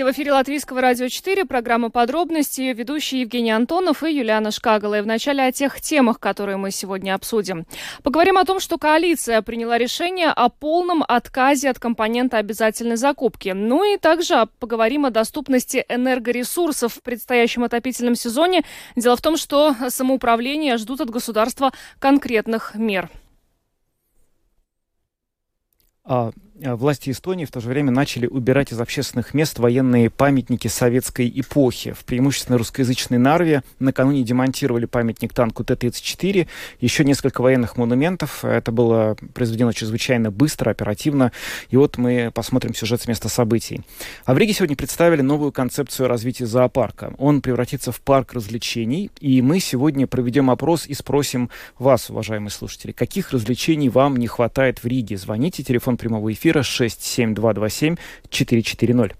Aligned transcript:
Здравствуйте, 0.00 0.18
в 0.18 0.22
эфире 0.22 0.32
Латвийского 0.32 0.80
радио 0.80 1.08
4, 1.08 1.44
программа 1.44 1.90
«Подробности», 1.90 2.62
ведущие 2.72 3.20
Евгений 3.20 3.50
Антонов 3.50 4.02
и 4.02 4.10
Юлиана 4.10 4.50
Шкагала. 4.50 4.98
И 4.98 5.02
вначале 5.02 5.42
о 5.44 5.52
тех 5.52 5.78
темах, 5.82 6.18
которые 6.18 6.56
мы 6.56 6.70
сегодня 6.70 7.14
обсудим. 7.14 7.66
Поговорим 8.02 8.38
о 8.38 8.46
том, 8.46 8.60
что 8.60 8.78
коалиция 8.78 9.42
приняла 9.42 9.76
решение 9.76 10.28
о 10.28 10.48
полном 10.48 11.04
отказе 11.06 11.68
от 11.68 11.78
компонента 11.78 12.38
обязательной 12.38 12.96
закупки. 12.96 13.50
Ну 13.50 13.84
и 13.84 13.98
также 13.98 14.48
поговорим 14.58 15.04
о 15.04 15.10
доступности 15.10 15.84
энергоресурсов 15.86 16.94
в 16.94 17.02
предстоящем 17.02 17.64
отопительном 17.64 18.14
сезоне. 18.14 18.62
Дело 18.96 19.16
в 19.16 19.20
том, 19.20 19.36
что 19.36 19.76
самоуправление 19.90 20.78
ждут 20.78 21.02
от 21.02 21.10
государства 21.10 21.72
конкретных 21.98 22.74
мер. 22.74 23.10
А 26.04 26.30
Э, 26.30 26.32
власти 26.62 27.10
Эстонии 27.10 27.44
в 27.46 27.50
то 27.50 27.60
же 27.60 27.68
время 27.68 27.90
начали 27.90 28.26
убирать 28.26 28.72
из 28.72 28.80
общественных 28.80 29.32
мест 29.32 29.58
военные 29.58 30.10
памятники 30.10 30.68
советской 30.68 31.32
эпохи. 31.34 31.92
В 31.92 32.04
преимущественно 32.04 32.58
русскоязычной 32.58 33.18
Нарве 33.18 33.62
накануне 33.78 34.22
демонтировали 34.22 34.84
памятник 34.84 35.32
танку 35.32 35.64
Т-34, 35.64 36.46
еще 36.80 37.04
несколько 37.04 37.40
военных 37.40 37.76
монументов. 37.76 38.44
Это 38.44 38.72
было 38.72 39.16
произведено 39.32 39.72
чрезвычайно 39.72 40.30
быстро, 40.30 40.70
оперативно. 40.70 41.32
И 41.70 41.76
вот 41.76 41.96
мы 41.96 42.30
посмотрим 42.34 42.74
сюжет 42.74 43.00
с 43.00 43.08
места 43.08 43.30
событий. 43.30 43.80
А 44.26 44.34
в 44.34 44.38
Риге 44.38 44.52
сегодня 44.52 44.76
представили 44.76 45.22
новую 45.22 45.52
концепцию 45.52 46.08
развития 46.08 46.44
зоопарка. 46.46 47.14
Он 47.16 47.40
превратится 47.40 47.90
в 47.90 48.00
парк 48.02 48.34
развлечений, 48.34 49.10
и 49.20 49.40
мы 49.40 49.60
сегодня 49.60 50.06
проведем 50.06 50.50
опрос 50.50 50.86
и 50.86 50.92
спросим 50.92 51.48
вас, 51.78 52.10
уважаемые 52.10 52.50
слушатели, 52.50 52.92
каких 52.92 53.30
развлечений 53.30 53.88
вам 53.88 54.18
не 54.18 54.26
хватает 54.26 54.82
в 54.82 54.86
Риге. 54.86 55.16
Звоните, 55.16 55.62
телефон 55.62 55.96
прямого 55.96 56.30
эфира 56.30 56.49
эфира 56.50 56.62
67227 56.62 57.96
440. 58.30 59.19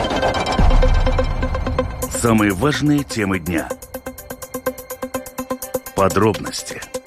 Самые 2.21 2.51
важные 2.51 3.03
темы 3.03 3.39
дня. 3.39 3.67
Подробности– 5.95 6.79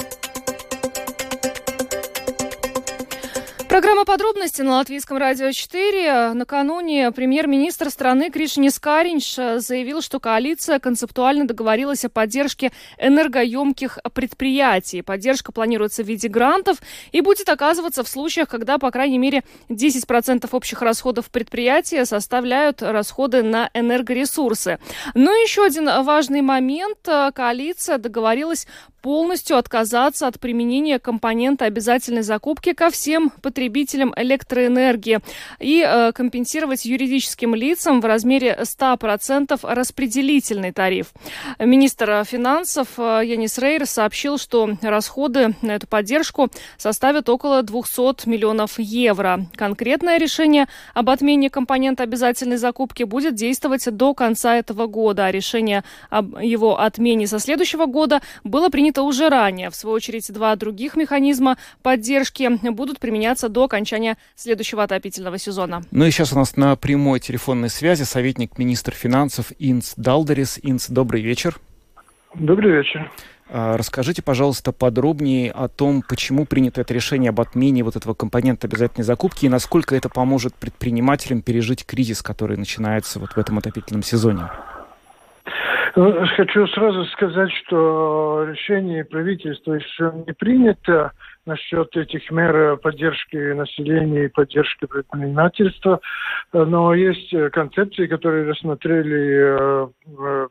Программа 3.75 4.05
подробности 4.05 4.63
на 4.63 4.77
Латвийском 4.77 5.17
радио 5.17 5.51
4. 5.51 6.35
Накануне 6.35 7.11
премьер-министр 7.11 7.91
страны 7.91 8.31
Кришни 8.31 8.69
Скаринш 8.69 9.35
заявил, 9.35 10.01
что 10.01 10.21
коалиция 10.21 10.79
концептуально 10.79 11.45
договорилась 11.45 12.05
о 12.05 12.09
поддержке 12.09 12.71
энергоемких 12.99 13.99
предприятий. 14.13 15.03
Поддержка 15.03 15.51
планируется 15.51 16.05
в 16.05 16.07
виде 16.07 16.29
грантов 16.29 16.79
и 17.11 17.21
будет 17.21 17.49
оказываться 17.49 18.05
в 18.05 18.09
случаях, 18.09 18.49
когда, 18.49 18.79
по 18.79 18.93
крайней 18.93 19.19
мере, 19.19 19.43
10% 19.69 20.49
общих 20.53 20.81
расходов 20.81 21.29
предприятия 21.33 22.05
составляют 22.05 22.81
расходы 22.81 23.43
на 23.43 23.71
энергоресурсы. 23.75 24.79
Но 25.15 25.33
еще 25.33 25.65
один 25.65 25.87
важный 26.05 26.43
момент. 26.43 26.99
Коалиция 27.35 27.99
договорилась 27.99 28.69
полностью 29.05 29.59
отказаться 29.59 30.27
от 30.27 30.41
применения 30.41 30.99
компонента 30.99 31.67
обязательной 31.67 32.23
закупки 32.23 32.73
ко 32.73 32.89
всем 32.89 33.29
потребителям 33.43 34.15
электроэнергии 34.17 35.19
и 35.59 35.85
э, 35.87 36.13
компенсировать 36.13 36.87
юридическим 36.87 37.55
лицам 37.55 38.01
в 38.01 38.07
размере 38.07 38.59
100% 38.59 39.61
распределительный 39.63 40.73
тариф. 40.73 41.13
Министр 41.59 42.25
финансов 42.25 42.89
э, 42.97 43.21
Янис 43.27 43.59
Рейр 43.59 43.85
сообщил, 43.85 44.39
что 44.39 44.71
расходы 44.81 45.55
на 45.61 45.73
эту 45.73 45.87
поддержку 45.87 46.49
составят 46.79 47.29
около 47.29 47.63
200 47.63 48.27
миллионов 48.27 48.79
евро. 48.79 49.45
Конкретное 49.55 50.17
решение 50.17 50.67
об 50.95 51.11
отмене 51.11 51.51
компонента 51.51 52.05
обязательной 52.05 52.57
закупки 52.57 53.03
будет 53.03 53.35
действовать 53.35 53.85
до 53.95 54.15
конца 54.15 54.57
этого 54.57 54.87
года, 54.87 55.27
а 55.27 55.31
решение 55.31 55.85
об 56.09 56.39
его 56.41 56.81
отмене 56.81 57.27
со 57.27 57.39
следующего 57.39 57.85
года 57.85 58.23
было 58.45 58.71
принято 58.71 58.94
принято 58.95 59.03
уже 59.03 59.29
ранее. 59.29 59.71
В 59.71 59.75
свою 59.75 59.97
очередь, 59.97 60.33
два 60.33 60.55
других 60.57 60.97
механизма 60.97 61.57
поддержки 61.83 62.49
будут 62.71 63.01
применяться 63.01 63.49
до 63.49 63.65
окончания 63.65 64.17
следующего 64.37 64.83
отопительного 64.83 65.39
сезона. 65.39 65.83
Ну 65.91 66.05
и 66.05 66.11
сейчас 66.11 66.33
у 66.33 66.37
нас 66.37 66.57
на 66.57 66.77
прямой 66.77 67.21
телефонной 67.21 67.69
связи 67.69 68.05
советник 68.05 68.59
министра 68.59 68.93
финансов 68.93 69.53
Инс 69.59 69.95
Далдерис. 69.97 70.61
Инс, 70.63 70.89
добрый 70.89 71.23
вечер. 71.23 71.59
Добрый 72.35 72.73
вечер. 72.73 73.11
А, 73.49 73.77
расскажите, 73.77 74.23
пожалуйста, 74.23 74.73
подробнее 74.73 75.51
о 75.51 75.69
том, 75.69 76.03
почему 76.09 76.47
принято 76.47 76.81
это 76.81 76.95
решение 76.95 77.31
об 77.31 77.41
отмене 77.41 77.83
вот 77.83 77.97
этого 77.97 78.15
компонента 78.15 78.67
обязательной 78.67 79.05
закупки 79.05 79.47
и 79.47 79.49
насколько 79.49 79.95
это 79.95 80.09
поможет 80.09 80.55
предпринимателям 80.55 81.43
пережить 81.43 81.85
кризис, 81.85 82.23
который 82.23 82.57
начинается 82.57 83.19
вот 83.19 83.33
в 83.33 83.39
этом 83.39 83.59
отопительном 83.59 84.03
сезоне. 84.03 84.49
Ну, 85.97 86.27
хочу 86.37 86.67
сразу 86.69 87.05
сказать, 87.07 87.53
что 87.53 88.45
решение 88.49 89.05
правительства 89.05 89.75
еще 89.75 90.13
не 90.27 90.33
принято 90.33 91.13
насчет 91.47 91.97
этих 91.97 92.29
мер 92.33 92.79
поддержки 92.79 93.37
населения 93.53 94.25
и 94.25 94.29
поддержки 94.29 94.87
предпринимательства, 94.87 96.01
но 96.53 96.95
есть 96.95 97.33
концепции, 97.53 98.09
которые 98.09 98.51
рассмотрели 98.51 99.87
э, 100.19 100.49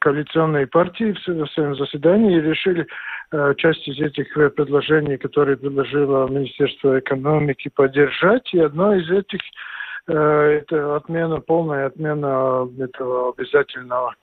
коалиционные 0.00 0.68
партии 0.68 1.12
в 1.12 1.48
своем 1.48 1.74
заседании 1.74 2.38
и 2.38 2.42
решили 2.42 2.86
э, 3.32 3.54
часть 3.56 3.88
из 3.88 3.98
этих 3.98 4.32
предложений, 4.54 5.16
которые 5.16 5.56
предложило 5.56 6.28
Министерство 6.28 7.00
экономики, 7.00 7.68
поддержать. 7.74 8.48
И 8.54 8.60
одно 8.60 8.94
из 8.94 9.10
этих 9.10 9.40
Э, 9.40 9.83
это 10.12 10.96
отмена, 10.96 11.40
полная 11.40 11.86
отмена 11.86 12.68
этого 12.78 13.30
обязательного 13.30 14.14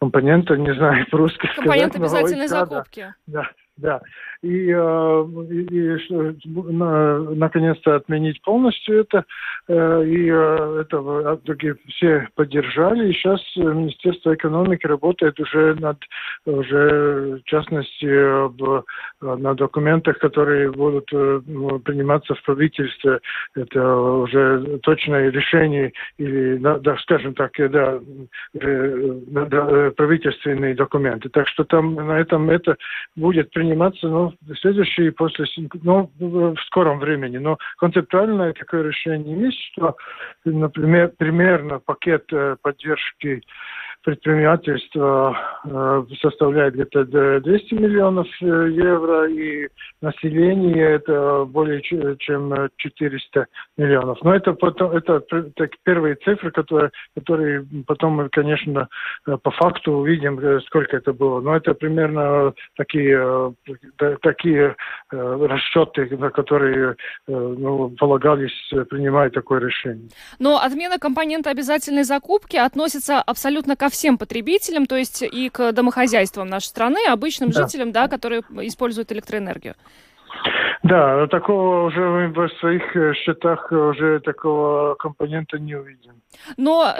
компонента, 0.00 0.56
не 0.56 0.74
знаю 0.74 1.06
по-русски 1.10 1.46
сказать. 1.46 1.56
Компонент 1.56 1.96
обязательной 1.96 2.48
закупки. 2.48 3.14
Да, 3.26 3.42
да 3.42 3.50
и, 4.42 4.72
э, 4.74 5.26
и, 5.50 5.66
и 5.70 6.46
наконец-то 7.36 7.96
отменить 7.96 8.40
полностью 8.42 9.00
это. 9.00 9.24
Э, 9.68 10.02
и 10.04 10.30
э, 10.30 10.80
это 10.80 11.38
все 11.88 12.26
поддержали. 12.34 13.10
И 13.10 13.12
сейчас 13.12 13.40
Министерство 13.56 14.34
экономики 14.34 14.86
работает 14.86 15.38
уже 15.40 15.74
над, 15.74 15.98
уже 16.46 17.40
в 17.44 17.44
частности, 17.44 18.06
на 19.20 19.54
документах, 19.54 20.18
которые 20.18 20.72
будут 20.72 21.06
приниматься 21.84 22.34
в 22.34 22.42
правительстве. 22.42 23.20
Это 23.54 23.96
уже 23.96 24.78
точное 24.82 25.30
решение 25.30 25.92
или, 26.18 26.56
да, 26.56 26.96
скажем 27.02 27.34
так, 27.34 27.52
да, 27.58 28.00
правительственные 29.96 30.74
документы. 30.74 31.28
Так 31.28 31.48
что 31.48 31.64
там 31.64 31.94
на 31.94 32.18
этом 32.18 32.48
это 32.50 32.76
будет 33.16 33.50
приниматься, 33.70 34.08
ну, 34.08 34.32
следующий 34.60 35.10
после, 35.10 35.46
ну, 35.82 36.10
в 36.18 36.56
скором 36.66 36.98
времени. 36.98 37.38
Но 37.38 37.56
концептуальное 37.78 38.52
такое 38.52 38.82
решение 38.82 39.46
есть, 39.46 39.58
что, 39.72 39.96
например, 40.44 41.12
примерно 41.16 41.78
пакет 41.78 42.24
э, 42.32 42.56
поддержки 42.60 43.42
предпринимательство 44.02 45.36
э, 45.64 46.04
составляет 46.20 46.74
где-то 46.74 47.04
200 47.40 47.74
миллионов 47.74 48.26
э, 48.40 48.70
евро, 48.72 49.28
и 49.28 49.68
население 50.00 50.92
это 50.92 51.44
более 51.44 51.82
чем 51.82 52.70
400 52.76 53.46
миллионов. 53.76 54.18
Но 54.22 54.34
это 54.34 54.54
потом 54.54 54.92
это 54.92 55.20
так, 55.20 55.70
первые 55.84 56.14
цифры, 56.16 56.50
которые, 56.50 56.90
которые 57.14 57.66
потом 57.86 58.14
мы, 58.14 58.28
конечно, 58.30 58.88
э, 59.26 59.36
по 59.36 59.50
факту 59.50 59.92
увидим, 59.92 60.40
сколько 60.62 60.96
это 60.96 61.12
было. 61.12 61.40
Но 61.40 61.56
это 61.56 61.74
примерно 61.74 62.54
такие, 62.76 63.54
такие 64.22 64.76
расчеты, 65.10 66.16
на 66.16 66.30
которые 66.30 66.96
ну, 67.26 67.90
полагались 67.98 68.72
принимать 68.88 69.34
такое 69.34 69.60
решение. 69.60 70.08
Но 70.38 70.58
отмена 70.58 70.98
компонента 70.98 71.50
обязательной 71.50 72.04
закупки 72.04 72.56
относится 72.56 73.20
абсолютно 73.20 73.76
ко 73.76 73.89
всем 73.90 74.18
потребителям, 74.18 74.86
то 74.86 74.96
есть 74.96 75.22
и 75.22 75.48
к 75.50 75.72
домохозяйствам 75.72 76.48
нашей 76.48 76.66
страны, 76.66 76.98
обычным 77.08 77.50
да. 77.50 77.62
жителям, 77.62 77.92
да, 77.92 78.08
которые 78.08 78.42
используют 78.62 79.12
электроэнергию. 79.12 79.74
Да, 80.82 81.26
такого 81.26 81.84
уже 81.84 82.00
в 82.28 82.48
своих 82.58 82.96
э, 82.96 83.12
счетах 83.12 83.70
уже 83.70 84.18
такого 84.20 84.94
компонента 84.94 85.58
не 85.58 85.74
увидим. 85.74 86.22
Но, 86.56 86.94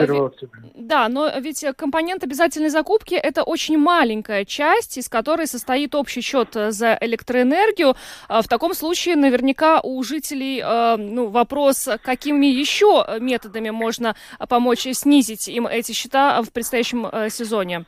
да, 0.75 1.09
но 1.09 1.27
ведь 1.39 1.65
компонент 1.75 2.23
обязательной 2.23 2.69
закупки 2.69 3.15
это 3.15 3.41
очень 3.41 3.79
маленькая 3.79 4.45
часть, 4.45 4.97
из 4.97 5.09
которой 5.09 5.47
состоит 5.47 5.95
общий 5.95 6.21
счет 6.21 6.55
э, 6.55 6.71
за 6.71 6.95
электроэнергию. 7.01 7.95
А 8.27 8.43
в 8.43 8.47
таком 8.47 8.75
случае 8.75 9.15
наверняка 9.15 9.81
у 9.81 10.03
жителей 10.03 10.61
э, 10.63 10.97
ну, 10.97 11.29
вопрос, 11.29 11.89
какими 12.03 12.45
еще 12.45 13.05
методами 13.19 13.71
можно 13.71 14.15
помочь 14.47 14.87
снизить 14.91 15.47
им 15.47 15.65
эти 15.65 15.91
счета 15.93 16.43
в 16.43 16.51
предстоящем 16.51 17.07
сезоне. 17.29 17.85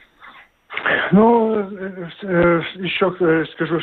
Ну, 1.11 1.55
еще 2.75 3.11
скажу 3.53 3.77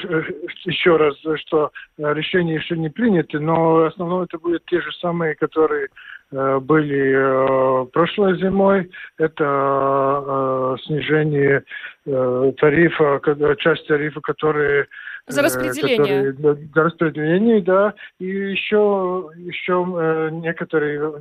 еще 0.65 0.97
раз, 0.97 1.15
что 1.37 1.71
решения 1.99 2.57
еще 2.57 2.77
не 2.77 2.89
приняты, 2.89 3.39
но 3.39 3.75
в 3.75 3.85
основном 3.87 4.23
это 4.23 4.39
будут 4.39 4.65
те 4.67 4.81
же 4.81 4.93
самые, 5.01 5.35
которые 5.37 5.89
были 6.31 7.87
прошлой 7.91 8.37
зимой. 8.39 8.91
Это 9.19 10.77
снижение 10.85 11.63
тарифа, 12.05 13.21
часть 13.59 13.87
тарифа, 13.87 14.21
которые 14.21 14.87
за 15.27 15.43
распределение. 15.43 16.33
Которые, 16.33 16.69
за 16.75 16.83
распределение, 16.83 17.61
да. 17.63 17.95
И 18.19 18.27
еще, 18.27 19.31
еще 19.37 20.31
некоторые 20.33 21.13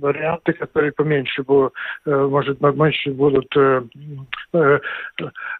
варианты, 0.00 0.52
которые 0.52 0.92
поменьше 0.92 1.42
будут, 1.42 1.74
может, 2.04 2.60
меньше 2.60 3.10
будут, 3.10 3.48
как, 4.52 4.82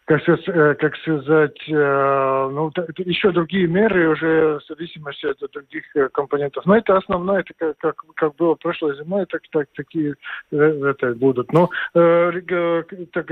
как 0.05 0.95
сказать, 0.97 1.59
ну, 1.67 2.71
еще 2.97 3.31
другие 3.31 3.67
меры 3.67 4.09
уже 4.09 4.59
в 4.59 4.65
зависимости 4.67 5.25
от 5.25 5.39
других 5.51 5.83
компонентов. 6.13 6.65
Но 6.65 6.77
это 6.77 6.97
основное, 6.97 7.41
это 7.41 7.53
как, 7.57 7.77
как, 7.77 7.95
как 8.15 8.35
было 8.35 8.55
прошлой 8.55 8.95
зимой, 8.97 9.25
так, 9.25 9.41
так 9.51 9.67
такие 9.75 10.15
это 10.51 11.13
будут. 11.15 11.51
Но 11.51 11.69
э, 11.93 12.31
так, 13.11 13.29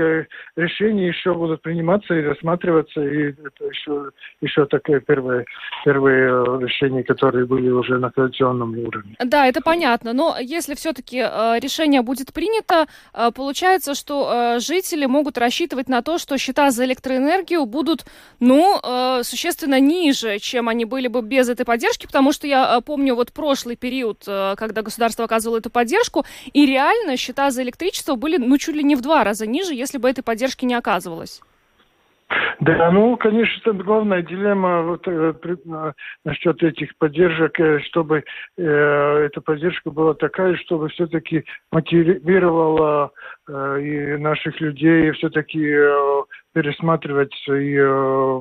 решения 0.56 1.08
еще 1.08 1.34
будут 1.34 1.62
приниматься 1.62 2.14
и 2.14 2.22
рассматриваться, 2.22 3.00
и 3.00 3.32
это 3.32 3.64
еще, 3.64 4.10
еще 4.40 4.66
такие 4.66 5.00
первые, 5.00 5.44
первые 5.84 6.28
решения, 6.60 7.02
которые 7.02 7.46
были 7.46 7.68
уже 7.70 7.98
на 7.98 8.10
коалиционном 8.10 8.78
уровне. 8.78 9.16
Да, 9.24 9.46
это 9.46 9.60
понятно. 9.60 10.12
Но 10.12 10.36
если 10.40 10.74
все 10.74 10.92
все-таки 10.98 11.18
э, 11.18 11.58
решение 11.60 12.02
будет 12.02 12.32
принято, 12.32 12.88
э, 13.14 13.30
получается, 13.34 13.94
что 13.94 14.30
э, 14.56 14.60
жители 14.60 15.06
могут 15.06 15.38
рассчитывать 15.38 15.88
на 15.88 16.02
то, 16.02 16.18
что 16.18 16.36
счета 16.38 16.70
за 16.70 16.84
электроэнергию 16.84 17.64
будут, 17.66 18.04
ну, 18.40 18.80
существенно 19.22 19.80
ниже, 19.80 20.38
чем 20.38 20.68
они 20.68 20.84
были 20.84 21.08
бы 21.08 21.22
без 21.22 21.48
этой 21.48 21.64
поддержки, 21.64 22.06
потому 22.06 22.32
что 22.32 22.46
я 22.46 22.80
помню 22.80 23.14
вот 23.14 23.32
прошлый 23.32 23.76
период, 23.76 24.24
когда 24.24 24.82
государство 24.82 25.24
оказывало 25.24 25.58
эту 25.58 25.70
поддержку, 25.70 26.24
и 26.52 26.66
реально 26.66 27.16
счета 27.16 27.50
за 27.50 27.62
электричество 27.62 28.14
были, 28.14 28.36
ну, 28.38 28.58
чуть 28.58 28.74
ли 28.74 28.82
не 28.82 28.96
в 28.96 29.00
два 29.00 29.24
раза 29.24 29.46
ниже, 29.46 29.74
если 29.74 29.98
бы 29.98 30.08
этой 30.08 30.22
поддержки 30.22 30.64
не 30.64 30.74
оказывалось. 30.74 31.40
Да, 32.60 32.90
ну, 32.90 33.16
конечно, 33.16 33.72
главная 33.72 34.22
дилемма 34.22 34.82
вот, 34.82 35.06
э, 35.06 35.32
насчет 36.24 36.62
этих 36.62 36.96
поддержек, 36.98 37.58
э, 37.58 37.80
чтобы 37.80 38.24
э, 38.56 38.62
эта 38.62 39.40
поддержка 39.40 39.90
была 39.90 40.14
такая, 40.14 40.56
чтобы 40.56 40.88
все-таки 40.88 41.44
мотивировала 41.72 43.12
э, 43.48 43.80
и 43.80 44.16
наших 44.18 44.60
людей 44.60 45.10
все-таки 45.12 45.64
э, 45.64 46.22
пересматривать 46.52 47.32
свои 47.44 47.76
э, 47.78 48.40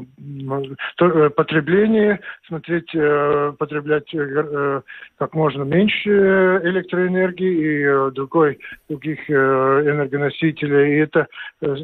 э, 1.00 1.30
потребление, 1.32 2.20
смотреть, 2.48 2.94
э, 2.96 3.54
потреблять 3.58 4.14
э, 4.14 4.82
как 5.18 5.34
можно 5.34 5.64
меньше 5.64 6.62
электроэнергии 6.64 7.54
и 7.54 7.84
э, 7.84 8.12
другой, 8.14 8.60
других 8.90 9.20
э, 9.30 9.34
энергоносителей. 9.34 10.96
И 10.96 11.00
это 11.00 11.28
э, 11.62 11.76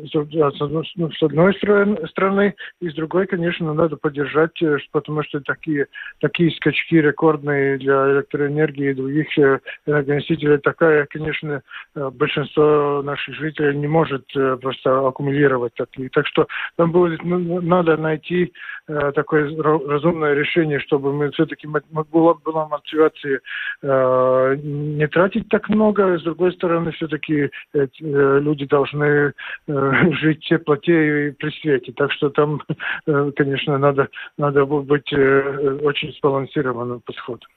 ну, 0.96 1.12
с 1.12 1.24
одной 1.24 1.54
стороны, 1.54 2.56
и 2.82 2.90
с 2.90 2.94
другой, 2.96 3.28
конечно, 3.28 3.74
надо 3.74 3.98
поддержать, 3.98 4.62
э, 4.62 4.78
потому 4.92 5.24
что 5.24 5.42
такие, 5.42 5.88
такие 6.20 6.52
скачки 6.52 6.96
рекордные 6.96 7.78
для 7.78 8.12
электроэнергии 8.14 8.92
и 8.92 8.94
других 8.94 9.38
э, 9.38 9.60
энергоносителей, 9.86 10.58
такая, 10.60 11.06
конечно, 11.10 11.62
э, 11.96 12.10
большинство 12.14 13.02
наших 13.04 13.36
жителей 13.36 13.78
не 13.78 13.88
может 13.88 14.26
э, 14.36 14.58
просто 14.62 15.08
аккумулировать 15.08 15.74
такие 15.76 16.10
так 16.14 16.28
что 16.28 16.48
нам 16.78 16.92
будет 16.92 17.24
ну, 17.24 17.62
надо 17.62 17.98
найти 17.98 18.54
э, 18.88 19.12
такое 19.14 19.56
разумное 19.62 20.34
решение, 20.34 20.80
чтобы 20.80 21.14
мы 21.14 21.32
все-таки 21.32 21.68
была, 21.68 22.34
была 22.36 22.68
мотивация 22.68 23.42
э, 23.82 24.56
не 24.64 25.08
тратить 25.08 25.50
так 25.50 25.70
много, 25.70 26.18
с 26.18 26.24
другой 26.24 26.54
стороны, 26.54 26.92
все-таки 26.92 27.50
э, 27.74 27.88
люди 28.00 28.66
должны 28.66 29.34
жить 29.68 30.46
в 30.46 30.48
теплоте 30.48 31.28
и 31.28 31.32
при 31.32 31.52
свете. 31.62 31.92
Так 31.94 32.12
что 32.12 32.30
там, 32.30 32.62
конечно, 33.36 33.78
надо, 33.78 34.10
надо 34.38 34.66
быть 34.66 35.12
очень 35.14 36.14
сбалансированным 36.20 37.02
подходом. 37.02 37.50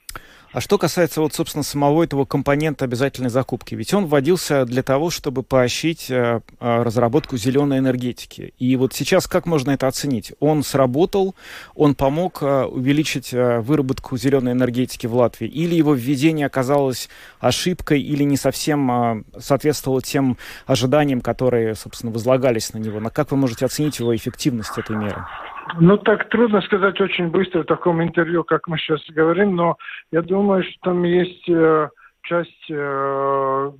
А 0.52 0.60
что 0.60 0.78
касается 0.78 1.20
вот, 1.20 1.34
собственно, 1.34 1.62
самого 1.62 2.04
этого 2.04 2.24
компонента 2.24 2.84
обязательной 2.84 3.30
закупки, 3.30 3.74
ведь 3.74 3.92
он 3.92 4.06
вводился 4.06 4.64
для 4.64 4.82
того, 4.82 5.10
чтобы 5.10 5.42
поощрить 5.42 6.10
э, 6.10 6.40
э, 6.60 6.82
разработку 6.82 7.36
зеленой 7.36 7.78
энергетики. 7.78 8.54
И 8.58 8.76
вот 8.76 8.94
сейчас 8.94 9.26
как 9.26 9.44
можно 9.44 9.72
это 9.72 9.86
оценить? 9.86 10.32
Он 10.40 10.62
сработал, 10.62 11.34
он 11.74 11.94
помог 11.94 12.42
э, 12.42 12.64
увеличить 12.64 13.34
э, 13.34 13.60
выработку 13.60 14.16
зеленой 14.16 14.52
энергетики 14.52 15.06
в 15.06 15.14
Латвии, 15.14 15.48
или 15.48 15.74
его 15.74 15.94
введение 15.94 16.46
оказалось 16.46 17.08
ошибкой, 17.40 18.00
или 18.00 18.22
не 18.22 18.36
совсем 18.36 18.90
э, 18.90 19.24
соответствовало 19.38 20.00
тем 20.00 20.38
ожиданиям, 20.66 21.20
которые, 21.20 21.74
собственно, 21.74 22.12
возлагались 22.12 22.72
на 22.72 22.78
него? 22.78 23.00
На 23.00 23.10
как 23.10 23.30
вы 23.30 23.36
можете 23.36 23.66
оценить 23.66 23.98
его 23.98 24.14
эффективность 24.14 24.78
этой 24.78 24.96
меры? 24.96 25.26
Ну, 25.74 25.98
так 25.98 26.28
трудно 26.28 26.60
сказать 26.62 27.00
очень 27.00 27.28
быстро 27.28 27.62
в 27.62 27.66
таком 27.66 28.02
интервью, 28.02 28.44
как 28.44 28.68
мы 28.68 28.78
сейчас 28.78 29.00
говорим, 29.08 29.56
но 29.56 29.76
я 30.12 30.22
думаю, 30.22 30.62
что 30.62 30.74
там 30.82 31.02
есть 31.02 31.48
э, 31.48 31.88
часть 32.22 32.70
э, 32.70 33.70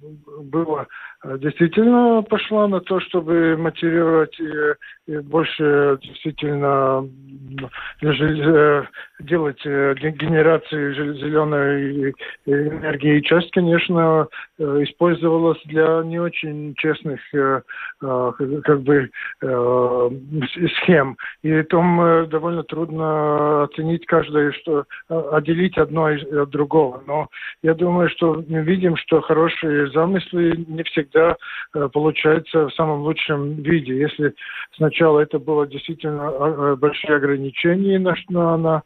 была 0.43 0.83
э, 0.83 0.87
действительно 1.25 2.23
пошла 2.23 2.69
на 2.69 2.81
то, 2.81 3.01
чтобы 3.01 3.57
мотивировать 3.57 4.39
и, 4.39 5.13
и 5.13 5.19
больше 5.19 5.99
действительно 6.03 7.09
э, 8.03 8.83
делать 9.21 9.61
э, 9.65 9.95
генерацию 9.95 11.15
зеленой 11.15 12.15
энергии. 12.45 13.19
И 13.19 13.23
часть, 13.23 13.51
конечно, 13.53 14.29
э, 14.59 14.63
использовалась 14.83 15.61
для 15.65 16.03
не 16.05 16.19
очень 16.19 16.75
честных 16.77 17.21
э, 17.35 17.63
как 18.01 18.83
бы 18.83 19.11
схем. 19.41 21.17
И 21.43 21.63
там 21.63 22.29
довольно 22.29 22.63
трудно 22.63 23.65
оценить 23.65 24.05
каждое, 24.07 24.53
что 24.53 24.85
отделить 25.09 25.79
одно 25.79 26.07
от 26.07 26.51
другого. 26.51 27.03
Но 27.07 27.29
я 27.63 27.75
думаю, 27.75 28.11
что 28.11 28.45
мы 28.49 28.61
видим, 28.63 28.97
что 28.97 29.23
хорошие 29.23 29.91
замыслы 29.93 30.65
не 30.69 30.83
всегда 30.85 31.06
получаются 31.93 32.69
в 32.69 32.75
самом 32.75 33.03
лучшем 33.03 33.63
виде. 33.63 33.99
Если 33.99 34.35
сначала 34.77 35.21
это 35.21 35.39
было 35.39 35.67
действительно 35.67 36.77
большие 36.77 37.17
ограничения 37.17 37.99
на, 37.99 38.15
на, 38.29 38.57
на 38.57 38.83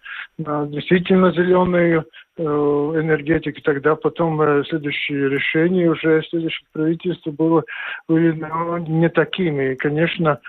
действительно 0.67 1.33
зеленую 1.33 2.05
э, 2.37 2.43
энергетику, 2.43 3.61
тогда 3.62 3.97
потом 3.97 4.41
э, 4.41 4.65
следующие 4.65 5.29
решения 5.29 5.91
уже 5.91 6.23
следующих 6.29 6.67
правительств 6.73 7.27
было, 7.29 7.65
были 8.09 8.33
ну, 8.33 8.79
не 8.79 9.09
такими. 9.09 9.73
И, 9.73 9.77
конечно, 9.77 10.41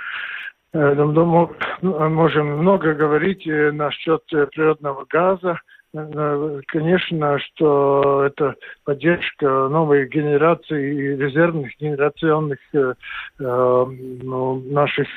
э, 0.74 0.94
ну, 0.94 1.52
можем 1.82 2.58
много 2.60 2.94
говорить 2.94 3.46
насчет 3.46 4.24
природного 4.26 5.06
газа, 5.10 5.60
Конечно, 5.94 7.38
что 7.40 8.24
это 8.26 8.56
поддержка 8.86 9.68
новой 9.68 10.08
генерации 10.08 10.96
и 10.96 11.18
резервных 11.18 11.78
генерационных 11.80 12.60
э, 12.74 12.94
ну, 13.38 14.62
наших 14.72 15.08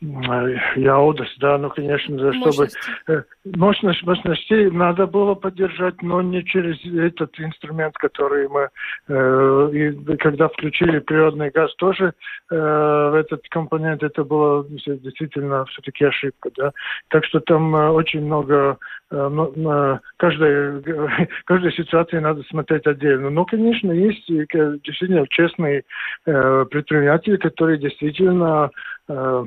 Яудас, 0.00 1.28
да, 1.40 1.58
ну, 1.58 1.68
конечно, 1.68 2.32
чтобы 2.32 2.68
э, 3.08 3.22
мощность, 3.44 4.02
мощностей 4.02 4.70
надо 4.70 5.06
было 5.06 5.34
поддержать, 5.34 6.00
но 6.00 6.22
не 6.22 6.42
через 6.42 6.78
этот 6.86 7.38
инструмент, 7.38 7.94
который 7.98 8.48
мы, 8.48 8.70
э, 9.08 9.70
и 9.74 10.16
когда 10.16 10.48
включили 10.48 11.00
природный 11.00 11.50
газ 11.50 11.74
тоже 11.76 12.14
э, 12.50 12.54
в 12.56 13.14
этот 13.14 13.46
компонент, 13.50 14.02
это 14.02 14.24
было 14.24 14.66
действительно 14.66 15.66
все-таки 15.66 16.06
ошибка, 16.06 16.50
да. 16.56 16.72
Так 17.08 17.26
что 17.26 17.40
там 17.40 17.76
э, 17.76 17.90
очень 17.90 18.24
много, 18.24 18.78
э, 19.10 19.98
каждой, 20.16 20.82
каждой 21.44 21.72
ситуации 21.74 22.20
надо 22.20 22.42
смотреть 22.44 22.86
отдельно. 22.86 23.28
Но, 23.28 23.44
конечно, 23.44 23.92
есть 23.92 24.24
действительно 24.26 25.26
честные 25.28 25.84
э, 26.24 26.64
предприниматели, 26.70 27.36
которые 27.36 27.76
действительно 27.76 28.70
э, 29.08 29.44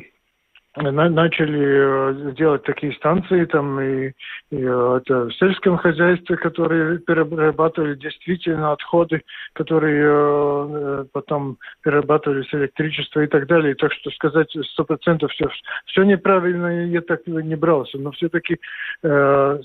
начали 0.75 2.29
э, 2.29 2.31
делать 2.33 2.63
такие 2.63 2.93
станции 2.93 3.45
там 3.45 3.79
и, 3.79 4.07
и 4.07 4.57
э, 4.57 4.99
это 5.01 5.25
в 5.25 5.33
сельском 5.35 5.77
хозяйстве, 5.77 6.35
которые 6.35 6.97
перерабатывали 6.99 7.95
действительно 7.95 8.71
отходы, 8.71 9.21
которые 9.53 10.03
э, 10.03 11.05
потом 11.11 11.57
перерабатывались 11.83 12.51
электричество 12.53 13.21
и 13.21 13.27
так 13.27 13.45
далее. 13.45 13.75
Так 13.75 13.93
что 13.93 14.09
сказать 14.11 14.49
сто 14.71 14.83
процентов 14.83 15.31
все, 15.31 15.47
все 15.85 16.03
неправильно 16.03 16.87
я 16.87 17.01
так 17.01 17.27
не 17.27 17.55
брался, 17.55 17.99
но 17.99 18.11
все-таки 18.11 18.57
э, 19.03 19.59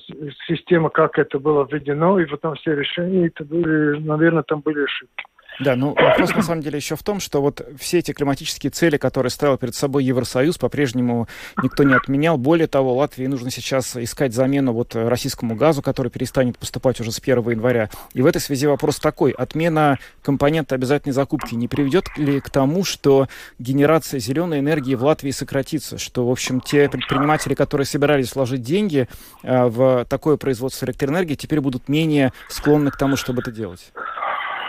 система, 0.47 0.91
как 0.91 1.19
это 1.19 1.39
было 1.39 1.67
введено, 1.71 2.19
и 2.19 2.27
потом 2.27 2.55
все 2.57 2.75
решения, 2.75 3.29
это 3.29 3.45
были, 3.45 3.99
наверное, 3.99 4.43
там 4.43 4.61
были 4.61 4.85
ошибки. 4.85 5.25
Да, 5.61 5.75
ну 5.75 5.95
вопрос 5.95 6.35
на 6.35 6.43
самом 6.43 6.63
деле 6.63 6.77
еще 6.77 6.95
в 6.95 7.03
том, 7.03 7.19
что 7.19 7.43
вот 7.43 7.67
все 7.79 7.99
эти 7.99 8.13
климатические 8.13 8.71
цели, 8.71 8.97
которые 8.97 9.31
ставил 9.31 9.59
перед 9.59 9.75
собой 9.75 10.05
Евросоюз, 10.05 10.57
по-прежнему 10.57 11.27
никто 11.63 11.83
не 11.83 11.95
отменял. 11.95 12.39
Более 12.39 12.69
того, 12.69 12.95
Латвии 12.95 13.27
нужно 13.27 13.51
сейчас 13.51 13.97
искать 13.97 14.33
замену 14.33 14.73
вот 14.73 14.95
российскому 14.95 15.57
газу, 15.57 15.83
который 15.83 16.11
перестанет 16.11 16.59
поступать 16.59 17.01
уже 17.01 17.11
с 17.11 17.19
1 17.19 17.51
января. 17.51 17.91
И 18.15 18.23
в 18.23 18.27
этой 18.27 18.41
связи 18.41 18.67
вопрос 18.67 19.01
такой. 19.01 19.33
Отмена 19.33 19.99
компонента 20.23 20.77
обязательной 20.77 21.13
закупки 21.13 21.57
не 21.57 21.67
приведет 21.67 22.07
ли 22.17 22.41
к 22.41 22.51
тому, 22.51 22.85
что 22.85 23.29
генерация 23.59 24.21
зеленой 24.21 24.61
энергии 24.61 24.95
в 24.95 25.03
Латвии 25.03 25.33
сократится? 25.33 25.99
Что, 25.99 26.27
в 26.27 26.31
общем, 26.31 26.61
те 26.61 26.89
предприниматели, 26.89 27.55
которые 27.55 27.85
собирались 27.85 28.35
вложить 28.35 28.63
деньги 28.63 29.09
э, 29.43 29.65
в 29.65 30.05
такое 30.09 30.37
производство 30.37 30.87
электроэнергии, 30.87 31.35
теперь 31.35 31.61
будут 31.61 31.89
менее 31.89 32.33
склонны 32.49 32.93
к 32.93 32.97
тому, 32.97 33.17
чтобы 33.17 33.41
это 33.41 33.51
делать? 33.51 33.93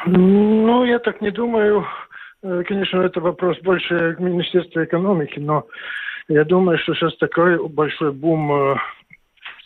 Ну, 0.06 0.86
я 0.86 1.00
так 1.00 1.22
не 1.22 1.32
думаю. 1.32 1.86
Э, 2.44 2.63
конечно, 2.68 3.01
это 3.01 3.20
вопрос 3.20 3.58
больше 3.62 4.15
к 4.15 4.20
Министерству 4.20 4.84
экономики, 4.84 5.39
но 5.39 5.65
я 6.27 6.44
думаю, 6.46 6.77
что 6.77 6.94
сейчас 6.94 7.15
такой 7.18 7.68
большой 7.68 8.12
бум 8.12 8.51
э, 8.51 8.75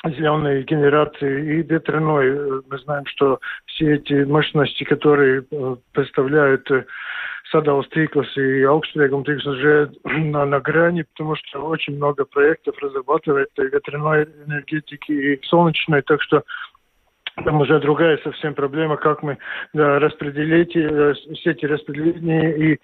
зеленой 0.06 0.64
генерации 0.64 1.58
и 1.58 1.62
ветряной. 1.62 2.62
Мы 2.70 2.78
знаем, 2.80 3.06
что 3.06 3.40
все 3.66 3.96
эти 3.96 4.24
мощности, 4.24 4.84
которые 4.84 5.46
э, 5.52 5.76
представляют 5.92 6.68
Садал 7.52 7.84
Стиклас 7.84 8.36
и 8.36 8.64
Аукстрегум 8.64 9.24
Тиклас 9.24 9.46
уже 9.46 9.92
на, 10.04 10.46
на 10.46 10.60
грани, 10.60 11.04
потому 11.14 11.36
что 11.36 11.60
очень 11.60 11.96
много 11.98 12.26
проектов 12.26 12.76
разрабатывает 12.80 13.50
ветряной 13.58 14.28
энергетики, 14.48 15.12
и 15.12 15.46
солнечной, 15.46 16.02
так 16.02 16.22
что 16.22 16.44
там 17.36 17.62
уже 17.62 17.80
другая 17.80 18.18
совсем 18.24 18.54
проблема, 18.54 18.98
как 18.98 19.24
мы 19.24 19.38
да, 19.74 20.00
распределить 20.00 20.76
э, 20.76 21.14
сети 21.44 21.66
распределения 21.66 22.52
и 22.52 22.80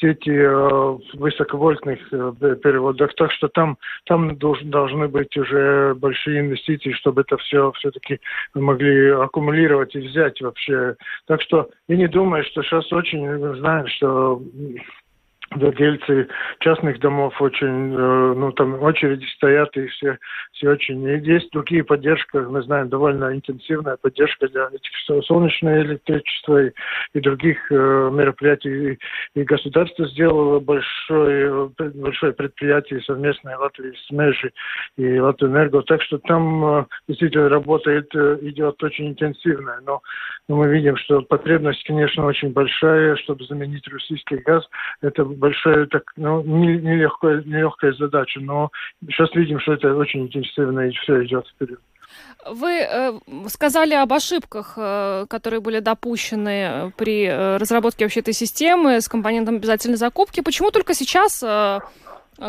сети 0.00 0.30
э, 0.30 0.98
высоковольтных 1.14 2.00
э, 2.12 2.32
переводов. 2.62 3.14
Так 3.14 3.30
что 3.32 3.48
там, 3.48 3.78
там 4.06 4.36
долж, 4.36 4.60
должны 4.64 5.06
быть 5.06 5.36
уже 5.36 5.94
большие 5.94 6.40
инвестиции, 6.40 6.92
чтобы 6.92 7.20
это 7.22 7.36
все 7.38 7.70
все-таки 7.72 8.18
могли 8.54 9.10
аккумулировать 9.10 9.94
и 9.94 10.00
взять 10.00 10.40
вообще. 10.40 10.96
Так 11.26 11.40
что 11.42 11.70
я 11.88 11.96
не 11.96 12.08
думаю, 12.08 12.44
что 12.44 12.62
сейчас 12.62 12.92
очень 12.92 13.56
знаем, 13.56 13.86
что 13.86 14.42
владельцы 15.56 16.28
частных 16.60 17.00
домов 17.00 17.40
очень, 17.40 17.94
э, 17.94 18.34
ну, 18.34 18.52
там 18.52 18.82
очереди 18.82 19.24
стоят, 19.36 19.76
и 19.76 19.86
все, 19.88 20.18
все 20.52 20.70
очень... 20.70 21.02
И 21.04 21.18
есть 21.20 21.50
другие 21.52 21.84
поддержки, 21.84 22.36
мы 22.36 22.62
знаем, 22.62 22.88
довольно 22.88 23.32
интенсивная 23.34 23.96
поддержка 23.96 24.48
для 24.48 24.68
солнечного 25.22 25.82
электричества 25.82 26.66
и, 26.66 26.72
и 27.14 27.20
других 27.20 27.58
э, 27.70 28.10
мероприятий. 28.12 28.92
И, 28.92 28.98
и 29.40 29.44
государство 29.44 30.06
сделало 30.08 30.60
большое, 30.60 31.70
большое 31.94 32.32
предприятие 32.32 33.02
совместное 33.02 33.56
Латвии 33.56 33.92
с 34.06 34.10
Межи 34.10 34.52
и 34.96 35.18
Латвэнерго, 35.18 35.82
так 35.82 36.02
что 36.02 36.18
там 36.18 36.64
э, 36.64 36.84
действительно 37.08 37.48
работает, 37.48 38.08
э, 38.14 38.38
идет 38.42 38.82
очень 38.82 39.10
интенсивная. 39.10 39.80
Но, 39.84 40.00
но 40.48 40.56
мы 40.56 40.68
видим, 40.68 40.96
что 40.96 41.22
потребность, 41.22 41.84
конечно, 41.84 42.26
очень 42.26 42.52
большая, 42.52 43.16
чтобы 43.16 43.44
заменить 43.44 43.86
российский 43.88 44.36
газ. 44.36 44.64
Это 45.00 45.24
большая, 45.42 45.86
так, 45.86 46.04
ну, 46.16 46.40
нелегкая, 46.42 47.42
нелегкая 47.42 47.92
задача, 47.94 48.38
но 48.40 48.70
сейчас 49.08 49.34
видим, 49.34 49.58
что 49.58 49.72
это 49.72 49.92
очень 49.96 50.22
интенсивно 50.22 50.88
и 50.88 50.92
все 50.92 51.24
идет 51.24 51.46
вперед. 51.48 51.80
Вы 52.46 52.70
э, 52.80 53.12
сказали 53.48 53.94
об 53.94 54.12
ошибках, 54.12 54.74
э, 54.76 55.26
которые 55.28 55.60
были 55.60 55.80
допущены 55.80 56.48
э, 56.48 56.90
при 56.96 57.26
э, 57.26 57.56
разработке 57.56 58.04
вообще 58.04 58.20
этой 58.20 58.34
системы 58.34 59.00
с 59.00 59.08
компонентом 59.08 59.56
обязательной 59.56 59.96
закупки. 59.96 60.42
Почему 60.42 60.70
только 60.70 60.94
сейчас 60.94 61.42
э, 61.42 61.80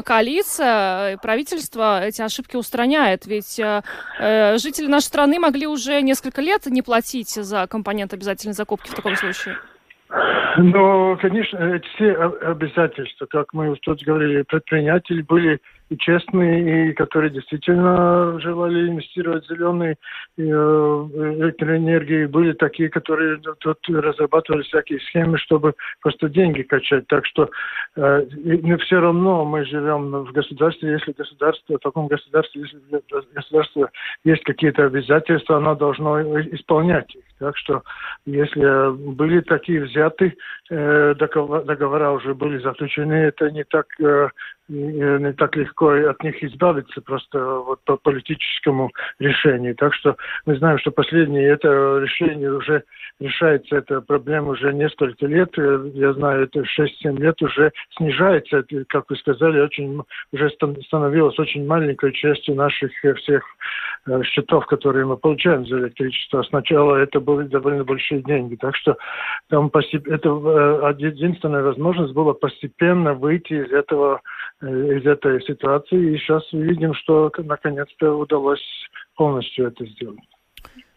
коалиция, 0.04 1.18
правительство 1.18 2.06
эти 2.06 2.22
ошибки 2.22 2.58
устраняет? 2.58 3.26
Ведь 3.26 3.60
э, 3.60 3.82
э, 4.20 4.58
жители 4.60 4.88
нашей 4.88 5.06
страны 5.06 5.40
могли 5.40 5.66
уже 5.66 6.02
несколько 6.02 6.42
лет 6.42 6.66
не 6.68 6.84
платить 6.84 7.34
за 7.34 7.66
компонент 7.68 8.14
обязательной 8.14 8.54
закупки 8.54 8.90
в 8.92 8.96
таком 8.96 9.16
случае. 9.16 9.56
Ну, 10.58 11.18
конечно, 11.20 11.82
все 11.96 12.14
обязательства, 12.14 13.26
как 13.26 13.54
мы 13.54 13.76
тут 13.78 14.04
говорили, 14.04 14.44
предприниматели 14.44 15.22
были 15.22 15.60
и 15.94 15.98
честные, 15.98 16.90
и 16.90 16.94
которые 16.94 17.30
действительно 17.30 18.40
желали 18.40 18.90
инвестировать 18.90 19.46
в 19.46 19.50
зеленые 19.50 19.96
э, 20.38 20.42
электроэнергии. 20.42 22.26
Были 22.26 22.54
такие, 22.54 22.90
которые 22.90 23.40
тут 23.60 23.78
разрабатывали 23.88 24.64
всякие 24.64 25.00
схемы, 25.02 25.38
чтобы 25.38 25.74
просто 26.02 26.30
деньги 26.30 26.64
качать. 26.64 27.08
Так 27.08 27.26
что 27.26 27.50
э, 27.96 28.26
но 28.44 28.78
все 28.80 29.00
равно 29.00 29.46
мы 29.46 29.66
живем 29.66 30.12
в 30.24 30.32
государстве, 30.32 30.94
если 30.94 31.12
государство, 31.12 31.78
в 31.78 31.82
таком 31.82 32.08
государстве, 32.08 32.62
если 32.62 32.80
государство 33.34 33.90
есть 34.24 34.44
какие-то 34.44 34.86
обязательства, 34.86 35.58
оно 35.58 35.76
должно 35.76 36.22
исполнять 36.42 37.16
их. 37.16 37.24
Так 37.40 37.58
что 37.58 37.84
если 38.26 38.96
были 39.14 39.42
такие 39.42 39.84
взяты, 39.84 40.36
э, 40.70 41.14
договора, 41.16 42.12
уже 42.12 42.34
были 42.34 42.58
заключены, 42.58 43.14
это 43.14 43.52
не 43.52 43.64
так 43.64 43.86
э, 44.00 44.30
не 44.70 45.34
так 45.34 45.56
легко 45.56 45.90
от 45.90 46.24
них 46.24 46.42
избавиться 46.44 47.02
просто 47.02 47.40
вот 47.40 47.82
по 47.84 47.98
политическому 47.98 48.92
решению. 49.20 49.76
Так 49.76 49.94
что 49.94 50.16
мы 50.46 50.58
знаем, 50.58 50.80
что 50.80 50.92
последнее 50.92 51.50
это 51.50 52.00
решение 52.00 52.52
уже 52.52 52.84
решается, 53.20 53.78
эта 53.78 54.02
проблема 54.02 54.50
уже 54.50 54.74
несколько 54.74 55.26
лет. 55.26 55.50
Я 55.58 56.14
знаю, 56.14 56.44
это 56.44 56.62
6-7 56.62 57.20
лет 57.20 57.42
уже 57.42 57.72
снижается. 57.98 58.58
Это, 58.58 58.86
как 58.88 59.10
вы 59.10 59.18
сказали, 59.18 59.60
очень 59.60 60.02
уже 60.32 60.50
становилось 60.88 61.38
очень 61.40 61.66
маленькой 61.66 62.14
частью 62.14 62.56
наших 62.56 62.92
всех 63.18 63.44
э, 64.08 64.24
счетов, 64.24 64.66
которые 64.68 65.06
мы 65.06 65.18
получаем 65.18 65.66
за 65.66 65.80
электричество. 65.80 66.44
Сначала 66.44 66.96
это 66.96 67.20
были 67.20 67.48
довольно 67.48 67.84
большие 67.84 68.22
деньги. 68.22 68.56
Так 68.56 68.76
что 68.78 68.98
там 69.50 69.70
это 69.74 70.30
э, 70.30 70.94
единственная 71.00 71.64
возможность 71.64 72.14
была 72.14 72.34
постепенно 72.34 73.14
выйти 73.14 73.54
из 73.54 73.72
этого 73.72 74.14
Э, 74.14 74.33
из 74.64 75.06
этой 75.06 75.42
ситуации. 75.44 76.14
И 76.14 76.18
сейчас 76.18 76.44
видим, 76.54 76.94
что 76.94 77.32
наконец-то 77.38 78.14
удалось 78.14 78.64
полностью 79.16 79.68
это 79.68 79.86
сделать. 79.86 80.20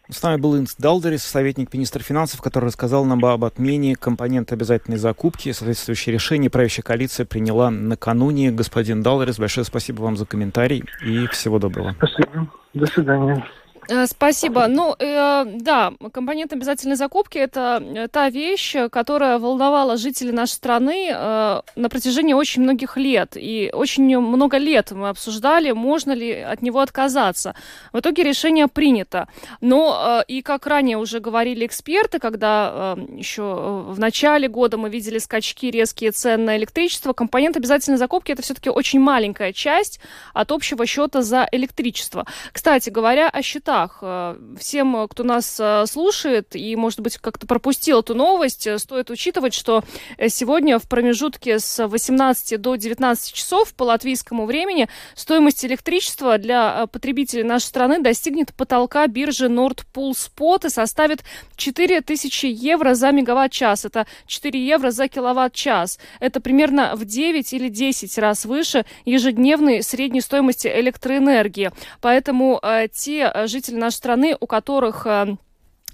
С 0.09 0.23
нами 0.23 0.39
был 0.39 0.57
Инс 0.57 0.75
Далдерис, 0.77 1.23
советник 1.23 1.73
министра 1.73 2.01
финансов, 2.01 2.41
который 2.41 2.65
рассказал 2.65 3.03
нам 3.03 3.25
об 3.25 3.43
отмене 3.43 3.97
компонента 3.97 4.55
обязательной 4.55 4.97
закупки. 4.97 5.51
Соответствующее 5.51 6.13
решение 6.13 6.49
правящая 6.49 6.83
коалиция 6.83 7.25
приняла 7.25 7.69
накануне. 7.69 8.51
Господин 8.51 9.03
Далдерис, 9.03 9.37
большое 9.37 9.65
спасибо 9.65 10.01
вам 10.01 10.15
за 10.15 10.25
комментарий 10.25 10.85
и 11.05 11.27
всего 11.27 11.59
доброго. 11.59 11.93
Спасибо. 11.97 12.47
До 12.73 12.85
свидания. 12.85 13.45
Э, 13.89 14.05
спасибо. 14.07 14.67
Ну, 14.67 14.95
э, 14.99 15.45
да, 15.45 15.93
компонент 16.11 16.53
обязательной 16.53 16.95
закупки– 16.95 17.37
это 17.39 17.81
э, 17.81 18.07
та 18.07 18.29
вещь, 18.29 18.75
которая 18.91 19.39
волновала 19.39 19.97
жителей 19.97 20.33
нашей 20.33 20.51
страны 20.53 21.09
э, 21.11 21.61
на 21.75 21.89
протяжении 21.89 22.33
очень 22.33 22.63
многих 22.63 22.97
лет. 22.97 23.37
И 23.37 23.69
очень 23.73 24.19
много 24.19 24.57
лет 24.57 24.91
мы 24.91 25.09
обсуждали, 25.09 25.71
можно 25.71 26.11
ли 26.11 26.31
от 26.33 26.61
него 26.61 26.79
отказаться. 26.79 27.55
В 27.93 27.99
итоге 27.99 28.23
решение 28.23 28.67
принято. 28.67 29.27
Но 29.61 30.21
э, 30.21 30.23
и 30.27 30.41
как 30.41 30.67
ранее 30.67 30.97
уже 30.97 31.19
говорили 31.19 31.65
эксперты, 31.65 32.19
когда 32.19 32.95
э, 32.97 33.17
еще 33.17 33.85
в 33.87 33.99
начале 33.99 34.49
года 34.49 34.77
мы 34.77 34.89
видели 34.89 35.19
скачки, 35.19 35.71
резкие 35.71 36.11
цен 36.11 36.43
на 36.45 36.57
электричество, 36.57 37.13
компонент 37.13 37.55
обязательной 37.55 37.97
закупки– 37.97 38.31
это 38.33 38.41
все-таки 38.41 38.69
очень 38.69 38.99
маленькая 38.99 39.53
часть 39.53 39.99
от 40.33 40.51
общего 40.51 40.85
счета 40.85 41.21
за 41.21 41.47
электричество. 41.51 42.25
Кстати 42.51 42.89
говоря, 42.89 43.29
о 43.29 43.41
счетах 43.41 43.76
местах. 43.77 43.99
Э, 44.01 44.35
всем, 44.59 45.07
кто 45.07 45.23
нас 45.23 45.57
э, 45.59 45.85
слушает 45.87 46.55
и, 46.55 46.75
может 46.75 46.99
быть, 46.99 47.17
как-то 47.17 47.47
пропустил 47.47 47.99
эту 47.99 48.15
новость, 48.15 48.67
э, 48.67 48.77
стоит 48.79 49.09
учитывать, 49.09 49.53
что 49.53 49.83
сегодня 50.27 50.79
в 50.79 50.87
промежутке 50.87 51.59
с 51.59 51.87
18 51.87 52.59
до 52.59 52.75
19 52.75 53.33
часов 53.33 53.73
по 53.73 53.83
латвийскому 53.83 54.45
времени 54.45 54.87
стоимость 55.15 55.65
электричества 55.65 56.37
для 56.37 56.87
потребителей 56.87 57.43
нашей 57.43 57.65
страны 57.65 57.99
достигнет 58.01 58.53
потолка 58.53 59.07
биржи 59.07 59.47
Nord 59.47 59.83
Pool 59.93 60.11
Spot 60.11 60.67
и 60.67 60.69
составит 60.69 61.23
4000 61.55 62.45
евро 62.45 62.93
за 62.95 63.11
мегаватт-час. 63.11 63.85
Это 63.85 64.05
4 64.27 64.67
евро 64.67 64.91
за 64.91 65.07
киловатт-час. 65.07 65.99
Это 66.19 66.39
примерно 66.41 66.95
в 66.95 67.05
9 67.05 67.53
или 67.53 67.69
10 67.69 68.17
раз 68.17 68.45
выше 68.45 68.85
ежедневной 69.05 69.83
средней 69.83 70.21
стоимости 70.21 70.67
электроэнергии. 70.67 71.71
Поэтому 72.01 72.59
э, 72.61 72.87
те 72.93 73.31
жители 73.45 73.66
жители 73.67 73.79
нашей 73.79 73.97
страны, 73.97 74.37
у 74.39 74.47
которых 74.47 75.05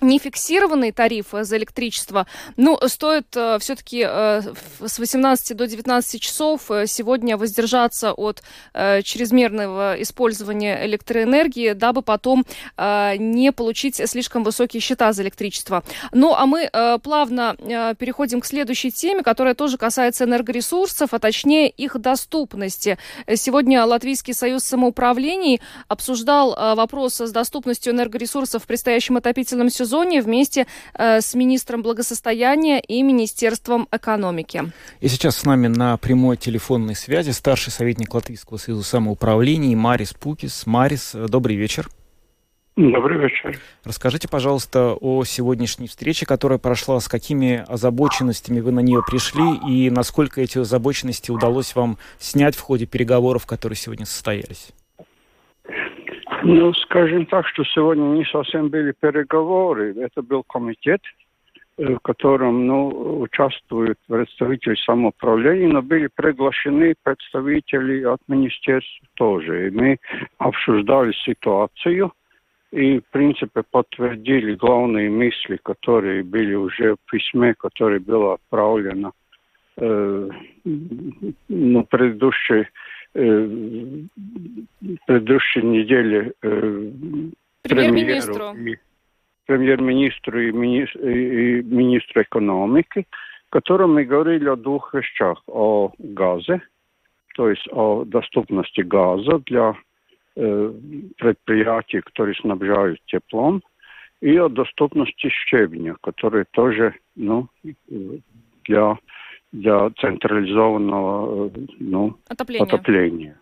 э, 0.03 0.07
нефиксированный 0.07 0.91
тариф 0.91 1.27
за 1.31 1.57
электричество, 1.57 2.27
ну, 2.57 2.77
стоит 2.88 3.27
э, 3.36 3.57
все-таки 3.60 4.05
э, 4.07 4.41
с 4.86 5.00
18 5.00 5.57
до 5.57 5.67
19 5.67 6.22
часов 6.22 6.69
э, 6.69 6.86
сегодня 6.88 7.38
воздержаться 7.38 8.13
от 8.13 8.43
э, 8.74 9.01
чрезмерного 9.01 9.95
использования 10.01 10.86
электроэнергии, 10.86 11.74
дабы 11.74 12.01
потом 12.01 12.45
э, 12.77 13.15
не 13.17 13.51
получить 13.51 14.01
слишком 14.10 14.43
высокие 14.43 14.81
счета 14.81 15.13
за 15.13 15.24
электричество. 15.24 15.83
Ну, 16.12 16.33
а 16.33 16.45
мы 16.45 16.69
э, 16.72 16.98
плавно 17.00 17.55
э, 17.60 17.95
переходим 17.98 18.41
к 18.41 18.45
следующей 18.45 18.91
теме, 18.91 19.24
которая 19.24 19.55
тоже 19.55 19.77
касается 19.77 20.25
энергоресурсов, 20.25 21.13
а 21.13 21.19
точнее 21.19 21.69
их 21.69 21.98
доступности. 22.00 22.98
Сегодня 23.36 23.86
Латвийский 23.86 24.33
союз 24.33 24.63
самоуправлений 24.63 25.62
обсуждал 25.88 26.53
э, 26.53 26.75
вопрос 26.75 27.19
с 27.19 27.31
доступностью 27.31 27.93
энергоресурсов 27.93 28.63
в 28.63 28.67
предстоящем 28.67 29.17
отопительном 29.17 29.69
сезоне 29.69 29.92
сезоне 29.93 30.21
вместе 30.21 30.65
э, 30.95 31.21
с 31.21 31.35
министром 31.35 31.83
благосостояния 31.83 32.79
и 32.79 33.03
Министерством 33.03 33.88
экономики. 33.91 34.63
И 35.01 35.07
сейчас 35.07 35.38
с 35.38 35.45
нами 35.45 35.67
на 35.67 35.97
прямой 35.97 36.35
телефонной 36.35 36.95
связи 36.95 37.29
старший 37.29 37.71
советник 37.71 38.12
Латвийского 38.12 38.57
союза 38.57 38.83
самоуправления 38.83 39.77
Марис 39.77 40.13
Пукис. 40.13 40.65
Марис, 40.65 41.13
э, 41.13 41.27
добрый 41.27 41.57
вечер. 41.57 41.89
Добрый 42.75 43.19
вечер. 43.19 43.59
Расскажите, 43.83 44.27
пожалуйста, 44.27 44.97
о 45.00 45.23
сегодняшней 45.25 45.88
встрече, 45.88 46.25
которая 46.25 46.57
прошла, 46.57 47.00
с 47.00 47.07
какими 47.07 47.63
озабоченностями 47.67 48.62
вы 48.62 48.71
на 48.71 48.79
нее 48.79 49.03
пришли 49.07 49.45
и 49.69 49.91
насколько 49.91 50.41
эти 50.41 50.57
озабоченности 50.57 51.29
удалось 51.29 51.75
вам 51.75 52.00
снять 52.17 52.55
в 52.55 52.62
ходе 52.62 52.88
переговоров, 52.88 53.45
которые 53.45 53.77
сегодня 53.77 54.07
состоялись? 54.07 54.71
Ну, 56.45 56.73
скажем 56.73 57.25
так, 57.25 57.47
что 57.47 57.63
сегодня 57.63 58.03
не 58.17 58.25
совсем 58.25 58.67
были 58.67 58.93
переговоры. 59.00 59.95
Это 59.97 60.21
был 60.21 60.43
комитет, 60.43 61.01
э, 61.77 61.95
в 61.95 62.00
котором 62.00 62.67
ну, 62.67 63.21
участвуют 63.21 63.97
представители 64.07 64.75
самоуправления, 64.75 65.69
но 65.69 65.81
были 65.81 66.09
приглашены 66.13 66.95
представители 67.01 68.03
от 68.03 68.19
министерства 68.27 69.07
тоже. 69.13 69.67
И 69.67 69.71
мы 69.71 69.97
обсуждали 70.38 71.13
ситуацию 71.13 72.12
и, 72.71 73.00
в 73.00 73.05
принципе, 73.12 73.63
подтвердили 73.71 74.55
главные 74.55 75.09
мысли, 75.09 75.57
которые 75.63 76.23
были 76.23 76.55
уже 76.55 76.95
в 76.95 77.12
письме, 77.12 77.53
которое 77.53 78.01
было 78.01 78.33
отправлено 78.33 79.13
э, 79.77 80.29
ну, 81.47 81.83
предыдущей 81.85 82.67
предыдущей 85.05 85.62
неделе 85.62 86.34
э, 86.41 86.91
премьер-министру 87.62 88.55
премьер-министру 89.46 90.39
и, 90.39 90.51
мини, 90.51 90.88
и 90.96 91.62
министру 91.63 92.22
экономики, 92.22 93.05
которым 93.50 93.96
мы 93.96 94.05
говорили 94.05 94.48
о 94.48 94.55
двух 94.55 94.93
вещах. 94.93 95.43
О 95.48 95.91
газе, 96.00 96.62
то 97.36 97.50
есть 97.50 97.67
о 97.72 98.05
доступности 98.05 98.82
газа 98.82 99.39
для 99.46 99.75
э, 100.36 100.74
предприятий, 101.17 102.01
которые 102.01 102.36
снабжают 102.36 103.00
теплом, 103.05 103.62
и 104.22 104.38
о 104.38 104.48
доступности 104.48 105.29
щебня, 105.29 105.96
который 106.01 106.46
тоже 106.51 106.96
ну, 107.15 107.50
для 108.63 108.98
для 109.53 109.89
централизованного 109.91 111.51
ну, 111.79 112.18
отопления. 112.27 112.66
отопления. 112.66 113.39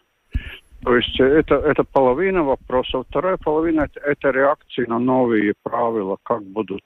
То 0.84 0.96
есть 0.96 1.20
это, 1.20 1.56
это 1.56 1.84
половина 1.84 2.44
вопроса. 2.44 3.04
Вторая 3.10 3.38
половина 3.38 3.82
это, 3.82 4.00
это 4.02 4.30
реакции 4.32 4.86
на 4.86 5.00
новые 5.00 5.54
правила, 5.64 6.18
как 6.24 6.44
будут 6.44 6.84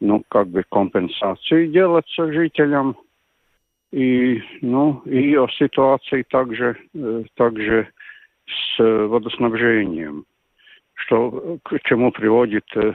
ну, 0.00 0.22
как 0.28 0.48
бы 0.48 0.64
компенсации 0.70 1.66
делаться 1.66 2.32
жителям. 2.32 2.96
И, 3.92 4.42
ну, 4.62 5.02
и 5.06 5.36
о 5.36 5.48
ситуации 5.48 6.22
также, 6.28 6.76
э, 6.94 7.24
также 7.34 7.88
с 8.46 8.78
водоснабжением, 8.78 10.24
что 10.94 11.58
к 11.62 11.78
чему 11.84 12.10
приводит 12.10 12.64
э, 12.74 12.94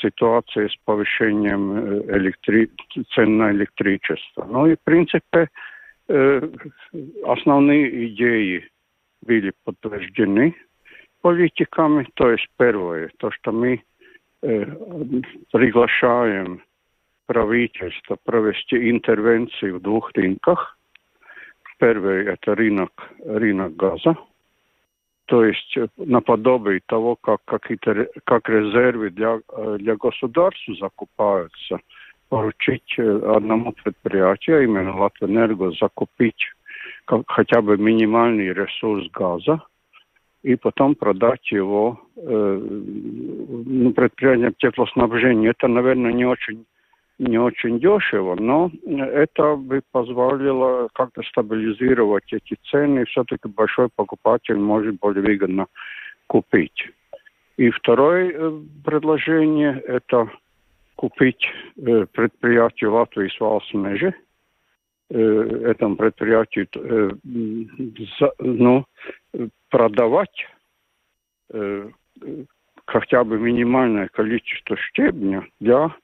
ситуации 0.00 0.68
с 0.68 0.76
повышением 0.84 2.02
электри... 2.10 2.70
цен 3.14 3.38
на 3.38 3.50
электричество. 3.52 4.44
Ну 4.44 4.66
и, 4.66 4.76
в 4.76 4.80
принципе, 4.84 5.48
основные 7.26 8.06
идеи 8.08 8.68
были 9.22 9.52
подтверждены 9.64 10.54
политиками. 11.20 12.06
То 12.14 12.30
есть 12.30 12.48
первое, 12.56 13.10
то, 13.18 13.30
что 13.30 13.52
мы 13.52 13.82
приглашаем 15.52 16.62
правительство 17.26 18.16
провести 18.24 18.90
интервенции 18.90 19.70
в 19.70 19.80
двух 19.80 20.10
рынках. 20.14 20.78
Первый– 21.78 22.24
это 22.26 22.54
рынок, 22.54 22.90
рынок 23.24 23.76
газа– 23.76 24.16
то 25.30 25.44
есть 25.44 25.76
э, 25.76 25.86
наподобие 25.96 26.80
того, 26.86 27.14
как 27.14 27.38
какие-то 27.44 28.08
как 28.24 28.48
резервы 28.48 29.10
для, 29.10 29.38
э, 29.56 29.76
для 29.78 29.94
государства 29.94 30.74
закупаются, 30.74 31.78
поручить 32.28 32.94
э, 32.98 33.34
одному 33.36 33.70
предприятию, 33.70 34.64
именно 34.64 34.98
Латвэнерго, 34.98 35.70
закупить 35.80 36.44
хотя 37.28 37.62
бы 37.62 37.78
минимальный 37.78 38.52
ресурс 38.52 39.08
газа 39.12 39.62
и 40.42 40.56
потом 40.56 40.96
продать 40.96 41.52
его 41.52 42.00
э, 42.16 42.60
ну, 42.60 43.92
предприятиям 43.92 44.54
теплоснабжения. 44.58 45.50
Это, 45.50 45.68
наверное, 45.68 46.12
не 46.12 46.24
очень 46.24 46.66
не 47.20 47.38
очень 47.38 47.78
дешево, 47.78 48.34
но 48.34 48.70
это 48.86 49.54
бы 49.54 49.82
позволило 49.92 50.88
как-то 50.94 51.22
стабилизировать 51.22 52.32
эти 52.32 52.56
цены, 52.70 53.00
и 53.00 53.04
все-таки 53.04 53.46
большой 53.48 53.88
покупатель 53.94 54.56
может 54.56 54.98
более 54.98 55.22
выгодно 55.22 55.66
купить. 56.26 56.88
И 57.58 57.70
второе 57.70 58.32
э, 58.32 58.60
предложение– 58.84 59.82
это 59.86 60.30
купить 60.96 61.44
э, 61.76 62.06
предприятие 62.10 62.88
Латвии 62.88 63.28
с 63.28 63.38
Валсмежи, 63.38 64.14
э, 65.10 65.20
этому 65.66 65.96
предприятию 65.96 66.68
ну, 68.38 68.84
продавать 69.68 70.46
хотя 72.86 73.24
бы 73.24 73.38
минимальное 73.38 74.08
количество 74.08 74.76
щебня 74.94 75.44
для 75.58 75.94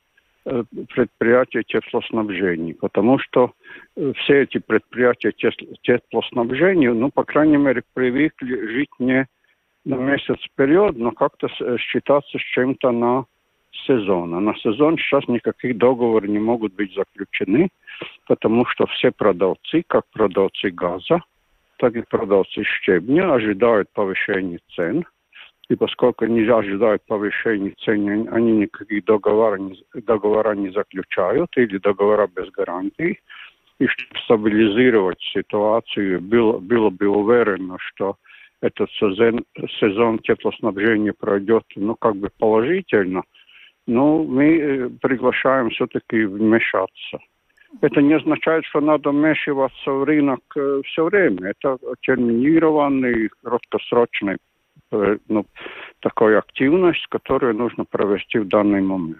предприятия 0.94 1.62
теплоснабжения, 1.64 2.74
потому 2.74 3.18
что 3.18 3.52
э, 3.96 4.12
все 4.16 4.42
эти 4.42 4.58
предприятия 4.58 5.32
теплоснабжения, 5.82 6.92
ну, 6.92 7.10
по 7.10 7.24
крайней 7.24 7.56
мере, 7.56 7.82
привыкли 7.94 8.66
жить 8.68 8.90
не 8.98 9.26
на 9.84 9.94
месяц 9.96 10.36
вперед, 10.44 10.96
но 10.96 11.10
как-то 11.10 11.48
э, 11.48 11.76
считаться 11.78 12.38
с 12.38 12.42
чем-то 12.54 12.90
на 12.92 13.24
сезон. 13.86 14.34
А 14.34 14.40
на 14.40 14.54
сезон 14.56 14.98
сейчас 14.98 15.26
никаких 15.28 15.76
договоров 15.78 16.28
не 16.28 16.38
могут 16.38 16.74
быть 16.74 16.94
заключены, 16.94 17.68
потому 18.26 18.66
что 18.66 18.86
все 18.86 19.10
продавцы, 19.10 19.82
как 19.86 20.04
продавцы 20.12 20.70
газа, 20.70 21.20
так 21.78 21.94
и 21.96 22.02
продавцы 22.02 22.62
щебня, 22.64 23.32
ожидают 23.32 23.90
повышения 23.92 24.60
цен. 24.74 25.04
И 25.68 25.74
поскольку 25.74 26.26
нельзя 26.26 26.62
ждать 26.62 27.00
повышения 27.06 27.74
цен, 27.84 28.28
они 28.32 28.52
никаких 28.52 29.04
договора 29.04 29.58
не, 29.58 29.76
договора 29.94 30.54
не 30.54 30.70
заключают 30.70 31.56
или 31.56 31.78
договора 31.78 32.28
без 32.28 32.50
гарантий. 32.50 33.18
И 33.78 33.86
чтобы 33.88 34.20
стабилизировать 34.24 35.20
ситуацию, 35.34 36.20
было, 36.20 36.58
было 36.58 36.90
бы 36.90 37.08
уверено, 37.08 37.76
что 37.80 38.16
этот 38.62 38.90
сезон, 38.92 39.44
сезон 39.80 40.18
теплоснабжения 40.20 41.12
пройдет, 41.12 41.64
ну, 41.74 41.94
как 41.96 42.16
бы 42.16 42.30
положительно, 42.38 43.22
но 43.86 44.24
мы 44.24 44.56
э, 44.56 44.88
приглашаем 45.02 45.70
все-таки 45.70 46.24
вмешаться. 46.24 47.18
Это 47.82 48.00
не 48.00 48.14
означает, 48.14 48.64
что 48.64 48.80
надо 48.80 49.10
вмешиваться 49.10 49.90
в 49.90 50.04
рынок 50.04 50.40
э, 50.56 50.80
все 50.86 51.04
время. 51.04 51.50
Это 51.50 51.76
терминированный, 52.00 53.28
краткосрочный 53.42 54.36
ну, 54.90 55.46
такой 56.00 56.38
активность, 56.38 57.06
которую 57.08 57.54
нужно 57.54 57.84
провести 57.84 58.38
в 58.38 58.48
данный 58.48 58.80
момент. 58.80 59.18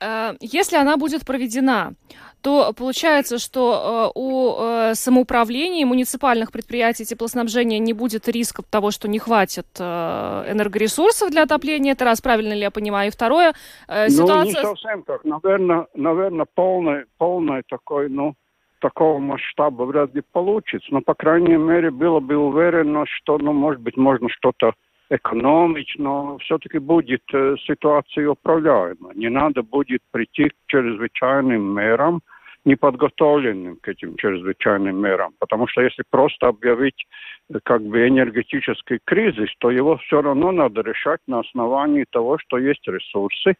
Э, 0.00 0.32
если 0.40 0.76
она 0.76 0.96
будет 0.96 1.26
проведена, 1.26 1.94
то 2.40 2.72
получается, 2.76 3.38
что 3.38 4.12
э, 4.14 4.18
у 4.18 4.94
самоуправления 4.94 5.86
муниципальных 5.86 6.52
предприятий 6.52 7.04
теплоснабжения 7.04 7.78
не 7.78 7.92
будет 7.92 8.28
риска 8.28 8.62
того, 8.62 8.90
что 8.90 9.08
не 9.08 9.18
хватит 9.18 9.66
энергоресурсов 9.78 11.30
для 11.30 11.42
отопления. 11.42 11.92
Это 11.92 12.04
раз, 12.04 12.20
правильно 12.20 12.52
ли 12.52 12.60
я 12.60 12.70
понимаю? 12.70 13.08
И 13.08 13.12
второе, 13.12 13.54
ситуация... 14.08 14.26
Ну, 14.26 14.44
не 14.44 14.52
совсем 14.52 15.02
так. 15.04 15.24
Наверное, 15.24 15.86
наверное 15.94 16.46
полный, 16.54 17.04
полный 17.18 17.62
такой, 17.68 18.08
ну, 18.08 18.34
такого 18.84 19.18
масштаба 19.18 19.84
вряд 19.84 20.14
ли 20.14 20.22
получится. 20.32 20.88
Но, 20.90 21.00
по 21.00 21.14
крайней 21.14 21.56
мере, 21.56 21.90
было 21.90 22.20
бы 22.20 22.36
уверено, 22.36 23.06
что, 23.06 23.38
ну, 23.38 23.54
может 23.54 23.80
быть, 23.80 23.96
можно 23.96 24.28
что-то 24.28 24.74
экономить, 25.14 25.94
но 25.98 26.38
все-таки 26.38 26.78
будет 26.78 27.22
ситуация 27.66 28.28
управляема. 28.28 29.12
Не 29.14 29.28
надо 29.28 29.62
будет 29.62 30.02
прийти 30.10 30.48
к 30.48 30.54
чрезвычайным 30.66 31.74
мерам, 31.74 32.22
неподготовленным 32.64 33.76
к 33.76 33.88
этим 33.88 34.16
чрезвычайным 34.16 34.96
мерам. 34.96 35.34
Потому 35.38 35.66
что 35.66 35.82
если 35.82 36.02
просто 36.10 36.48
объявить 36.48 37.06
э, 37.50 37.58
как 37.62 37.82
бы 37.82 38.08
энергетический 38.08 38.98
кризис, 39.04 39.50
то 39.58 39.70
его 39.70 39.96
все 39.98 40.22
равно 40.22 40.50
надо 40.52 40.80
решать 40.80 41.20
на 41.26 41.40
основании 41.40 42.04
того, 42.10 42.38
что 42.38 42.58
есть 42.58 42.86
ресурсы, 42.86 43.54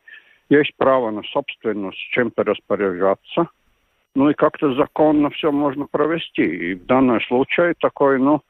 есть 0.49 0.73
право 0.77 1.11
на 1.11 1.23
собственность, 1.23 1.99
чем-то 2.13 2.45
распоряжаться. 2.45 3.49
Ну 4.15 4.31
и 4.31 4.35
как-то 4.35 4.75
законно 4.75 5.31
все 5.31 5.51
можно 5.51 5.87
провести. 5.87 6.45
И 6.45 6.75
в 6.75 6.87
данном 6.87 7.21
случае 7.23 7.75
такой, 7.81 8.19
ну, 8.19 8.43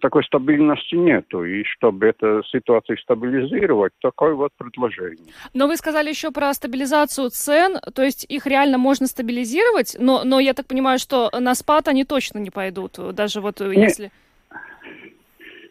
такой 0.00 0.24
стабильности 0.24 0.94
нету. 0.94 1.44
И 1.44 1.64
чтобы 1.64 2.06
эту 2.06 2.42
ситуацию 2.44 2.98
стабилизировать, 2.98 3.92
такое 4.00 4.34
вот 4.34 4.52
предложение. 4.56 5.32
Но 5.54 5.66
вы 5.66 5.76
сказали 5.76 6.08
еще 6.08 6.30
про 6.30 6.52
стабилизацию 6.54 7.30
цен, 7.30 7.78
то 7.94 8.02
есть 8.02 8.24
их 8.28 8.46
реально 8.46 8.78
можно 8.78 9.06
стабилизировать, 9.06 9.96
но, 9.98 10.24
но 10.24 10.40
я 10.40 10.54
так 10.54 10.66
понимаю, 10.66 10.98
что 10.98 11.30
на 11.38 11.54
спад 11.54 11.88
они 11.88 12.04
точно 12.04 12.38
не 12.38 12.50
пойдут, 12.50 12.98
даже 13.14 13.40
вот 13.40 13.60
Нет. 13.60 13.76
если... 13.76 14.10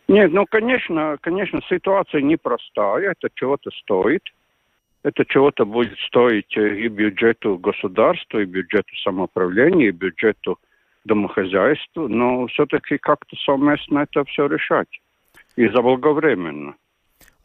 Нет, 0.07 0.31
ну, 0.31 0.45
конечно, 0.45 1.17
конечно, 1.19 1.61
ситуация 1.67 2.21
непростая, 2.21 3.11
это 3.11 3.29
чего-то 3.33 3.71
стоит. 3.81 4.21
Это 5.01 5.23
чего-то 5.23 5.65
будет 5.65 5.99
стоить 5.99 6.57
и 6.57 6.87
бюджету 6.87 7.59
государства, 7.59 8.39
и 8.39 8.45
бюджету 8.45 8.95
самоуправления, 9.03 9.89
и 9.89 9.91
бюджету 9.91 10.57
домохозяйству, 11.05 12.07
но 12.07 12.47
все-таки 12.47 12.97
как-то 12.97 13.35
совместно 13.37 13.99
это 13.99 14.23
все 14.25 14.47
решать. 14.47 14.89
И 15.55 15.67
заблаговременно. 15.69 16.75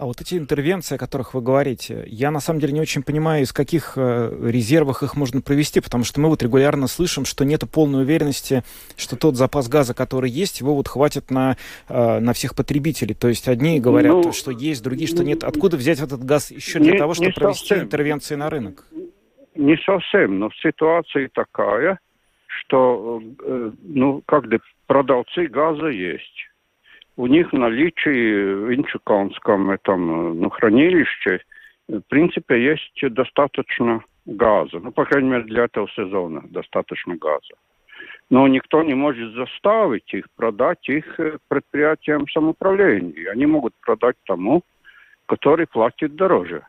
А 0.00 0.06
вот 0.06 0.18
эти 0.22 0.36
интервенции, 0.36 0.94
о 0.94 0.98
которых 0.98 1.34
вы 1.34 1.42
говорите, 1.42 2.04
я 2.06 2.30
на 2.30 2.40
самом 2.40 2.58
деле 2.58 2.72
не 2.72 2.80
очень 2.80 3.02
понимаю, 3.02 3.42
из 3.42 3.52
каких 3.52 3.92
э, 3.96 4.34
резервов 4.50 5.02
их 5.02 5.14
можно 5.14 5.42
провести, 5.42 5.80
потому 5.80 6.04
что 6.04 6.20
мы 6.20 6.30
вот 6.30 6.42
регулярно 6.42 6.86
слышим, 6.86 7.26
что 7.26 7.44
нет 7.44 7.64
полной 7.70 8.04
уверенности, 8.04 8.62
что 8.96 9.16
тот 9.16 9.36
запас 9.36 9.68
газа, 9.68 9.92
который 9.92 10.30
есть, 10.30 10.60
его 10.60 10.74
вот 10.74 10.88
хватит 10.88 11.30
на, 11.30 11.58
э, 11.90 12.18
на 12.18 12.32
всех 12.32 12.54
потребителей. 12.56 13.14
То 13.14 13.28
есть 13.28 13.46
одни 13.46 13.78
говорят, 13.78 14.10
ну, 14.10 14.32
что 14.32 14.50
есть, 14.50 14.82
другие, 14.82 15.06
что 15.06 15.22
нет. 15.22 15.44
Откуда 15.44 15.76
взять 15.76 16.00
этот 16.00 16.24
газ 16.24 16.50
еще 16.50 16.78
для 16.78 16.92
не, 16.92 16.98
того, 16.98 17.12
чтобы 17.12 17.32
провести 17.32 17.68
совсем. 17.68 17.84
интервенции 17.84 18.36
на 18.36 18.48
рынок? 18.48 18.86
Не 19.54 19.76
совсем, 19.84 20.38
но 20.38 20.48
ситуация 20.62 21.28
такая, 21.34 21.98
что 22.70 23.20
э, 23.42 23.70
ну, 23.82 24.22
как 24.26 24.46
бы 24.46 24.60
продавцы 24.86 25.46
газа 25.46 25.88
есть. 25.88 26.46
У 27.16 27.26
них 27.26 27.52
в 27.52 27.58
наличии 27.58 28.54
в 28.54 28.74
Инчуканском 28.74 29.70
этом 29.70 30.40
ну, 30.40 30.48
хранилище 30.50 31.40
в 31.88 32.00
принципе 32.08 32.62
есть 32.62 33.14
достаточно 33.14 34.02
газа. 34.24 34.78
Ну, 34.78 34.92
по 34.92 35.04
крайней 35.04 35.30
мере, 35.30 35.44
для 35.44 35.64
этого 35.64 35.88
сезона 35.90 36.42
достаточно 36.50 37.16
газа. 37.16 37.54
Но 38.30 38.46
никто 38.46 38.82
не 38.84 38.94
может 38.94 39.34
заставить 39.34 40.14
их 40.14 40.26
продать 40.36 40.88
их 40.88 41.18
э, 41.18 41.38
предприятиям 41.48 42.28
самоуправления. 42.28 43.32
Они 43.32 43.46
могут 43.46 43.74
продать 43.80 44.16
тому, 44.26 44.62
который 45.26 45.66
платит 45.66 46.14
дороже. 46.14 46.62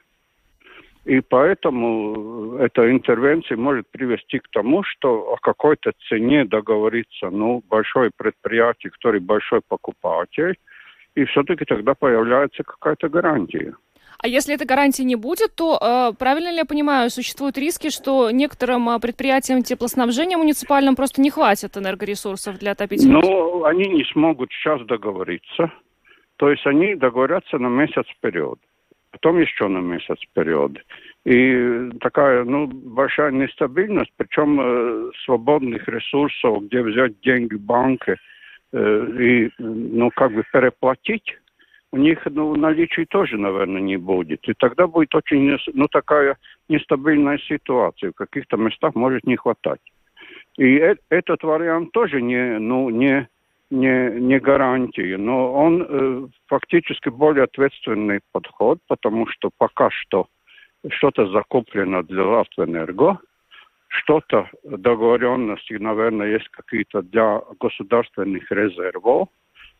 И 1.05 1.19
поэтому 1.19 2.57
эта 2.57 2.91
интервенция 2.91 3.57
может 3.57 3.89
привести 3.89 4.37
к 4.39 4.47
тому, 4.51 4.83
что 4.83 5.33
о 5.33 5.37
какой-то 5.37 5.93
цене 6.07 6.45
договорится 6.45 7.29
ну, 7.31 7.63
большое 7.67 8.11
предприятие, 8.15 8.91
который 8.91 9.19
большой 9.19 9.61
покупатель, 9.67 10.55
и 11.15 11.25
все-таки 11.25 11.65
тогда 11.65 11.95
появляется 11.95 12.63
какая-то 12.63 13.09
гарантия. 13.09 13.73
А 14.23 14.27
если 14.27 14.53
этой 14.53 14.67
гарантии 14.67 15.01
не 15.01 15.15
будет, 15.15 15.55
то 15.55 15.79
э, 15.81 16.13
правильно 16.19 16.51
ли 16.51 16.57
я 16.57 16.65
понимаю, 16.65 17.09
существуют 17.09 17.57
риски, 17.57 17.89
что 17.89 18.29
некоторым 18.29 18.87
э, 18.89 18.99
предприятиям 18.99 19.63
теплоснабжения 19.63 20.37
муниципальным 20.37 20.95
просто 20.95 21.21
не 21.21 21.31
хватит 21.31 21.75
энергоресурсов 21.75 22.59
для 22.59 22.73
отопительных? 22.73 23.23
Ну, 23.23 23.65
они 23.65 23.89
не 23.89 24.03
смогут 24.13 24.51
сейчас 24.51 24.85
договориться. 24.85 25.71
То 26.35 26.51
есть 26.51 26.65
они 26.67 26.93
договорятся 26.93 27.57
на 27.57 27.67
месяц 27.67 28.05
вперед 28.15 28.59
потом 29.11 29.39
еще 29.39 29.67
на 29.67 29.79
месяц 29.79 30.17
вперед. 30.21 30.71
И 31.25 31.89
такая, 31.99 32.43
ну, 32.43 32.67
большая 32.67 33.31
нестабильность, 33.31 34.11
причем 34.17 34.59
э, 34.59 35.11
свободных 35.25 35.87
ресурсов, 35.87 36.63
где 36.63 36.81
взять 36.81 37.19
деньги 37.21 37.55
банке 37.55 38.17
э, 38.73 39.07
и, 39.19 39.51
ну, 39.59 40.09
как 40.15 40.33
бы 40.33 40.43
переплатить, 40.51 41.37
у 41.91 41.97
них, 41.97 42.19
ну, 42.25 42.55
наличий 42.55 43.05
тоже, 43.05 43.37
наверное, 43.37 43.81
не 43.81 43.97
будет. 43.97 44.47
И 44.47 44.53
тогда 44.53 44.87
будет 44.87 45.13
очень, 45.13 45.57
ну, 45.73 45.87
такая 45.87 46.37
нестабильная 46.69 47.37
ситуация. 47.37 48.11
В 48.11 48.15
каких-то 48.15 48.57
местах 48.57 48.95
может 48.95 49.25
не 49.25 49.35
хватать. 49.35 49.81
И 50.57 50.77
э 50.77 50.95
этот 51.09 51.43
вариант 51.43 51.91
тоже 51.91 52.21
не, 52.21 52.59
ну, 52.59 52.89
не, 52.89 53.27
не, 53.71 54.19
не 54.19 54.39
гарантии, 54.39 55.15
но 55.15 55.53
он 55.53 55.81
э, 55.81 56.27
фактически 56.47 57.09
более 57.09 57.45
ответственный 57.45 58.19
подход, 58.31 58.79
потому 58.87 59.27
что 59.27 59.49
пока 59.57 59.89
что 59.89 60.27
что-то 60.89 61.27
закуплено 61.27 62.03
для 62.03 62.23
Латвэнерго, 62.23 63.19
что-то 63.87 64.49
договоренности, 64.63 65.73
наверное, 65.73 66.27
есть 66.27 66.47
какие-то 66.49 67.01
для 67.01 67.41
государственных 67.59 68.51
резервов, 68.51 69.29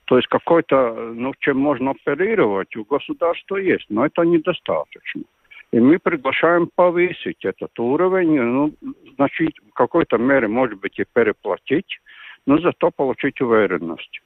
то 0.06 0.18
есть 0.18 0.28
какой-то, 0.28 1.14
ну, 1.14 1.34
чем 1.40 1.58
можно 1.58 1.92
оперировать, 1.92 2.76
у 2.76 2.84
государства 2.86 3.58
есть, 3.58 3.86
но 3.90 4.06
это 4.06 4.24
недостаточно. 4.24 5.24
И 5.72 5.80
мы 5.80 6.00
приглашаем 6.00 6.70
повысить 6.76 7.46
этот 7.46 7.78
уровень, 7.80 8.42
ну, 8.42 8.74
значит, 9.16 9.54
в 9.70 9.74
какой-то 9.74 10.18
мере, 10.18 10.50
может 10.50 10.80
быть, 10.80 11.00
и 11.00 11.06
переплатить, 11.14 12.00
но 12.46 12.60
зато 12.60 12.92
получить 12.92 13.42
уверенность. 13.42 14.22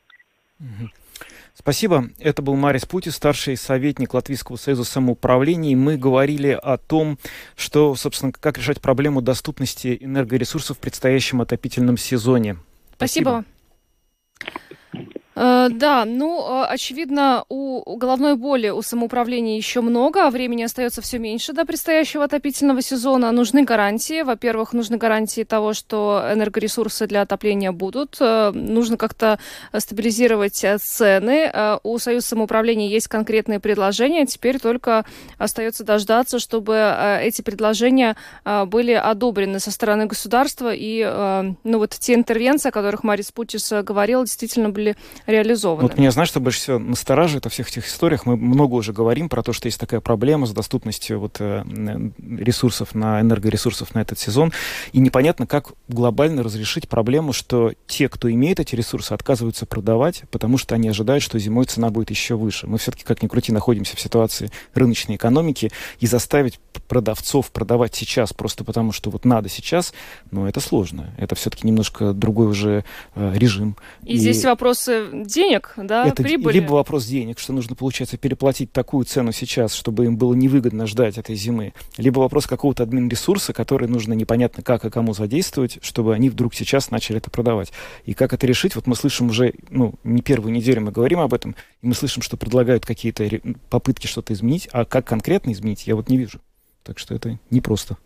Спасибо. 1.54 2.10
Это 2.20 2.42
был 2.42 2.56
Марис 2.56 2.86
Пути, 2.86 3.10
старший 3.10 3.56
советник 3.56 4.14
Латвийского 4.14 4.58
союза 4.58 4.84
самоуправления. 4.84 5.72
И 5.72 5.76
мы 5.76 5.98
говорили 5.98 6.50
о 6.50 6.78
том, 6.78 7.18
что, 7.56 7.96
собственно, 7.96 8.34
как 8.34 8.58
решать 8.58 8.82
проблему 8.82 9.22
доступности 9.22 9.98
энергоресурсов 10.02 10.78
в 10.78 10.80
предстоящем 10.82 11.42
отопительном 11.42 11.98
сезоне. 11.98 12.58
Спасибо. 12.96 13.46
Спасибо. 14.38 15.16
Э, 15.36 15.68
да, 15.70 16.06
ну, 16.06 16.64
э, 16.64 16.66
очевидно, 16.66 17.44
у 17.50 17.98
головной 17.98 18.36
боли 18.36 18.70
у 18.70 18.82
самоуправления 18.82 19.58
еще 19.58 19.82
много, 19.82 20.26
а 20.28 20.30
времени 20.30 20.64
остается 20.64 21.02
все 21.02 21.20
меньше 21.20 21.54
до 21.54 21.66
предстоящего 21.66 22.24
отопительного 22.24 22.82
сезона. 22.82 23.32
Нужны 23.32 23.64
гарантии. 23.64 24.22
Во-первых, 24.22 24.74
нужны 24.74 24.98
гарантии 24.98 25.44
того, 25.44 25.74
что 25.74 26.26
энергоресурсы 26.34 27.06
для 27.08 27.22
отопления 27.22 27.74
будут. 27.74 28.16
Э, 28.20 28.52
нужно 28.54 28.98
как-то 28.98 29.40
стабилизировать 29.78 30.66
цены. 30.80 31.52
У 31.84 31.98
Союза 32.00 32.28
самоуправления 32.28 32.88
есть 32.88 33.08
конкретные 33.08 33.60
предложения. 33.60 34.26
Теперь 34.26 34.60
только 34.60 35.06
остается 35.38 35.84
дождаться, 35.84 36.40
чтобы 36.40 37.20
эти 37.22 37.42
предложения 37.42 38.16
были 38.68 38.94
одобрены 38.94 39.60
со 39.60 39.72
стороны 39.72 40.06
государства. 40.06 40.72
И, 40.74 41.04
ну, 41.64 41.78
вот 41.78 41.92
те 41.92 42.14
интервенции, 42.14 42.70
о 42.70 42.72
которых 42.72 43.04
Марис 43.04 43.32
Путис 43.32 43.72
говорил, 43.84 44.24
действительно 44.24 44.70
были 44.70 44.96
реализованы. 45.26 45.88
Вот 45.88 45.98
меня, 45.98 46.12
знаешь, 46.12 46.30
что 46.30 46.40
больше 46.40 46.60
всего 46.60 46.80
настораживает 46.80 47.46
во 47.46 47.50
всех 47.50 47.70
этих 47.70 47.88
историях? 47.88 48.26
Мы 48.26 48.38
много 48.38 48.76
уже 48.76 48.94
говорим 48.94 49.30
про 49.30 49.44
то, 49.44 49.54
что 49.54 49.68
есть 49.68 49.80
такая 49.80 50.00
проблема 50.00 50.46
с 50.46 50.52
доступностью 50.52 51.20
вот, 51.20 51.38
э, 51.40 51.64
ресурсов 52.20 52.96
на 52.96 53.22
энергоресурсов 53.22 53.96
на 53.96 54.00
этот 54.00 54.20
сезон. 54.20 54.52
И 54.92 55.00
непонятно, 55.00 55.48
как 55.48 55.74
глобально 55.88 56.44
разрешить 56.44 56.88
проблему, 56.90 57.34
что 57.34 57.74
те, 57.88 58.10
кто 58.10 58.32
имеет 58.32 58.60
эти 58.60 58.76
ресурсы, 58.76 59.14
отказываются 59.14 59.66
продавать, 59.66 60.24
потому 60.32 60.58
что 60.58 60.76
они 60.76 60.90
ожидают, 60.90 61.24
что 61.24 61.40
зимой 61.40 61.66
цена 61.66 61.90
будет 61.90 62.10
еще 62.10 62.36
выше. 62.36 62.68
Мы 62.68 62.78
все-таки, 62.78 63.04
как 63.04 63.24
ни 63.24 63.28
крути, 63.28 63.52
находимся 63.52 63.96
в 63.96 64.00
ситуации 64.00 64.52
рыночной 64.74 65.16
экономики, 65.16 65.72
и 66.00 66.08
заставить 66.08 66.60
продавцов 66.88 67.52
продавать 67.52 67.96
сейчас 67.96 68.34
просто 68.34 68.64
потому, 68.64 68.92
что 68.92 69.10
вот 69.10 69.26
надо 69.26 69.50
сейчас, 69.50 69.94
ну, 70.32 70.46
это 70.46 70.60
сложно. 70.60 71.14
Это 71.18 71.36
все-таки 71.36 71.68
немножко 71.68 72.14
другой 72.14 72.48
уже 72.48 72.84
э, 73.16 73.34
режим. 73.36 73.76
И, 74.04 74.14
и 74.14 74.18
здесь 74.18 74.44
вопросы 74.44 75.08
денег, 75.24 75.74
да, 75.78 76.08
это 76.08 76.24
прибыли? 76.24 76.56
Либо 76.56 76.74
вопрос 76.74 77.06
денег, 77.06 77.40
что 77.40 77.54
нужно, 77.54 77.76
получается, 77.76 78.18
переплатить 78.18 78.72
такую 78.72 79.06
цену 79.06 79.32
сейчас, 79.32 79.74
чтобы 79.74 80.06
им 80.06 80.18
было 80.18 80.34
невыгодно 80.34 80.88
ждать 80.88 81.18
этой 81.18 81.36
зимы, 81.36 81.74
либо 81.98 82.20
вопрос 82.20 82.48
какого-то 82.48 82.84
админ-ресурса, 82.84 83.54
который 83.54 83.88
нужно 83.88 84.14
непонятно 84.14 84.64
как 84.64 84.86
и 84.86 84.90
кому 84.90 85.14
задействовать, 85.14 85.80
чтобы 85.82 86.14
они 86.14 86.30
вдруг 86.30 86.54
сейчас 86.54 86.92
начали 86.92 87.18
это 87.18 87.30
продавать. 87.30 87.72
И 88.06 88.14
как 88.14 88.34
это 88.34 88.46
решить? 88.48 88.76
Вот 88.76 88.88
мы 88.88 88.96
слышим 88.96 89.30
уже, 89.30 89.54
ну, 89.70 89.94
не 90.04 90.22
первую 90.22 90.52
неделю 90.54 90.82
мы 90.82 90.92
говорим 90.92 91.20
об 91.20 91.34
этом, 91.34 91.56
и 91.82 91.88
мы 91.88 91.94
слышим, 91.94 92.22
что 92.22 92.38
предлагают 92.38 92.86
какие-то 92.86 93.30
попытки 93.70 94.08
что-то 94.08 94.34
изменить, 94.34 94.68
а 94.72 94.86
как 94.86 95.06
конкретно 95.06 95.52
изменить, 95.52 95.88
я 95.88 95.96
вот 95.96 96.10
не 96.10 96.18
вижу. 96.18 96.40
Так 96.84 97.00
что 97.00 97.16
это 97.16 97.40
непросто. 97.50 97.98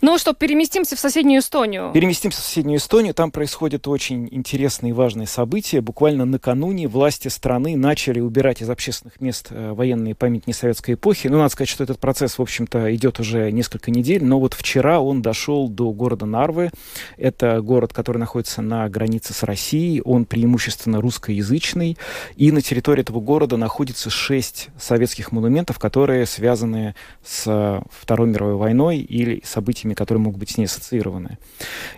Ну 0.00 0.18
что, 0.18 0.32
переместимся 0.32 0.96
в 0.96 1.00
соседнюю 1.00 1.40
Эстонию. 1.40 1.90
Переместимся 1.92 2.40
в 2.40 2.44
соседнюю 2.44 2.78
Эстонию. 2.78 3.14
Там 3.14 3.30
происходят 3.30 3.86
очень 3.88 4.28
интересные 4.30 4.90
и 4.90 4.92
важные 4.92 5.26
события. 5.26 5.80
Буквально 5.80 6.24
накануне 6.24 6.88
власти 6.88 7.28
страны 7.28 7.76
начали 7.76 8.20
убирать 8.20 8.62
из 8.62 8.70
общественных 8.70 9.20
мест 9.20 9.48
э, 9.50 9.72
военные 9.72 10.14
памятники 10.14 10.56
советской 10.56 10.94
эпохи. 10.94 11.28
Ну, 11.28 11.38
надо 11.38 11.50
сказать, 11.50 11.68
что 11.68 11.84
этот 11.84 11.98
процесс, 11.98 12.38
в 12.38 12.42
общем-то, 12.42 12.94
идет 12.94 13.20
уже 13.20 13.50
несколько 13.50 13.90
недель. 13.90 14.24
Но 14.24 14.40
вот 14.40 14.54
вчера 14.54 15.00
он 15.00 15.22
дошел 15.22 15.68
до 15.68 15.92
города 15.92 16.26
Нарвы. 16.26 16.70
Это 17.16 17.60
город, 17.60 17.92
который 17.92 18.18
находится 18.18 18.62
на 18.62 18.88
границе 18.88 19.34
с 19.34 19.42
Россией. 19.42 20.00
Он 20.02 20.24
преимущественно 20.24 21.00
русскоязычный. 21.00 21.98
И 22.36 22.52
на 22.52 22.62
территории 22.62 23.02
этого 23.02 23.20
города 23.20 23.56
находится 23.56 24.08
шесть 24.10 24.68
советских 24.78 25.32
монументов, 25.32 25.78
которые 25.78 26.26
связаны 26.26 26.94
с 27.24 27.82
Второй 27.90 28.28
мировой 28.28 28.54
войной 28.54 28.98
или 28.98 29.42
событиями, 29.50 29.94
которые 29.94 30.22
могут 30.22 30.38
быть 30.38 30.50
с 30.50 30.58
ней 30.58 30.64
ассоциированы. 30.64 31.38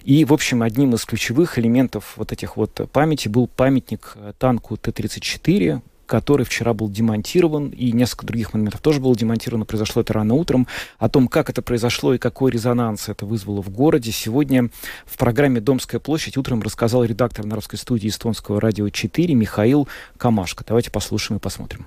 И, 0.05 0.25
в 0.25 0.33
общем, 0.33 0.63
одним 0.63 0.95
из 0.95 1.05
ключевых 1.05 1.59
элементов 1.59 2.15
вот 2.17 2.33
этих 2.33 2.57
вот 2.57 2.89
памяти 2.93 3.29
был 3.29 3.47
памятник 3.47 4.13
э, 4.17 4.33
танку 4.39 4.77
Т-34, 4.77 5.81
который 6.13 6.45
вчера 6.45 6.75
был 6.75 6.91
демонтирован, 6.91 7.71
и 7.71 7.91
несколько 7.93 8.27
других 8.27 8.53
моментов 8.53 8.83
тоже 8.83 9.01
было 9.01 9.17
демонтировано. 9.17 9.65
Произошло 9.65 10.03
это 10.03 10.13
рано 10.13 10.35
утром. 10.35 10.67
О 10.99 11.09
том, 11.09 11.27
как 11.27 11.49
это 11.49 11.63
произошло 11.63 12.13
и 12.13 12.19
какой 12.19 12.51
резонанс 12.51 13.09
это 13.09 13.25
вызвало 13.25 13.63
в 13.63 13.71
городе, 13.71 14.13
сегодня 14.13 14.69
в 15.07 15.17
программе 15.17 15.61
«Домская 15.61 16.01
площадь» 16.01 16.37
утром 16.37 16.61
рассказал 16.61 17.05
редактор 17.05 17.47
Народской 17.47 17.79
студии 17.79 18.11
эстонского 18.11 18.61
радио 18.61 18.91
4 18.91 19.35
Михаил 19.35 19.89
Камашко. 20.19 20.65
Давайте 20.67 20.91
послушаем 20.91 21.39
и 21.39 21.41
посмотрим. 21.41 21.87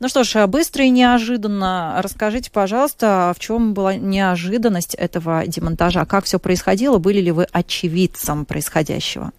Ну 0.00 0.08
что 0.08 0.24
ж, 0.24 0.46
быстро 0.46 0.84
и 0.84 0.90
неожиданно 0.90 2.00
расскажите, 2.02 2.50
пожалуйста, 2.50 3.32
в 3.36 3.40
чем 3.40 3.74
была 3.74 3.94
неожиданность 3.94 4.94
этого 4.94 5.46
демонтажа? 5.46 6.04
Как 6.04 6.24
все 6.24 6.38
происходило? 6.38 6.98
Были 6.98 7.20
ли 7.20 7.30
вы 7.30 7.46
очевидцем 7.52 8.44
происходящего? 8.44 9.32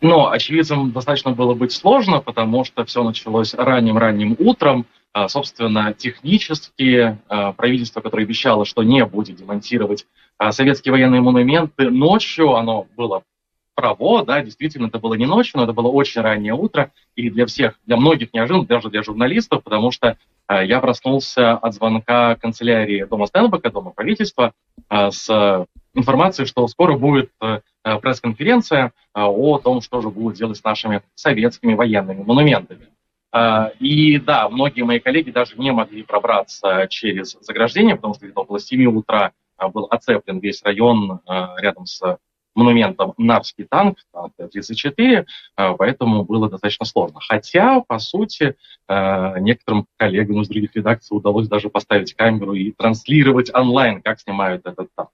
Но 0.00 0.30
очевидцем 0.30 0.92
достаточно 0.92 1.32
было 1.32 1.54
быть 1.54 1.72
сложно, 1.72 2.20
потому 2.20 2.64
что 2.64 2.84
все 2.84 3.02
началось 3.02 3.54
ранним-ранним 3.54 4.36
утром. 4.38 4.86
А, 5.12 5.28
собственно, 5.28 5.94
технически 5.94 7.18
а, 7.28 7.52
правительство, 7.52 8.00
которое 8.00 8.24
обещало, 8.24 8.64
что 8.64 8.82
не 8.82 9.04
будет 9.04 9.36
демонтировать 9.36 10.06
а, 10.36 10.52
советские 10.52 10.92
военные 10.92 11.20
монументы, 11.20 11.90
ночью 11.90 12.54
оно 12.54 12.86
было 12.96 13.22
право, 13.78 14.24
да, 14.24 14.42
действительно, 14.42 14.88
это 14.88 14.98
было 14.98 15.14
не 15.14 15.24
ночью, 15.24 15.52
но 15.58 15.62
это 15.62 15.72
было 15.72 15.86
очень 15.86 16.20
раннее 16.20 16.52
утро, 16.52 16.90
и 17.14 17.30
для 17.30 17.46
всех, 17.46 17.78
для 17.86 17.96
многих 17.96 18.34
неожиданно, 18.34 18.66
даже 18.66 18.90
для 18.90 19.04
журналистов, 19.04 19.62
потому 19.62 19.92
что 19.92 20.16
э, 20.48 20.66
я 20.66 20.80
проснулся 20.80 21.52
от 21.52 21.74
звонка 21.74 22.34
канцелярии 22.34 23.04
Дома 23.04 23.28
Стенбека, 23.28 23.70
Дома 23.70 23.92
правительства, 23.92 24.52
э, 24.90 25.12
с 25.12 25.64
информацией, 25.94 26.48
что 26.48 26.66
скоро 26.66 26.98
будет 26.98 27.30
э, 27.40 27.60
пресс-конференция 27.84 28.90
о 29.14 29.58
том, 29.58 29.80
что 29.80 30.00
же 30.00 30.10
будут 30.10 30.36
делать 30.36 30.56
с 30.56 30.64
нашими 30.64 31.02
советскими 31.14 31.74
военными 31.74 32.24
монументами. 32.24 32.88
И 33.78 34.18
да, 34.18 34.48
многие 34.48 34.82
мои 34.82 34.98
коллеги 34.98 35.30
даже 35.30 35.56
не 35.56 35.70
могли 35.70 36.02
пробраться 36.02 36.86
через 36.90 37.36
заграждение, 37.40 37.94
потому 37.94 38.14
что 38.14 38.24
где-то 38.24 38.40
около 38.40 38.58
7 38.58 38.86
утра 38.86 39.32
был 39.72 39.86
оцеплен 39.90 40.40
весь 40.40 40.62
район 40.62 41.20
рядом 41.58 41.86
с 41.86 42.18
монументом 42.58 43.14
Нарвский 43.16 43.64
танк, 43.64 43.98
танк 44.12 44.32
Т-34, 44.36 45.24
э, 45.56 45.74
поэтому 45.78 46.24
было 46.24 46.50
достаточно 46.50 46.84
сложно. 46.84 47.20
Хотя, 47.20 47.80
по 47.80 47.98
сути, 47.98 48.56
э, 48.88 49.40
некоторым 49.40 49.86
коллегам 49.96 50.42
из 50.42 50.48
других 50.48 50.74
редакций 50.74 51.16
удалось 51.16 51.48
даже 51.48 51.70
поставить 51.70 52.14
камеру 52.14 52.54
и 52.54 52.72
транслировать 52.72 53.54
онлайн, 53.54 54.02
как 54.02 54.20
снимают 54.20 54.66
этот 54.66 54.88
танк. 54.94 55.10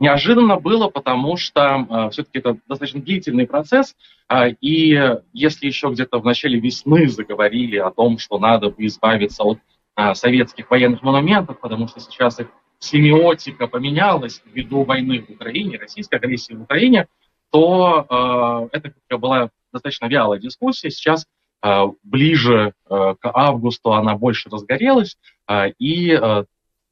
Неожиданно 0.00 0.56
было, 0.56 0.88
потому 0.88 1.36
что 1.36 1.86
э, 1.88 2.10
все-таки 2.10 2.38
это 2.38 2.56
достаточно 2.68 3.00
длительный 3.00 3.46
процесс, 3.46 3.96
э, 4.28 4.50
и 4.60 5.00
если 5.32 5.66
еще 5.66 5.88
где-то 5.88 6.20
в 6.20 6.24
начале 6.24 6.60
весны 6.60 7.08
заговорили 7.08 7.76
о 7.78 7.90
том, 7.90 8.18
что 8.18 8.38
надо 8.38 8.72
избавиться 8.78 9.42
от 9.44 9.58
э, 9.96 10.14
советских 10.14 10.70
военных 10.70 11.02
монументов, 11.02 11.58
потому 11.60 11.88
что 11.88 12.00
сейчас 12.00 12.38
их 12.40 12.48
семиотика 12.78 13.66
поменялась 13.66 14.42
ввиду 14.44 14.84
войны 14.84 15.24
в 15.26 15.30
Украине, 15.30 15.78
российской 15.78 16.16
агрессии 16.16 16.54
в 16.54 16.62
Украине, 16.62 17.08
то 17.50 18.68
э, 18.72 18.76
это 18.76 19.18
была 19.18 19.50
достаточно 19.72 20.06
вялая 20.06 20.40
дискуссия. 20.40 20.90
Сейчас 20.90 21.26
э, 21.62 21.84
ближе 22.02 22.72
э, 22.88 23.14
к 23.20 23.30
августу 23.32 23.92
она 23.92 24.16
больше 24.16 24.50
разгорелась, 24.50 25.16
э, 25.48 25.70
и 25.78 26.10
э, 26.10 26.18
в 26.18 26.46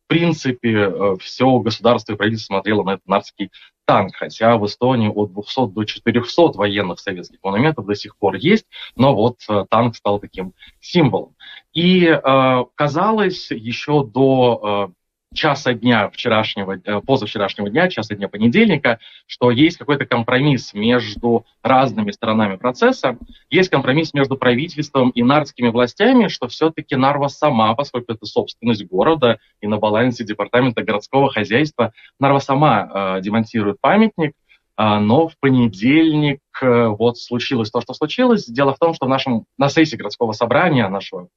принципе 0.06 0.72
э, 0.72 1.16
все 1.20 1.58
государство 1.58 2.12
и 2.12 2.16
правительство 2.16 2.54
смотрело 2.54 2.84
на 2.84 2.90
этот 2.90 3.06
нарский 3.06 3.50
танк, 3.86 4.14
хотя 4.14 4.56
в 4.56 4.66
Эстонии 4.66 5.08
от 5.08 5.32
200 5.32 5.72
до 5.72 5.84
400 5.84 6.42
военных 6.58 7.00
советских 7.00 7.38
монументов 7.42 7.86
до 7.86 7.94
сих 7.94 8.16
пор 8.16 8.36
есть, 8.36 8.66
но 8.94 9.14
вот 9.14 9.38
э, 9.48 9.64
танк 9.68 9.96
стал 9.96 10.20
таким 10.20 10.52
символом. 10.80 11.34
И 11.72 12.04
э, 12.04 12.64
казалось 12.74 13.50
еще 13.50 14.04
до 14.04 14.88
э, 14.90 15.01
часа 15.34 15.74
дня 15.74 16.08
вчерашнего, 16.10 16.78
э, 16.84 17.00
позавчерашнего 17.00 17.70
дня, 17.70 17.88
часа 17.88 18.14
дня 18.14 18.28
понедельника, 18.28 18.98
что 19.26 19.50
есть 19.50 19.78
какой-то 19.78 20.06
компромисс 20.06 20.74
между 20.74 21.44
разными 21.62 22.10
сторонами 22.10 22.56
процесса, 22.56 23.18
есть 23.50 23.70
компромисс 23.70 24.14
между 24.14 24.36
правительством 24.36 25.10
и 25.10 25.22
нарскими 25.22 25.68
властями, 25.68 26.28
что 26.28 26.48
все-таки 26.48 26.96
Нарва 26.96 27.28
сама, 27.28 27.74
поскольку 27.74 28.12
это 28.12 28.26
собственность 28.26 28.86
города 28.86 29.38
и 29.60 29.66
на 29.66 29.78
балансе 29.78 30.24
департамента 30.24 30.82
городского 30.82 31.30
хозяйства, 31.30 31.92
Нарва 32.18 32.40
сама 32.40 33.16
э, 33.18 33.20
демонтирует 33.22 33.80
памятник, 33.80 34.32
э, 34.76 34.98
но 34.98 35.28
в 35.28 35.38
понедельник 35.38 36.40
э, 36.60 36.86
вот 36.86 37.18
случилось 37.18 37.70
то, 37.70 37.80
что 37.80 37.94
случилось. 37.94 38.46
Дело 38.46 38.74
в 38.74 38.78
том, 38.78 38.94
что 38.94 39.06
в 39.06 39.08
нашем, 39.08 39.44
на 39.58 39.68
сессии 39.68 39.96
городского 39.96 40.32
собрания 40.32 40.88
нашего 40.88 41.28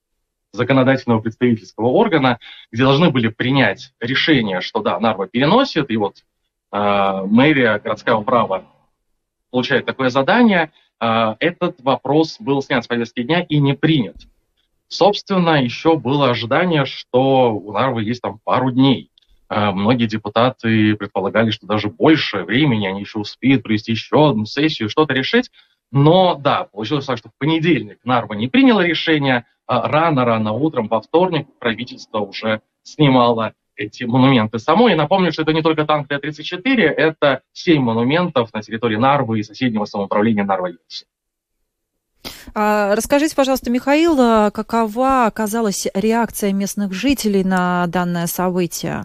законодательного 0.56 1.22
представительского 1.22 1.88
органа, 1.88 2.40
где 2.72 2.84
должны 2.84 3.10
были 3.10 3.28
принять 3.28 3.94
решение, 4.00 4.62
что 4.62 4.82
да, 4.82 5.00
Нарва 5.00 5.28
переносит, 5.28 5.90
и 5.90 5.98
вот 5.98 6.18
э, 6.72 7.22
мэрия, 7.26 7.80
городская 7.80 8.16
управа 8.16 8.66
получает 9.52 9.86
такое 9.86 10.10
задание, 10.10 10.72
э, 11.00 11.36
этот 11.40 11.82
вопрос 11.82 12.38
был 12.40 12.62
снят 12.62 12.84
с 12.84 12.88
повестки 12.88 13.24
дня 13.24 13.42
и 13.42 13.60
не 13.60 13.74
принят. 13.74 14.18
Собственно, 14.88 15.62
еще 15.62 15.98
было 15.98 16.30
ожидание, 16.30 16.86
что 16.86 17.54
у 17.54 17.72
Нарвы 17.72 18.04
есть 18.04 18.22
там 18.22 18.40
пару 18.44 18.72
дней. 18.72 19.10
Э, 19.50 19.72
многие 19.72 20.08
депутаты 20.08 20.96
предполагали, 20.96 21.52
что 21.52 21.68
даже 21.68 21.90
больше 21.90 22.44
времени 22.44 22.88
они 22.88 23.02
еще 23.02 23.20
успеют 23.20 23.64
провести 23.64 23.92
еще 23.92 24.30
одну 24.30 24.46
сессию, 24.46 24.90
что-то 24.90 25.14
решить. 25.14 25.52
Но 25.92 26.36
да, 26.36 26.66
получилось 26.66 27.06
так, 27.06 27.18
что 27.18 27.30
в 27.30 27.38
понедельник 27.38 28.00
Нарва 28.04 28.34
не 28.34 28.48
приняла 28.48 28.84
решение, 28.84 29.46
рано-рано 29.68 30.54
утром 30.54 30.88
во 30.88 31.02
вторник 31.02 31.48
правительство 31.60 32.20
уже 32.20 32.62
снимало 32.84 33.54
эти 33.76 34.04
монументы 34.04 34.60
само. 34.60 34.90
И 34.90 34.96
напомню, 34.96 35.32
что 35.32 35.42
это 35.42 35.54
не 35.54 35.62
только 35.62 35.86
танк 35.86 36.08
Т-34, 36.08 36.82
это 36.82 37.42
семь 37.52 37.82
монументов 37.82 38.54
на 38.54 38.62
территории 38.62 38.96
Нарвы 38.96 39.40
и 39.40 39.44
соседнего 39.44 39.86
самоуправления 39.86 40.44
Нарва-Юнис. 40.44 41.06
А, 42.54 42.96
расскажите, 42.96 43.36
пожалуйста, 43.36 43.70
Михаил, 43.70 44.16
а 44.20 44.52
какова 44.52 45.26
оказалась 45.26 45.88
реакция 45.94 46.54
местных 46.54 46.94
жителей 46.94 47.44
на 47.44 47.88
данное 47.88 48.28
событие? 48.28 49.04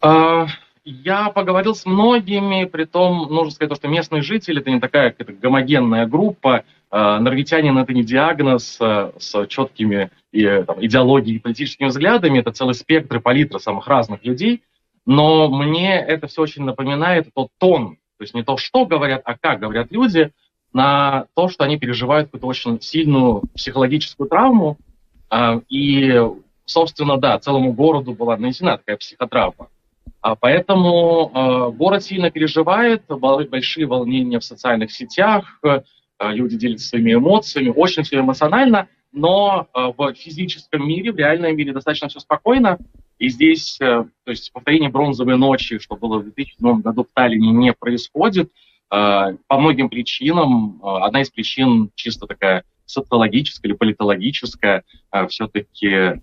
А, 0.00 0.46
Я 0.84 1.30
поговорил 1.30 1.74
с 1.74 1.86
многими, 1.86 2.64
при 2.64 2.84
том, 2.84 3.28
нужно 3.32 3.52
сказать, 3.52 3.76
что 3.76 3.88
местные 3.88 4.22
жители, 4.22 4.60
это 4.60 4.70
не 4.70 4.80
такая 4.80 5.14
гомогенная 5.18 6.06
группа, 6.06 6.64
э, 6.92 7.18
норвитянин 7.18 7.76
это 7.78 7.92
не 7.92 8.04
диагноз 8.04 8.76
э, 8.80 9.12
с 9.18 9.46
четкими 9.46 10.10
и, 10.30 10.46
там, 10.66 10.84
идеологией 10.84 11.36
и 11.36 11.40
политическими 11.40 11.88
взглядами, 11.88 12.38
это 12.38 12.52
целый 12.52 12.74
спектр 12.74 13.16
и 13.16 13.20
палитра 13.20 13.58
самых 13.58 13.88
разных 13.88 14.24
людей, 14.24 14.62
но 15.06 15.48
мне 15.48 15.98
это 15.98 16.26
все 16.26 16.42
очень 16.42 16.64
напоминает 16.64 17.30
тот 17.34 17.48
тон, 17.58 17.96
то 18.18 18.22
есть 18.22 18.34
не 18.34 18.44
то, 18.44 18.56
что 18.56 18.84
говорят, 18.84 19.22
а 19.24 19.36
как 19.36 19.60
говорят 19.60 19.90
люди, 19.90 20.30
на 20.72 21.26
то, 21.34 21.48
что 21.48 21.64
они 21.64 21.78
переживают 21.78 22.28
какую-то 22.28 22.46
очень 22.46 22.80
сильную 22.80 23.42
психологическую 23.54 24.28
травму, 24.28 24.76
э, 25.30 25.60
и, 25.68 26.20
собственно, 26.66 27.16
да, 27.16 27.38
целому 27.38 27.72
городу 27.72 28.12
была 28.12 28.36
нанесена 28.36 28.76
такая 28.76 28.98
психотравма. 28.98 29.68
А 30.20 30.36
поэтому 30.36 31.72
город 31.76 32.04
сильно 32.04 32.30
переживает, 32.30 33.02
большие 33.08 33.86
волнения 33.86 34.38
в 34.38 34.44
социальных 34.44 34.92
сетях, 34.92 35.60
люди 36.30 36.56
делятся 36.56 36.88
своими 36.88 37.14
эмоциями, 37.14 37.72
очень 37.74 38.02
все 38.02 38.20
эмоционально, 38.20 38.88
но 39.12 39.68
э, 39.74 39.92
в 39.96 40.14
физическом 40.14 40.86
мире, 40.86 41.12
в 41.12 41.16
реальном 41.16 41.54
мире 41.56 41.72
достаточно 41.72 42.08
все 42.08 42.20
спокойно. 42.20 42.78
И 43.18 43.28
здесь, 43.28 43.78
э, 43.80 44.04
то 44.24 44.30
есть 44.30 44.52
повторение 44.52 44.90
бронзовой 44.90 45.36
ночи, 45.36 45.78
что 45.78 45.96
было 45.96 46.18
в 46.18 46.24
2007 46.24 46.80
году 46.80 47.04
в 47.04 47.14
Таллине, 47.14 47.50
не 47.50 47.72
происходит 47.72 48.50
э, 48.90 49.36
по 49.46 49.58
многим 49.58 49.88
причинам. 49.90 50.80
Э, 50.82 51.04
одна 51.04 51.20
из 51.20 51.30
причин 51.30 51.90
чисто 51.94 52.26
такая 52.26 52.64
социологическая 52.86 53.68
или 53.68 53.76
политологическая, 53.76 54.84
э, 55.12 55.26
все-таки 55.28 56.20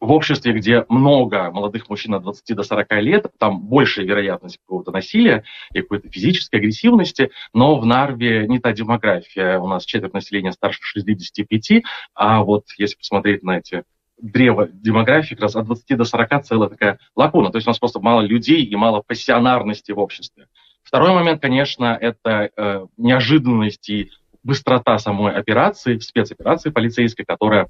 в 0.00 0.12
обществе, 0.12 0.52
где 0.52 0.84
много 0.88 1.50
молодых 1.50 1.88
мужчин 1.88 2.14
от 2.14 2.22
20 2.22 2.56
до 2.56 2.62
40 2.62 2.92
лет, 3.02 3.26
там 3.38 3.60
большая 3.60 4.04
вероятность 4.04 4.58
какого-то 4.58 4.90
насилия 4.90 5.44
и 5.72 5.80
какой-то 5.80 6.08
физической 6.10 6.56
агрессивности, 6.56 7.30
но 7.54 7.78
в 7.78 7.86
Нарве 7.86 8.46
не 8.46 8.58
та 8.58 8.72
демография. 8.72 9.58
У 9.58 9.66
нас 9.66 9.84
четверть 9.84 10.12
населения 10.12 10.52
старше 10.52 10.80
65, 10.82 11.82
а 12.14 12.42
вот 12.42 12.64
если 12.76 12.96
посмотреть 12.96 13.42
на 13.42 13.58
эти 13.58 13.84
древо 14.18 14.68
демографии, 14.68 15.34
как 15.34 15.42
раз 15.42 15.56
от 15.56 15.66
20 15.66 15.96
до 15.96 16.04
40 16.04 16.44
целая 16.44 16.68
такая 16.68 16.98
лакуна. 17.14 17.50
То 17.50 17.56
есть 17.56 17.66
у 17.66 17.70
нас 17.70 17.78
просто 17.78 18.00
мало 18.00 18.22
людей 18.22 18.64
и 18.64 18.76
мало 18.76 19.02
пассионарности 19.06 19.92
в 19.92 19.98
обществе. 19.98 20.46
Второй 20.82 21.12
момент, 21.12 21.42
конечно, 21.42 21.96
это 22.00 22.50
э, 22.56 22.86
неожиданность 22.96 23.88
и 23.90 24.10
быстрота 24.42 24.98
самой 24.98 25.34
операции, 25.34 25.98
спецоперации 25.98 26.70
полицейской, 26.70 27.24
которая 27.24 27.68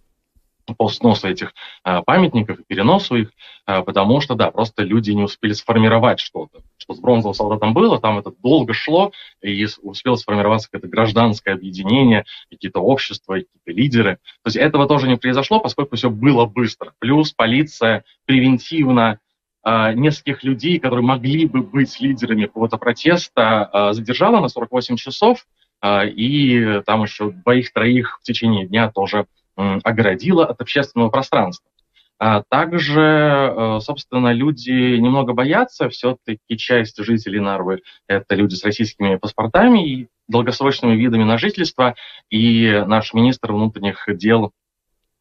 по 0.75 0.89
сносу 0.89 1.29
этих 1.29 1.55
а, 1.85 2.03
памятников 2.03 2.59
и 2.59 2.65
переносу 2.65 3.17
их, 3.17 3.31
а, 3.65 3.83
потому 3.83 4.21
что, 4.21 4.35
да, 4.35 4.51
просто 4.51 4.83
люди 4.83 5.11
не 5.13 5.23
успели 5.23 5.53
сформировать 5.53 6.21
что-то. 6.21 6.61
Что 6.79 6.95
с 6.95 7.01
бронзовым 7.01 7.35
солдатом 7.35 7.75
было, 7.75 8.01
там 8.01 8.19
это 8.19 8.33
долго 8.43 8.73
шло, 8.75 9.13
и 9.43 9.67
успело 9.83 10.17
сформироваться 10.17 10.69
какое-то 10.71 10.89
гражданское 10.89 11.53
объединение, 11.53 12.25
какие-то 12.51 12.81
общества, 12.81 13.35
какие-то 13.35 13.73
лидеры. 13.73 14.17
То 14.43 14.49
есть 14.49 14.57
этого 14.57 14.87
тоже 14.87 15.09
не 15.09 15.17
произошло, 15.17 15.61
поскольку 15.61 15.97
все 15.97 16.11
было 16.11 16.47
быстро. 16.47 16.93
Плюс 16.99 17.33
полиция 17.33 18.05
превентивно 18.25 19.19
а, 19.63 19.93
нескольких 19.93 20.43
людей, 20.43 20.79
которые 20.79 21.05
могли 21.05 21.47
бы 21.47 21.63
быть 21.63 22.01
лидерами 22.01 22.47
какого-то 22.47 22.77
протеста, 22.77 23.91
задержала 23.93 24.41
на 24.41 24.49
48 24.49 24.97
часов, 24.97 25.47
и 25.85 26.81
там 26.87 27.03
еще 27.03 27.31
двоих-троих 27.31 28.19
в 28.21 28.23
течение 28.23 28.67
дня 28.67 28.91
тоже 28.91 29.27
огородила 29.57 30.47
от 30.47 30.61
общественного 30.61 31.11
пространства. 31.11 31.71
А 32.19 32.43
также, 32.49 33.01
э, 33.01 33.79
собственно, 33.81 34.33
люди 34.33 34.97
немного 34.97 35.35
боятся, 35.35 35.91
все-таки 35.91 36.57
часть 36.57 36.97
жителей 36.97 37.41
Нарвы– 37.41 37.83
это 38.09 38.35
люди 38.35 38.55
с 38.55 38.65
российскими 38.65 39.17
паспортами 39.17 39.87
и 39.87 40.09
долгосрочными 40.27 40.97
видами 40.97 41.25
на 41.25 41.37
жительство, 41.37 41.95
и 42.31 42.83
наш 42.87 43.13
министр 43.13 43.53
внутренних 43.53 44.07
дел 44.17 44.53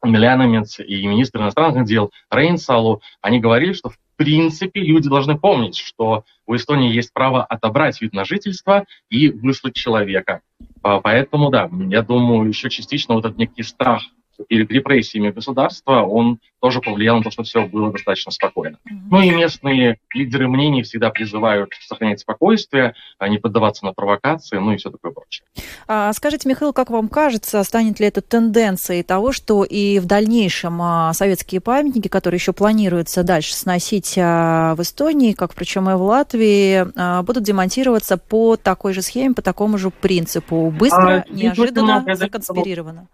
Миляномец 0.02 0.78
и 0.80 1.06
министр 1.06 1.40
иностранных 1.40 1.84
дел 1.84 2.12
Рейнсалу, 2.30 3.02
они 3.20 3.40
говорили, 3.40 3.72
что 3.72 3.90
в 3.90 3.98
принципе 4.16 4.80
люди 4.80 5.08
должны 5.08 5.38
помнить, 5.38 5.76
что 5.76 6.24
у 6.46 6.56
Эстонии 6.56 6.94
есть 6.94 7.12
право 7.12 7.44
отобрать 7.44 8.00
вид 8.00 8.14
на 8.14 8.24
жительство 8.24 8.84
и 9.10 9.28
выслать 9.30 9.74
человека. 9.74 10.40
Поэтому, 10.80 11.50
да, 11.50 11.68
я 11.90 12.02
думаю, 12.02 12.48
еще 12.48 12.70
частично 12.70 13.14
вот 13.14 13.24
этот 13.26 13.38
некий 13.38 13.62
страх 13.62 14.02
перед 14.44 14.70
репрессиями 14.70 15.30
государства, 15.30 16.02
он 16.02 16.38
тоже 16.60 16.80
повлиял 16.80 17.18
на 17.18 17.22
то, 17.22 17.30
что 17.30 17.42
все 17.42 17.66
было 17.66 17.92
достаточно 17.92 18.32
спокойно. 18.32 18.76
Mm-hmm. 18.76 19.08
Ну 19.10 19.20
и 19.20 19.30
местные 19.30 19.98
лидеры 20.12 20.48
мнений 20.48 20.82
всегда 20.82 21.10
призывают 21.10 21.72
сохранять 21.80 22.20
спокойствие, 22.20 22.94
а 23.18 23.28
не 23.28 23.38
поддаваться 23.38 23.84
на 23.84 23.92
провокации, 23.92 24.56
ну 24.56 24.72
и 24.72 24.76
все 24.76 24.90
такое 24.90 25.12
прочее. 25.12 25.46
А, 25.86 26.12
скажите, 26.12 26.48
Михаил, 26.48 26.72
как 26.72 26.90
вам 26.90 27.08
кажется, 27.08 27.62
станет 27.62 28.00
ли 28.00 28.06
это 28.06 28.20
тенденцией 28.20 29.02
того, 29.02 29.32
что 29.32 29.64
и 29.64 29.98
в 29.98 30.06
дальнейшем 30.06 30.80
а, 30.82 31.12
советские 31.12 31.60
памятники, 31.60 32.08
которые 32.08 32.38
еще 32.38 32.52
планируется 32.52 33.22
дальше 33.22 33.54
сносить 33.54 34.14
а, 34.18 34.74
в 34.74 34.82
Эстонии, 34.82 35.32
как, 35.32 35.54
причем 35.54 35.88
и 35.90 35.94
в 35.94 36.02
Латвии, 36.02 36.86
будут 37.22 37.44
демонтироваться 37.44 38.16
по 38.16 38.56
такой 38.56 38.92
же 38.92 39.02
схеме, 39.02 39.34
по 39.34 39.42
такому 39.42 39.78
же 39.78 39.90
принципу, 39.90 40.70
быстро, 40.70 41.24
а, 41.24 41.24
неожиданно, 41.30 42.04
законспирированно? 42.14 43.08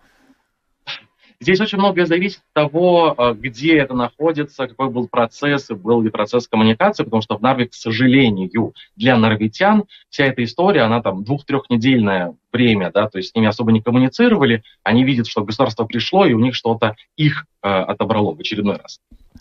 Здесь 1.43 1.61
очень 1.61 1.79
многое 1.79 2.07
зависит 2.07 2.39
от 2.55 2.71
того, 2.71 3.17
э, 3.19 3.35
где 3.35 3.77
это 3.77 3.95
находится, 3.95 4.69
какой 4.69 4.91
был 4.91 5.09
процесс 5.09 5.71
и 5.71 5.75
был 5.75 6.01
ли 6.01 6.09
процесс 6.09 6.47
коммуникации, 6.47 7.03
потому 7.03 7.21
что 7.21 7.37
в 7.37 7.43
Нарве, 7.43 7.67
к 7.67 7.75
сожалению, 7.75 8.75
для 8.95 9.17
нарвитян 9.17 9.85
вся 10.09 10.27
эта 10.27 10.45
история, 10.45 10.83
она 10.83 11.03
там 11.03 11.25
двух-трехнедельное 11.25 12.37
время, 12.53 12.93
да, 12.95 13.09
то 13.09 13.19
есть 13.19 13.31
с 13.31 13.35
ними 13.35 13.49
особо 13.49 13.73
не 13.73 13.81
коммуницировали, 13.81 14.63
они 14.85 15.03
видят, 15.03 15.27
что 15.27 15.43
государство 15.43 15.85
пришло, 15.85 16.25
и 16.27 16.33
у 16.33 16.39
них 16.39 16.55
что-то 16.55 16.95
их 17.17 17.47
э, 17.63 17.69
отобрало 17.69 18.37
в 18.37 18.39
очередной 18.39 18.77
раз. 18.77 19.01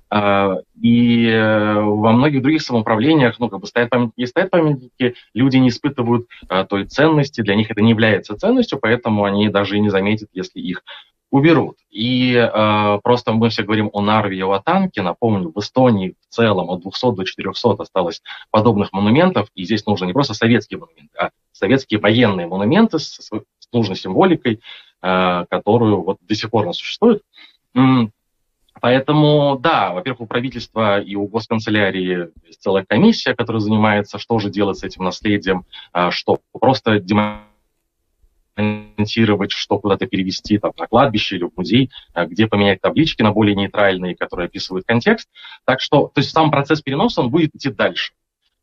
Э, 0.09 0.55
и 0.81 1.27
э, 1.27 1.81
во 1.81 2.13
многих 2.13 2.41
других 2.41 2.63
самоуправлениях, 2.63 3.37
ну, 3.37 3.47
как 3.47 3.59
бы 3.59 3.67
стоят 3.67 3.91
памятники, 3.91 4.27
стоят 4.27 4.49
памятники, 4.49 5.13
люди 5.35 5.57
не 5.57 5.69
испытывают 5.69 6.25
той 6.67 6.85
ценности, 6.85 7.41
для 7.41 7.53
них 7.53 7.69
это 7.69 7.81
не 7.81 7.91
является 7.91 8.35
ценностью, 8.35 8.79
поэтому 8.81 9.23
они 9.25 9.49
даже 9.49 9.77
и 9.77 9.81
не 9.81 9.89
заметят, 9.89 10.29
если 10.33 10.59
их 10.59 10.81
уберут. 11.31 11.77
И 11.89 12.35
э, 12.35 12.99
просто 13.03 13.31
мы 13.31 13.49
все 13.49 13.63
говорим 13.63 13.89
о 13.93 14.01
Нарве 14.01 14.37
и 14.37 14.41
о 14.43 14.59
Танке. 14.59 15.01
Напомню, 15.01 15.51
в 15.53 15.59
Эстонии 15.59 16.15
в 16.29 16.33
целом 16.33 16.69
от 16.69 16.81
200 16.81 17.15
до 17.15 17.23
400 17.23 17.71
осталось 17.79 18.21
подобных 18.51 18.91
монументов. 18.91 19.49
И 19.55 19.63
здесь 19.63 19.85
нужно 19.85 20.05
не 20.05 20.13
просто 20.13 20.33
советские 20.33 20.79
монументы, 20.79 21.17
а 21.17 21.29
советские 21.53 21.99
военные 21.99 22.47
монументы 22.47 22.99
с, 22.99 23.19
с 23.19 23.31
нужной 23.71 23.95
символикой, 23.95 24.59
э, 25.01 25.45
которую 25.49 26.03
вот 26.03 26.17
до 26.21 26.35
сих 26.35 26.51
пор 26.51 26.67
не 26.67 26.73
существует. 26.73 27.23
Поэтому, 28.81 29.59
да, 29.61 29.93
во-первых, 29.93 30.21
у 30.21 30.25
правительства 30.25 30.99
и 30.99 31.15
у 31.15 31.27
госканцелярии 31.27 32.29
есть 32.47 32.61
целая 32.61 32.83
комиссия, 32.83 33.35
которая 33.35 33.59
занимается, 33.59 34.17
что 34.17 34.39
же 34.39 34.49
делать 34.49 34.79
с 34.79 34.83
этим 34.83 35.03
наследием, 35.05 35.65
э, 35.93 36.11
что 36.11 36.39
просто 36.51 36.99
демонстрировать 36.99 37.50
ориентировать, 38.55 39.51
что 39.51 39.79
куда-то 39.79 40.07
перевести 40.07 40.57
там, 40.57 40.71
на 40.77 40.87
кладбище 40.87 41.37
или 41.37 41.43
в 41.43 41.51
музей, 41.55 41.89
э, 42.13 42.25
где 42.25 42.47
поменять 42.47 42.81
таблички 42.81 43.21
на 43.21 43.31
более 43.31 43.55
нейтральные, 43.55 44.15
которые 44.15 44.45
описывают 44.45 44.85
контекст. 44.85 45.29
Так 45.65 45.81
что 45.81 46.11
то 46.13 46.19
есть 46.19 46.31
сам 46.31 46.51
процесс 46.51 46.81
переноса 46.81 47.21
он 47.21 47.29
будет 47.29 47.55
идти 47.55 47.69
дальше. 47.69 48.13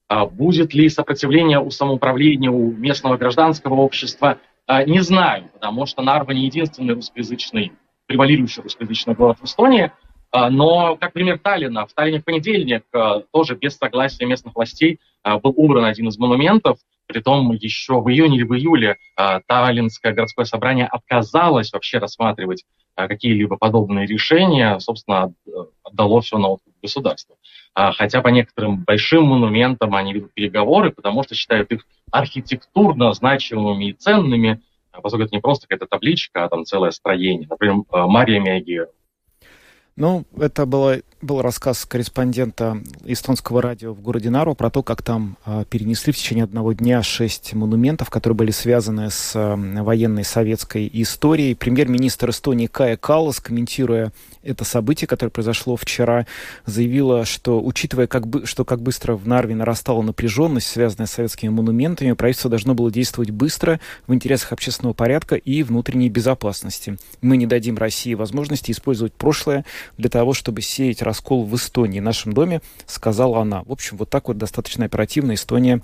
А 0.09 0.25
будет 0.25 0.73
ли 0.75 0.89
сопротивление 0.89 1.61
у 1.61 1.71
самоуправления, 1.71 2.51
у 2.51 2.73
местного 2.73 3.17
гражданского 3.17 3.75
общества, 3.75 4.39
а, 4.67 4.85
не 4.85 5.01
знаю, 5.01 5.51
потому 5.53 5.87
что 5.87 6.03
Нарва 6.03 6.33
не 6.33 6.47
единственный 6.47 6.95
русскоязычный, 6.95 7.73
превалирующий 8.07 8.63
русскоязычный 8.63 9.15
город 9.15 9.39
в 9.41 9.45
Эстонии, 9.45 9.93
но, 10.33 10.97
как 10.97 11.13
пример 11.13 11.39
Таллина, 11.39 11.87
в 11.87 11.93
Таллине 11.95 12.21
в 12.21 12.25
понедельник 12.25 12.85
а, 12.93 13.21
тоже 13.33 13.55
без 13.55 13.77
согласия 13.77 14.27
местных 14.27 14.55
властей 14.55 15.01
был 15.25 15.55
убран 15.57 15.85
один 15.85 16.09
из 16.09 16.19
монументов, 16.19 16.79
Притом 17.09 17.53
еще 17.53 18.03
в 18.03 18.11
июне 18.11 18.37
или 18.37 18.43
в 18.45 18.55
июле 18.55 18.99
Таллинское 19.47 20.13
городское 20.13 20.45
собрание 20.45 20.87
отказалось 20.87 21.73
вообще 21.73 21.97
рассматривать 21.97 22.67
какие-либо 22.95 23.57
подобные 23.57 24.07
решения, 24.07 24.79
собственно, 24.79 25.33
отдало 25.83 26.21
все 26.21 26.37
на 26.37 26.49
откуп 26.49 26.75
государства. 26.83 27.37
А, 27.75 27.93
хотя 27.93 28.21
по 28.21 28.29
некоторым 28.29 28.83
большим 28.85 29.25
монументам 29.25 29.95
они 29.95 30.13
ведут 30.13 30.35
переговоры, 30.35 30.91
потому 30.91 31.23
что 31.23 31.35
считают 31.35 31.71
их 31.71 31.87
архитектурно 32.11 33.13
значимыми 33.13 33.91
и 33.91 33.93
ценными, 33.93 34.61
поскольку 34.91 35.27
это 35.27 35.35
не 35.35 35.41
просто 35.41 35.67
какая-то 35.67 35.87
табличка, 35.87 36.45
а 36.45 36.49
там 36.49 36.65
целое 36.65 36.91
строение. 36.91 37.47
Например, 37.49 37.85
Мария 37.91 38.41
Миагия 38.41 38.89
ну, 39.99 40.25
это 40.39 40.65
была 40.65 40.99
был 41.21 41.43
рассказ 41.43 41.85
корреспондента 41.85 42.79
эстонского 43.05 43.61
радио 43.61 43.93
в 43.93 44.01
городе 44.01 44.31
Нару 44.31 44.55
про 44.55 44.71
то, 44.71 44.83
как 44.83 45.03
там 45.03 45.37
э, 45.45 45.65
перенесли 45.69 46.13
в 46.13 46.17
течение 46.17 46.45
одного 46.45 46.73
дня 46.73 47.03
шесть 47.03 47.55
монументов, 47.55 48.11
которые 48.11 48.37
были 48.37 48.51
связаны 48.51 49.11
с 49.11 49.35
э, 49.35 49.83
военной 49.83 50.25
советской 50.25 50.89
историей. 50.93 51.55
Премьер-министр 51.55 52.31
Эстонии 52.31 52.67
Кая 52.67 52.97
Каллас, 52.97 53.41
комментируя 53.41 54.13
это 54.43 54.65
событие, 54.65 55.09
которое 55.09 55.31
произошло 55.31 55.77
вчера, 55.77 56.27
заявила, 56.65 57.25
что, 57.25 57.61
учитывая, 57.61 58.07
как 58.07 58.27
бы, 58.27 58.47
что 58.47 58.65
как 58.65 58.81
быстро 58.81 59.15
в 59.15 59.27
Нарве 59.27 59.55
нарастала 59.55 60.03
напряженность, 60.03 60.69
связанная 60.69 61.07
с 61.07 61.13
советскими 61.13 61.51
монументами, 61.51 62.13
правительство 62.13 62.51
должно 62.51 62.75
было 62.75 62.91
действовать 62.91 63.31
быстро 63.31 63.81
в 64.07 64.15
интересах 64.15 64.53
общественного 64.53 64.95
порядка 64.95 65.35
и 65.35 65.63
внутренней 65.63 66.09
безопасности. 66.09 66.97
Мы 67.21 67.37
не 67.37 67.47
дадим 67.47 67.77
России 67.77 68.15
возможности 68.15 68.71
использовать 68.71 69.13
прошлое 69.13 69.65
для 69.97 70.09
того, 70.09 70.33
чтобы 70.33 70.63
сеять 70.63 71.03
раскол 71.09 71.45
в 71.45 71.55
Эстонии, 71.57 72.01
нашем 72.01 72.33
доме, 72.33 72.61
сказала 72.87 73.41
она. 73.41 73.63
В 73.65 73.73
общем, 73.73 73.97
вот 73.97 74.11
так 74.11 74.29
вот 74.29 74.37
достаточно 74.37 74.85
оперативно 74.85 75.35
Эстония 75.35 75.81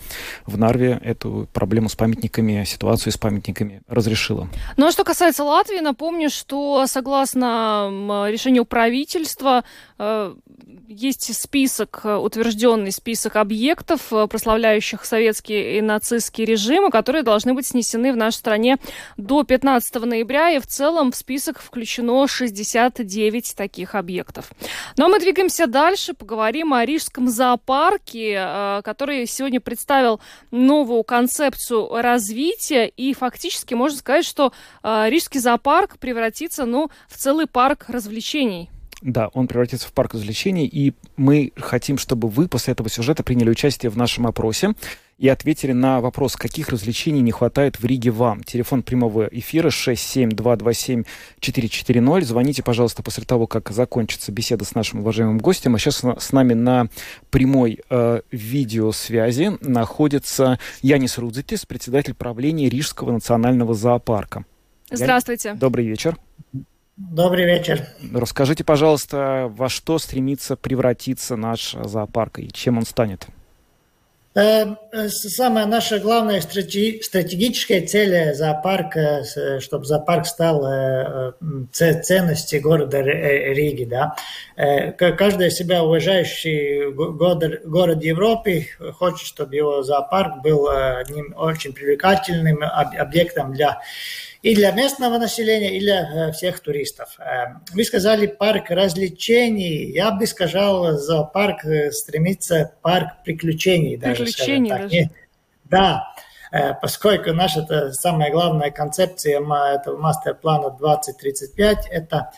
в 0.46 0.58
Нарве 0.58 1.00
эту 1.02 1.48
проблему 1.52 1.88
с 1.88 1.96
памятниками, 1.96 2.64
ситуацию 2.64 3.12
с 3.12 3.16
памятниками 3.16 3.82
разрешила. 3.88 4.48
Ну 4.76 4.86
а 4.86 4.92
что 4.92 5.04
касается 5.04 5.44
Латвии, 5.44 5.80
напомню, 5.80 6.30
что 6.30 6.86
согласно 6.86 7.88
решению 8.28 8.64
правительства 8.64 9.64
э, 9.98 10.34
есть 10.88 11.34
список, 11.34 12.02
утвержденный 12.04 12.92
список 12.92 13.36
объектов, 13.36 14.12
э, 14.12 14.26
прославляющих 14.26 15.04
советские 15.04 15.78
и 15.78 15.80
нацистские 15.80 16.46
режимы, 16.46 16.90
которые 16.90 17.22
должны 17.22 17.54
быть 17.54 17.66
снесены 17.66 18.12
в 18.12 18.16
нашей 18.16 18.36
стране 18.36 18.76
до 19.16 19.42
15 19.42 20.06
ноября, 20.06 20.50
и 20.50 20.58
в 20.58 20.66
целом 20.66 21.12
в 21.12 21.16
список 21.16 21.60
включено 21.60 22.26
69 22.26 23.54
таких 23.56 23.94
объектов. 23.94 24.52
Но 24.96 25.08
мы 25.08 25.18
двигаемся 25.18 25.66
дальше, 25.66 26.14
поговорим 26.14 26.72
о 26.74 26.84
Рижском 26.84 27.28
зоопарке, 27.28 28.34
э, 28.38 28.82
который 28.84 29.26
сегодня 29.26 29.60
представил 29.60 30.20
новую 30.50 31.02
концепцию 31.02 31.88
развития, 31.90 32.86
и 32.86 33.14
фактически 33.14 33.74
можно 33.74 33.98
сказать, 33.98 34.24
что 34.24 34.52
э, 34.82 35.06
Рижский 35.08 35.40
зоопарк 35.40 35.98
превратится 35.98 36.64
ну, 36.64 36.90
в 37.08 37.16
целый 37.16 37.46
парк 37.46 37.86
развлечений. 37.88 38.70
Да, 39.04 39.28
он 39.34 39.46
превратится 39.48 39.86
в 39.86 39.92
парк 39.92 40.14
развлечений, 40.14 40.66
и 40.66 40.94
мы 41.18 41.52
хотим, 41.56 41.98
чтобы 41.98 42.28
вы 42.28 42.48
после 42.48 42.72
этого 42.72 42.88
сюжета 42.88 43.22
приняли 43.22 43.50
участие 43.50 43.90
в 43.90 43.98
нашем 43.98 44.26
опросе 44.26 44.72
и 45.18 45.28
ответили 45.28 45.72
на 45.72 46.00
вопрос, 46.00 46.36
каких 46.36 46.70
развлечений 46.70 47.20
не 47.20 47.30
хватает 47.30 47.78
в 47.78 47.84
Риге 47.84 48.10
вам. 48.10 48.42
Телефон 48.42 48.82
прямого 48.82 49.26
эфира 49.26 49.68
67227-440. 49.68 52.22
Звоните, 52.22 52.62
пожалуйста, 52.62 53.02
после 53.02 53.24
того, 53.24 53.46
как 53.46 53.70
закончится 53.72 54.32
беседа 54.32 54.64
с 54.64 54.74
нашим 54.74 55.00
уважаемым 55.00 55.36
гостем. 55.36 55.74
А 55.74 55.78
сейчас 55.78 56.02
с 56.02 56.32
нами 56.32 56.54
на 56.54 56.88
прямой 57.28 57.80
э, 57.90 58.22
видеосвязи 58.30 59.58
находится 59.60 60.58
Янис 60.80 61.18
Рудзитис, 61.18 61.66
председатель 61.66 62.14
правления 62.14 62.70
Рижского 62.70 63.12
национального 63.12 63.74
зоопарка. 63.74 64.46
Здравствуйте. 64.90 65.50
Я... 65.50 65.56
Добрый 65.56 65.86
вечер. 65.86 66.16
Добрый 66.96 67.44
вечер. 67.44 67.86
Расскажите, 68.12 68.62
пожалуйста, 68.62 69.50
во 69.50 69.68
что 69.68 69.98
стремится 69.98 70.54
превратиться 70.56 71.34
наш 71.34 71.72
зоопарк 71.72 72.38
и 72.38 72.52
чем 72.52 72.78
он 72.78 72.86
станет? 72.86 73.26
Э, 74.36 74.74
э, 74.92 75.08
самая 75.08 75.66
наша 75.66 76.00
главная 76.00 76.40
стратегическая 76.40 77.86
цель 77.86 78.34
зоопарка, 78.34 79.22
чтобы 79.60 79.84
зоопарк 79.84 80.26
стал 80.26 80.66
э, 80.66 81.32
ценностью 81.72 82.60
города 82.60 83.00
Риги. 83.00 83.84
Да? 83.84 84.16
Каждый 84.96 85.50
себя 85.50 85.84
уважающий 85.84 86.92
город 86.92 88.02
Европы 88.02 88.66
хочет, 88.98 89.26
чтобы 89.26 89.54
его 89.54 89.82
зоопарк 89.82 90.42
был 90.42 90.68
одним 90.68 91.34
очень 91.36 91.72
привлекательным 91.72 92.62
объектом 92.62 93.52
для 93.52 93.80
и 94.44 94.54
для 94.54 94.72
местного 94.72 95.16
населения, 95.16 95.78
и 95.78 95.80
для 95.80 96.28
э, 96.28 96.32
всех 96.32 96.60
туристов. 96.60 97.16
Э, 97.18 97.60
вы 97.72 97.82
сказали 97.82 98.26
парк 98.26 98.68
развлечений. 98.68 99.90
Я 99.90 100.10
бы 100.10 100.26
сказал, 100.26 100.98
зоопарк 100.98 101.64
э, 101.64 101.90
стремится 101.90 102.74
парк 102.82 103.24
приключений. 103.24 103.98
Приключений 103.98 104.68
даже. 104.68 104.88
даже. 104.88 105.10
Да, 105.64 106.14
поскольку 106.82 107.32
наша 107.32 107.60
это 107.60 107.92
самая 107.94 108.30
главная 108.30 108.70
концепция 108.70 109.40
этого 109.40 109.96
мастер-плана 109.96 110.76
2035 110.78 111.88
это 111.90 112.30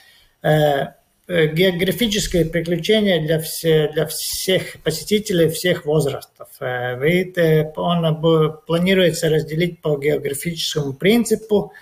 географическое 1.28 2.44
приключение 2.44 3.20
для, 3.20 3.40
все, 3.40 3.88
для 3.88 4.06
всех 4.06 4.80
посетителей 4.84 5.48
всех 5.48 5.84
возрастов. 5.84 6.48
Он 6.60 8.20
планируется 8.64 9.28
разделить 9.28 9.82
по 9.82 9.98
географическому 9.98 10.94
принципу. 10.94 11.72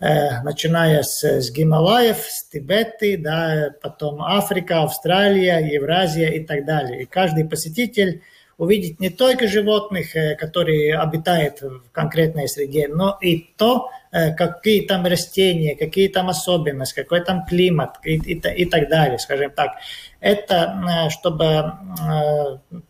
Э, 0.00 0.42
начиная 0.42 1.02
с, 1.02 1.22
с 1.22 1.52
Гималаев, 1.52 2.18
с 2.18 2.48
Тибета, 2.48 3.16
да, 3.18 3.70
потом 3.80 4.22
Африка, 4.22 4.82
Австралия, 4.82 5.58
Евразия 5.58 6.30
и 6.30 6.44
так 6.44 6.64
далее. 6.64 7.02
И 7.02 7.06
каждый 7.06 7.44
посетитель 7.44 8.22
увидит 8.56 8.98
не 8.98 9.10
только 9.10 9.46
животных, 9.46 10.16
э, 10.16 10.34
которые 10.34 10.98
обитают 10.98 11.60
в 11.62 11.90
конкретной 11.92 12.48
среде, 12.48 12.88
но 12.88 13.16
и 13.20 13.54
то, 13.56 13.88
э, 14.10 14.34
какие 14.34 14.84
там 14.84 15.06
растения, 15.06 15.76
какие 15.76 16.08
там 16.08 16.28
особенности, 16.28 16.96
какой 16.96 17.20
там 17.24 17.46
климат 17.46 17.90
и, 18.02 18.16
и, 18.16 18.34
и 18.34 18.64
так 18.64 18.88
далее, 18.88 19.20
скажем 19.20 19.52
так. 19.52 19.76
Это 20.18 21.08
чтобы 21.10 21.74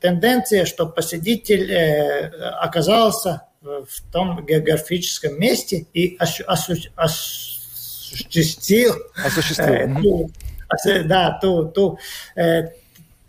тенденция, 0.00 0.64
чтобы 0.64 0.92
посетитель 0.92 1.74
оказался 2.60 3.42
в 3.64 4.12
том 4.12 4.44
географическом 4.44 5.40
месте 5.40 5.86
и 5.94 6.16
осуществил, 6.18 8.94
осуществил. 9.16 10.30
Э, 10.86 11.02
да, 11.04 11.38
ту, 11.40 11.66
ту, 11.66 11.98
э, 12.36 12.68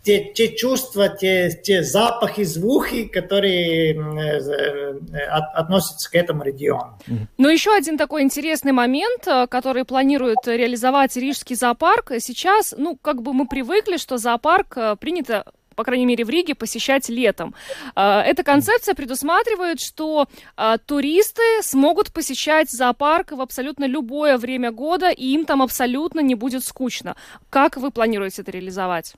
те, 0.02 0.32
те 0.32 0.54
чувства, 0.54 1.08
те, 1.08 1.50
те 1.50 1.82
запахи, 1.82 2.44
звуки, 2.44 3.04
которые 3.04 3.94
э, 3.94 5.26
от, 5.28 5.54
относятся 5.54 6.10
к 6.10 6.14
этому 6.14 6.44
региону. 6.44 6.98
Но 7.38 7.50
еще 7.50 7.74
один 7.74 7.98
такой 7.98 8.22
интересный 8.22 8.72
момент, 8.72 9.26
который 9.48 9.84
планирует 9.84 10.46
реализовать 10.46 11.16
Рижский 11.16 11.56
зоопарк. 11.56 12.12
Сейчас, 12.20 12.74
ну, 12.76 12.96
как 12.96 13.22
бы 13.22 13.32
мы 13.32 13.48
привыкли, 13.48 13.96
что 13.96 14.18
зоопарк 14.18 14.76
принято 15.00 15.44
по 15.76 15.84
крайней 15.84 16.06
мере, 16.06 16.24
в 16.24 16.30
Риге 16.30 16.54
посещать 16.54 17.08
летом. 17.08 17.54
А, 17.94 18.22
эта 18.22 18.42
концепция 18.42 18.94
предусматривает, 18.94 19.80
что 19.80 20.26
а, 20.56 20.78
туристы 20.78 21.42
смогут 21.62 22.12
посещать 22.12 22.70
зоопарк 22.70 23.32
в 23.32 23.40
абсолютно 23.40 23.84
любое 23.84 24.38
время 24.38 24.72
года, 24.72 25.10
и 25.10 25.26
им 25.26 25.44
там 25.44 25.62
абсолютно 25.62 26.20
не 26.20 26.34
будет 26.34 26.64
скучно. 26.64 27.14
Как 27.50 27.76
вы 27.76 27.90
планируете 27.90 28.42
это 28.42 28.50
реализовать? 28.50 29.14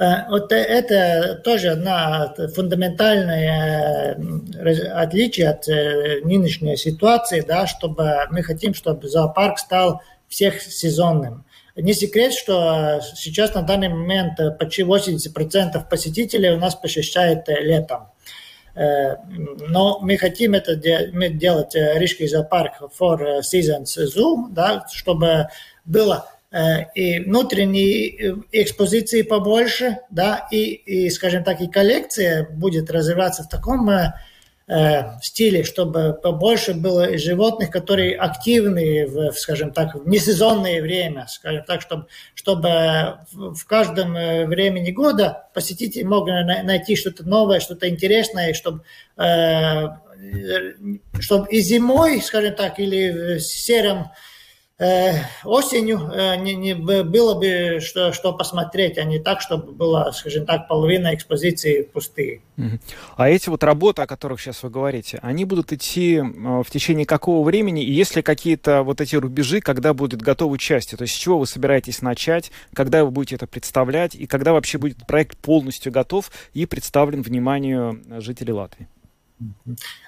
Э, 0.00 0.26
вот 0.30 0.50
это 0.50 1.40
тоже 1.44 1.68
одна 1.68 2.34
фундаментальное 2.54 4.16
э, 4.16 4.88
отличие 4.88 5.50
от 5.50 5.68
э, 5.68 6.20
нынешней 6.24 6.76
ситуации, 6.76 7.42
да, 7.46 7.66
чтобы 7.66 8.26
мы 8.30 8.42
хотим, 8.42 8.72
чтобы 8.72 9.08
зоопарк 9.08 9.58
стал 9.58 10.00
всех 10.28 10.62
сезонным. 10.62 11.44
Не 11.80 11.94
секрет, 11.94 12.32
что 12.32 13.00
сейчас 13.14 13.54
на 13.54 13.62
данный 13.62 13.88
момент 13.88 14.38
почти 14.58 14.82
80% 14.82 15.88
посетителей 15.88 16.50
у 16.50 16.58
нас 16.58 16.74
посещает 16.74 17.48
летом. 17.48 18.08
Э, 18.74 19.16
но 19.68 19.98
мы 20.00 20.16
хотим 20.16 20.54
это 20.54 20.76
делать 20.76 21.74
э, 21.74 21.98
Рижский 21.98 22.28
зоопарк 22.28 22.80
for 22.98 23.40
Seasons 23.40 23.96
Zoo, 23.98 24.46
да, 24.50 24.86
чтобы 24.92 25.48
было 25.84 26.30
э, 26.50 26.84
и 26.94 27.20
внутренние 27.20 28.36
экспозиции 28.52 29.22
побольше, 29.22 29.98
да, 30.10 30.46
и, 30.50 30.64
и, 30.72 31.10
скажем 31.10 31.44
так, 31.44 31.60
и 31.60 31.68
коллекция 31.68 32.48
будет 32.48 32.90
развиваться 32.90 33.42
в 33.42 33.48
таком 33.48 33.90
Э, 34.70 35.18
стиле, 35.20 35.64
чтобы 35.64 36.16
побольше 36.22 36.74
было 36.74 37.18
животных, 37.18 37.70
которые 37.70 38.16
активны, 38.16 39.04
в, 39.04 39.32
скажем 39.32 39.72
так, 39.72 39.96
в 39.96 40.08
несезонное 40.08 40.80
время, 40.80 41.26
скажем 41.28 41.64
так, 41.64 41.80
чтобы, 41.80 42.06
чтобы 42.36 43.18
в 43.32 43.64
каждом 43.66 44.16
э, 44.16 44.46
времени 44.46 44.92
года 44.92 45.48
посетитель 45.54 46.06
мог 46.06 46.28
найти 46.28 46.94
что-то 46.94 47.28
новое, 47.28 47.58
что-то 47.58 47.88
интересное, 47.88 48.54
чтобы, 48.54 48.84
э, 49.16 49.88
чтобы 51.18 51.48
и 51.48 51.60
зимой, 51.62 52.20
скажем 52.20 52.54
так, 52.54 52.78
или 52.78 53.38
в 53.38 53.40
сером 53.40 53.98
э, 53.98 54.08
осенью 55.44 56.10
э, 56.12 56.36
не, 56.36 56.54
не, 56.54 56.74
было 56.74 57.34
бы 57.34 57.80
что, 57.80 58.12
что 58.12 58.32
посмотреть, 58.32 58.96
а 58.96 59.04
не 59.04 59.18
так, 59.18 59.42
чтобы 59.42 59.72
было, 59.72 60.10
скажем 60.14 60.46
так, 60.46 60.68
половина 60.68 61.14
экспозиции 61.14 61.82
пустые. 61.82 62.40
А 63.16 63.28
эти 63.28 63.48
вот 63.48 63.62
работы, 63.62 64.02
о 64.02 64.06
которых 64.06 64.40
сейчас 64.40 64.62
вы 64.62 64.70
говорите, 64.70 65.18
они 65.22 65.44
будут 65.44 65.72
идти 65.72 66.16
э, 66.16 66.22
в 66.22 66.66
течение 66.70 67.04
какого 67.04 67.44
времени? 67.44 67.82
И 67.82 67.92
есть 67.92 68.16
ли 68.16 68.22
какие-то 68.22 68.82
вот 68.82 69.00
эти 69.00 69.16
рубежи, 69.16 69.60
когда 69.60 69.92
будет 69.92 70.22
готовы 70.22 70.58
части? 70.58 70.96
То 70.96 71.02
есть 71.02 71.14
с 71.14 71.18
чего 71.18 71.38
вы 71.38 71.46
собираетесь 71.46 72.00
начать, 72.00 72.50
когда 72.74 73.04
вы 73.04 73.10
будете 73.10 73.36
это 73.36 73.46
представлять, 73.46 74.14
и 74.14 74.26
когда 74.26 74.52
вообще 74.52 74.78
будет 74.78 75.06
проект 75.06 75.36
полностью 75.38 75.92
готов 75.92 76.30
и 76.54 76.64
представлен 76.66 77.22
вниманию 77.22 78.02
жителей 78.20 78.52
Латвии? 78.52 78.88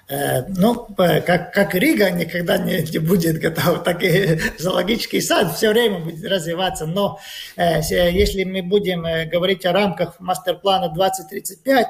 Э, 0.09 0.43
ну, 0.49 0.87
как, 0.95 1.53
как 1.53 1.75
Рига 1.75 2.11
никогда 2.11 2.59
не, 2.59 2.83
не 2.83 2.99
будет 2.99 3.41
готов, 3.41 3.83
так 3.83 4.03
и 4.03 4.39
зоологический 4.59 5.23
сад 5.23 5.55
все 5.57 5.71
время 5.71 6.01
будет 6.01 6.25
развиваться. 6.31 6.87
Но 6.87 7.19
э, 7.57 7.81
если 7.81 8.45
мы 8.45 8.63
будем 8.63 9.07
э, 9.07 9.25
говорить 9.27 9.65
о 9.65 9.73
рамках 9.73 10.21
мастер-плана 10.21 10.89
2035, 10.91 11.89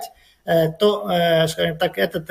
то, 0.81 1.47
скажем 1.47 1.79
так, 1.79 1.99
этот, 1.99 2.27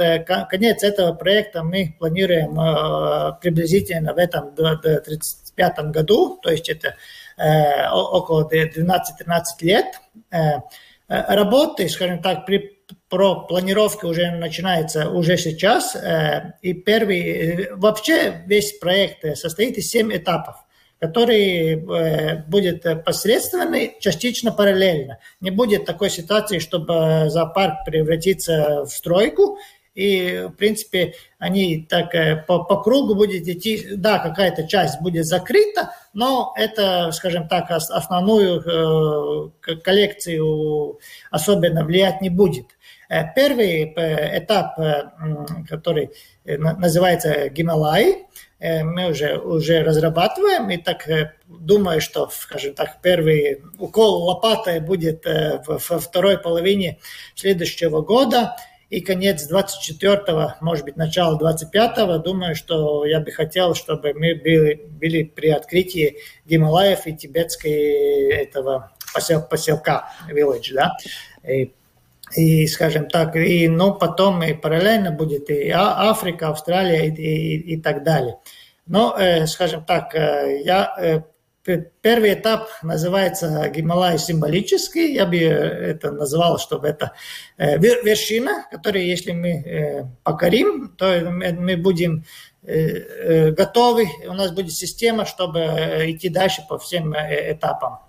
конец 0.49 0.84
этого 0.84 1.14
проекта 1.14 1.64
мы 1.64 1.95
планируем 1.97 3.39
приблизительно 3.39 4.14
в 4.14 4.18
этом 4.18 4.53
2035 4.53 5.80
году, 5.91 6.38
то 6.43 6.51
есть 6.51 6.68
это 6.68 6.97
около 7.93 8.49
12-13 8.51 9.41
лет. 9.62 9.86
Работы, 11.07 11.88
скажем 11.88 12.22
так, 12.22 12.45
при 12.45 12.80
про 13.12 13.41
планировки 13.41 14.05
уже 14.05 14.32
начинается 14.32 15.09
уже 15.09 15.38
сейчас. 15.38 15.95
Э, 15.95 16.53
и 16.62 16.74
первый, 16.74 17.20
э, 17.20 17.76
вообще 17.76 18.41
весь 18.47 18.72
проект 18.80 19.26
э, 19.26 19.36
состоит 19.36 19.78
из 19.78 19.91
семь 19.91 20.16
этапов 20.16 20.55
который 20.99 21.78
будет 22.47 23.03
посредственный, 23.03 23.95
частично 23.99 24.51
параллельно. 24.51 25.18
Не 25.39 25.49
будет 25.49 25.84
такой 25.84 26.12
ситуации, 26.12 26.59
чтобы 26.59 27.24
зоопарк 27.26 27.86
превратится 27.88 28.84
в 28.86 28.89
стройку, 28.89 29.57
и, 29.95 30.45
в 30.47 30.51
принципе, 30.51 31.16
они 31.39 31.88
так 31.89 32.12
по, 32.45 32.59
по 32.66 32.84
кругу 32.84 33.16
будет 33.16 33.47
идти, 33.47 33.95
да, 33.95 34.20
какая-то 34.20 34.68
часть 34.68 35.01
будет 35.01 35.26
закрыта, 35.26 35.89
но 36.14 36.53
это, 36.55 37.12
скажем 37.14 37.47
так, 37.47 37.72
основную 37.72 39.51
коллекцию 39.84 40.99
особенно 41.32 41.84
влиять 41.84 42.22
не 42.22 42.30
будет. 42.30 42.68
Э, 43.12 43.26
первый 43.36 43.93
э, 43.93 44.39
этап, 44.39 44.80
э, 44.80 45.12
который 45.68 46.12
называется 46.45 47.49
Гималай, 47.49 48.26
мы 48.59 49.09
уже, 49.09 49.39
уже 49.39 49.84
разрабатываем, 49.84 50.70
и 50.70 50.78
так 50.78 51.07
думаю, 51.47 51.99
что, 51.99 52.30
скажем 52.30 52.76
так, 52.76 53.01
первый 53.01 53.64
укол 53.80 54.24
лопатой 54.26 54.80
будет 54.80 55.26
во 55.26 55.80
второй 55.80 56.38
половине 56.38 56.99
следующего 57.34 58.01
года, 58.01 58.55
и 58.91 59.01
конец 59.01 59.51
24-го, 59.51 60.53
может 60.62 60.86
быть, 60.86 60.95
начало 60.95 61.39
25-го, 61.39 62.20
думаю, 62.20 62.53
что 62.53 63.03
я 63.05 63.20
бы 63.20 63.32
хотел, 63.32 63.74
чтобы 63.74 64.14
мы 64.14 64.36
были, 64.36 64.76
были 64.76 65.24
при 65.24 65.49
открытии 65.49 66.18
Гималаев 66.45 67.07
и 67.07 67.16
тибетской 67.16 68.30
этого 68.30 68.91
посел, 69.12 69.41
поселка, 69.41 70.12
village, 70.30 70.72
да, 70.74 70.97
и 71.43 71.74
и, 72.36 72.67
скажем 72.67 73.07
так, 73.07 73.36
и, 73.36 73.67
ну, 73.67 73.93
потом 73.93 74.43
и 74.43 74.53
параллельно 74.53 75.11
будет 75.11 75.49
и 75.49 75.69
а, 75.69 76.09
Африка, 76.09 76.49
Австралия 76.49 77.07
и, 77.07 77.13
и, 77.13 77.73
и 77.73 77.82
так 77.82 78.03
далее. 78.03 78.38
Но, 78.88 79.15
э, 79.17 79.47
скажем 79.47 79.86
так, 79.86 80.13
э, 80.15 80.61
я 80.65 80.93
э, 80.97 81.21
Первый 82.01 82.34
этап 82.34 82.69
называется 82.82 83.69
Гималай 83.69 84.17
символический. 84.17 85.13
Я 85.13 85.27
бы 85.27 85.38
это 85.38 86.11
назвал, 86.11 86.57
чтобы 86.57 86.88
это 86.88 87.11
вершина, 87.59 88.65
которую, 88.71 89.05
если 89.05 89.32
мы 89.32 90.09
покорим, 90.23 90.95
то 90.97 91.21
мы 91.29 91.77
будем 91.77 92.25
готовы, 92.63 94.07
у 94.27 94.34
нас 94.34 94.51
будет 94.51 94.73
система, 94.73 95.23
чтобы 95.25 95.59
идти 96.07 96.29
дальше 96.29 96.63
по 96.67 96.79
всем 96.79 97.13
этапам. 97.13 97.99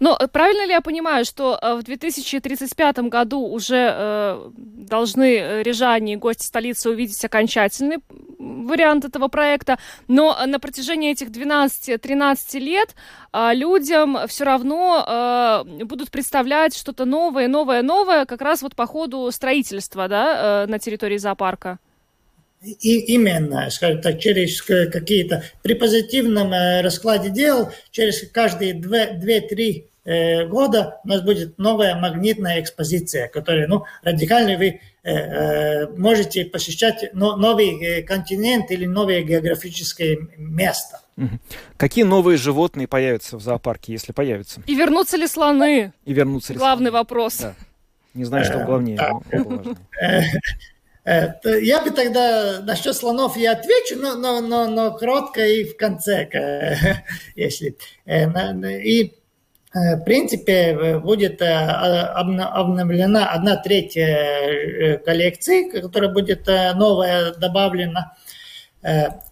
Но 0.00 0.16
э, 0.18 0.28
правильно 0.28 0.66
ли 0.66 0.72
я 0.72 0.80
понимаю, 0.80 1.24
что 1.24 1.58
э, 1.60 1.74
в 1.74 1.82
2035 1.82 2.98
году 3.08 3.40
уже 3.40 3.94
э, 3.94 4.50
должны 4.56 5.36
э, 5.36 5.62
рижане 5.62 6.14
и 6.14 6.16
гости 6.16 6.46
столицы 6.46 6.90
увидеть 6.90 7.24
окончательный 7.24 7.98
вариант 8.38 9.04
этого 9.04 9.28
проекта, 9.28 9.78
но 10.08 10.36
на 10.46 10.58
протяжении 10.58 11.12
этих 11.12 11.28
12-13 11.28 12.58
лет 12.58 12.94
э, 13.32 13.54
людям 13.54 14.18
все 14.28 14.44
равно 14.44 15.04
э, 15.06 15.84
будут 15.84 16.10
представлять 16.10 16.76
что-то 16.76 17.04
новое, 17.04 17.48
новое, 17.48 17.82
новое, 17.82 18.24
как 18.26 18.42
раз 18.42 18.62
вот 18.62 18.74
по 18.74 18.86
ходу 18.86 19.30
строительства 19.30 20.08
да, 20.08 20.64
э, 20.64 20.66
на 20.66 20.78
территории 20.78 21.18
зоопарка? 21.18 21.78
И 22.62 23.14
именно, 23.14 23.68
скажем 23.70 24.00
так, 24.00 24.20
через 24.20 24.62
какие-то 24.62 25.42
при 25.62 25.74
позитивном 25.74 26.52
э, 26.52 26.80
раскладе 26.80 27.28
дел, 27.28 27.72
через 27.90 28.30
каждые 28.30 28.74
2-3 28.74 29.84
э, 30.04 30.46
года 30.46 31.00
у 31.02 31.08
нас 31.08 31.22
будет 31.22 31.58
новая 31.58 31.96
магнитная 31.96 32.60
экспозиция, 32.60 33.26
которая, 33.26 33.66
ну, 33.66 33.84
радикально 34.04 34.58
вы 34.58 34.80
э, 35.02 35.88
можете 35.96 36.44
посещать 36.44 37.12
новый 37.14 38.04
континент 38.04 38.70
или 38.70 38.86
новое 38.86 39.22
географическое 39.22 40.18
место. 40.36 41.00
Какие 41.76 42.04
новые 42.04 42.38
животные 42.38 42.86
появятся 42.86 43.38
в 43.38 43.42
зоопарке, 43.42 43.92
если 43.92 44.12
появятся? 44.12 44.62
И 44.66 44.74
вернутся 44.76 45.16
ли 45.16 45.26
слоны? 45.26 45.92
И 46.04 46.12
вернутся 46.12 46.52
ли 46.52 46.60
Главный 46.60 46.90
слоны? 46.90 46.98
вопрос. 46.98 47.38
Да. 47.38 47.54
Не 48.14 48.24
знаю, 48.24 48.44
что 48.44 48.64
главнее. 48.64 49.00
Э, 51.04 51.32
я 51.60 51.82
бы 51.82 51.90
тогда 51.90 52.60
насчет 52.60 52.94
слонов 52.94 53.36
я 53.36 53.52
отвечу, 53.52 53.96
но, 53.96 54.14
но, 54.14 54.40
но, 54.40 54.68
но 54.68 54.92
кротко 54.92 55.44
и 55.44 55.64
в 55.64 55.76
конце, 55.76 56.28
если. 57.34 57.76
Э, 58.06 58.28
и 58.80 59.14
э, 59.74 59.96
в 59.96 60.04
принципе, 60.04 60.98
будет 60.98 61.42
обновлена 61.42 63.30
одна 63.30 63.56
треть 63.56 63.94
коллекции, 65.04 65.70
которая 65.70 66.10
будет 66.10 66.46
новая 66.46 67.32
добавлена. 67.34 68.14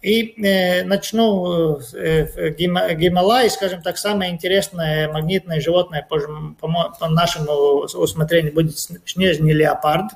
И 0.01 0.83
начну 0.85 1.77
Гималай, 1.77 3.49
скажем 3.49 3.81
так, 3.81 3.97
самое 3.97 4.31
интересное 4.31 5.11
магнитное 5.11 5.59
животное, 5.59 6.07
по 6.09 7.07
нашему 7.09 7.81
усмотрению, 7.83 8.53
будет 8.53 8.79
снежный 9.05 9.51
леопард 9.51 10.13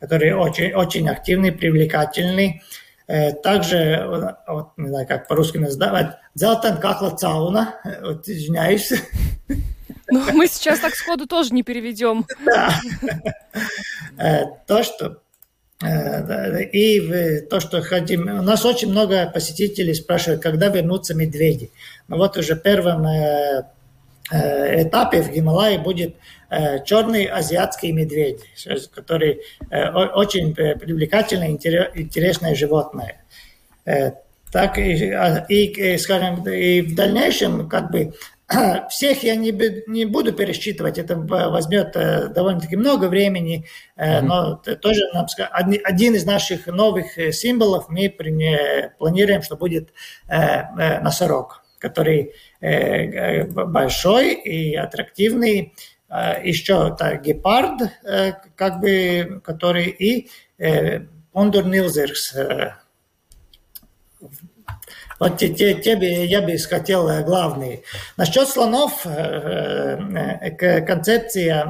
который 0.00 0.32
очень, 0.34 0.72
очень 0.72 1.08
активный, 1.08 1.52
привлекательный. 1.52 2.62
Э, 3.06 3.32
также, 3.32 4.34
вот, 4.46 4.68
не 4.76 4.88
знаю, 4.88 5.06
как 5.06 5.28
по-русски 5.28 5.58
называть, 5.58 6.16
Зелтан 6.34 6.78
Какла 6.78 7.10
Цауна, 7.10 7.74
вот, 8.02 8.28
извиняюсь. 8.28 8.92
Ну, 10.08 10.32
мы 10.32 10.46
сейчас 10.46 10.80
так 10.80 10.94
сходу 10.94 11.26
тоже 11.26 11.52
не 11.54 11.62
переведем. 11.62 12.26
Да. 12.44 12.74
Э, 14.18 14.44
то, 14.66 14.82
что 14.82 15.22
э, 15.82 16.62
и 16.64 17.40
то, 17.48 17.58
что 17.58 17.80
хотим... 17.80 18.28
У 18.28 18.42
нас 18.42 18.66
очень 18.66 18.90
много 18.90 19.30
посетителей 19.32 19.94
спрашивают, 19.94 20.42
когда 20.42 20.68
вернутся 20.68 21.14
медведи. 21.14 21.70
Но 22.06 22.18
вот 22.18 22.36
уже 22.36 22.54
первым 22.54 23.06
этапе 24.30 25.22
в 25.22 25.32
Гималае 25.32 25.78
будет 25.78 26.14
Э, 26.50 26.82
черный 26.84 27.26
азиатский 27.26 27.92
медведь, 27.92 28.40
который 28.92 29.40
э, 29.70 29.88
очень 29.88 30.52
привлекательное, 30.52 31.50
интересное 31.50 32.56
животное. 32.56 33.22
Э, 33.84 34.12
так 34.50 34.76
и, 34.76 35.12
а, 35.12 35.46
и, 35.48 35.96
скажем, 35.96 36.44
и 36.48 36.80
в 36.80 36.96
дальнейшем, 36.96 37.68
как 37.68 37.92
бы, 37.92 38.14
всех 38.90 39.22
я 39.22 39.36
не, 39.36 39.52
не 39.88 40.06
буду 40.06 40.32
пересчитывать, 40.32 40.98
это 40.98 41.14
возьмет 41.16 41.92
довольно-таки 41.92 42.74
много 42.74 43.04
времени, 43.04 43.66
mm-hmm. 43.96 44.20
но 44.22 44.56
тоже 44.56 45.02
нам, 45.14 45.28
один 45.84 46.16
из 46.16 46.24
наших 46.24 46.66
новых 46.66 47.12
символов 47.32 47.88
мы 47.88 48.08
планируем, 48.98 49.42
что 49.42 49.54
будет 49.54 49.90
носорог, 50.26 51.59
который 51.80 52.34
большой 53.50 54.34
и 54.34 54.76
аттрактивный, 54.76 55.72
Э, 56.10 56.44
еще 56.44 56.92
это 56.92 57.16
гепард, 57.16 57.82
э, 58.04 58.32
как 58.56 58.80
бы, 58.80 59.40
который 59.44 59.86
и 59.86 60.28
Пондур 61.32 61.64
э, 61.64 61.68
Нилзерс. 61.68 62.34
Вот 65.20 65.38
те, 65.38 65.48
те, 65.50 65.74
тебе 65.74 66.24
я 66.24 66.42
бы 66.42 66.56
хотел 66.58 67.06
главный. 67.24 67.84
Насчет 68.16 68.48
слонов, 68.48 69.02
концепция 70.86 71.66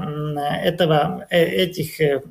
этого, 0.63 1.27
этих 1.31 2.23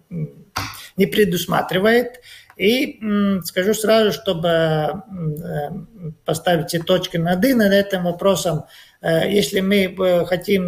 не 0.96 1.06
предусматривает. 1.06 2.22
И 2.60 3.00
скажу 3.46 3.74
сразу, 3.74 4.12
чтобы 4.12 5.02
поставить 6.26 6.68
все 6.68 6.80
точки 6.80 7.16
над 7.16 7.46
«и» 7.46 7.54
над 7.54 7.72
этим 7.72 8.04
вопросом, 8.04 8.66
если 9.02 9.62
мы 9.62 10.26
хотим 10.28 10.68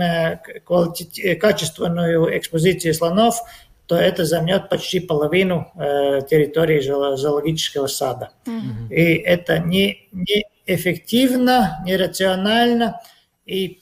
качественную 1.37 2.37
экспозицию 2.37 2.93
слонов, 2.93 3.41
то 3.87 3.97
это 3.97 4.23
займет 4.23 4.69
почти 4.69 5.01
половину 5.01 5.69
э, 5.75 6.21
территории 6.29 6.79
зоологического 6.79 7.87
сада. 7.87 8.29
Mm-hmm. 8.45 8.89
И 8.89 9.15
это 9.17 9.59
не, 9.59 10.07
не 10.13 10.45
эффективно, 10.65 11.83
нерационально 11.85 13.01
и 13.45 13.80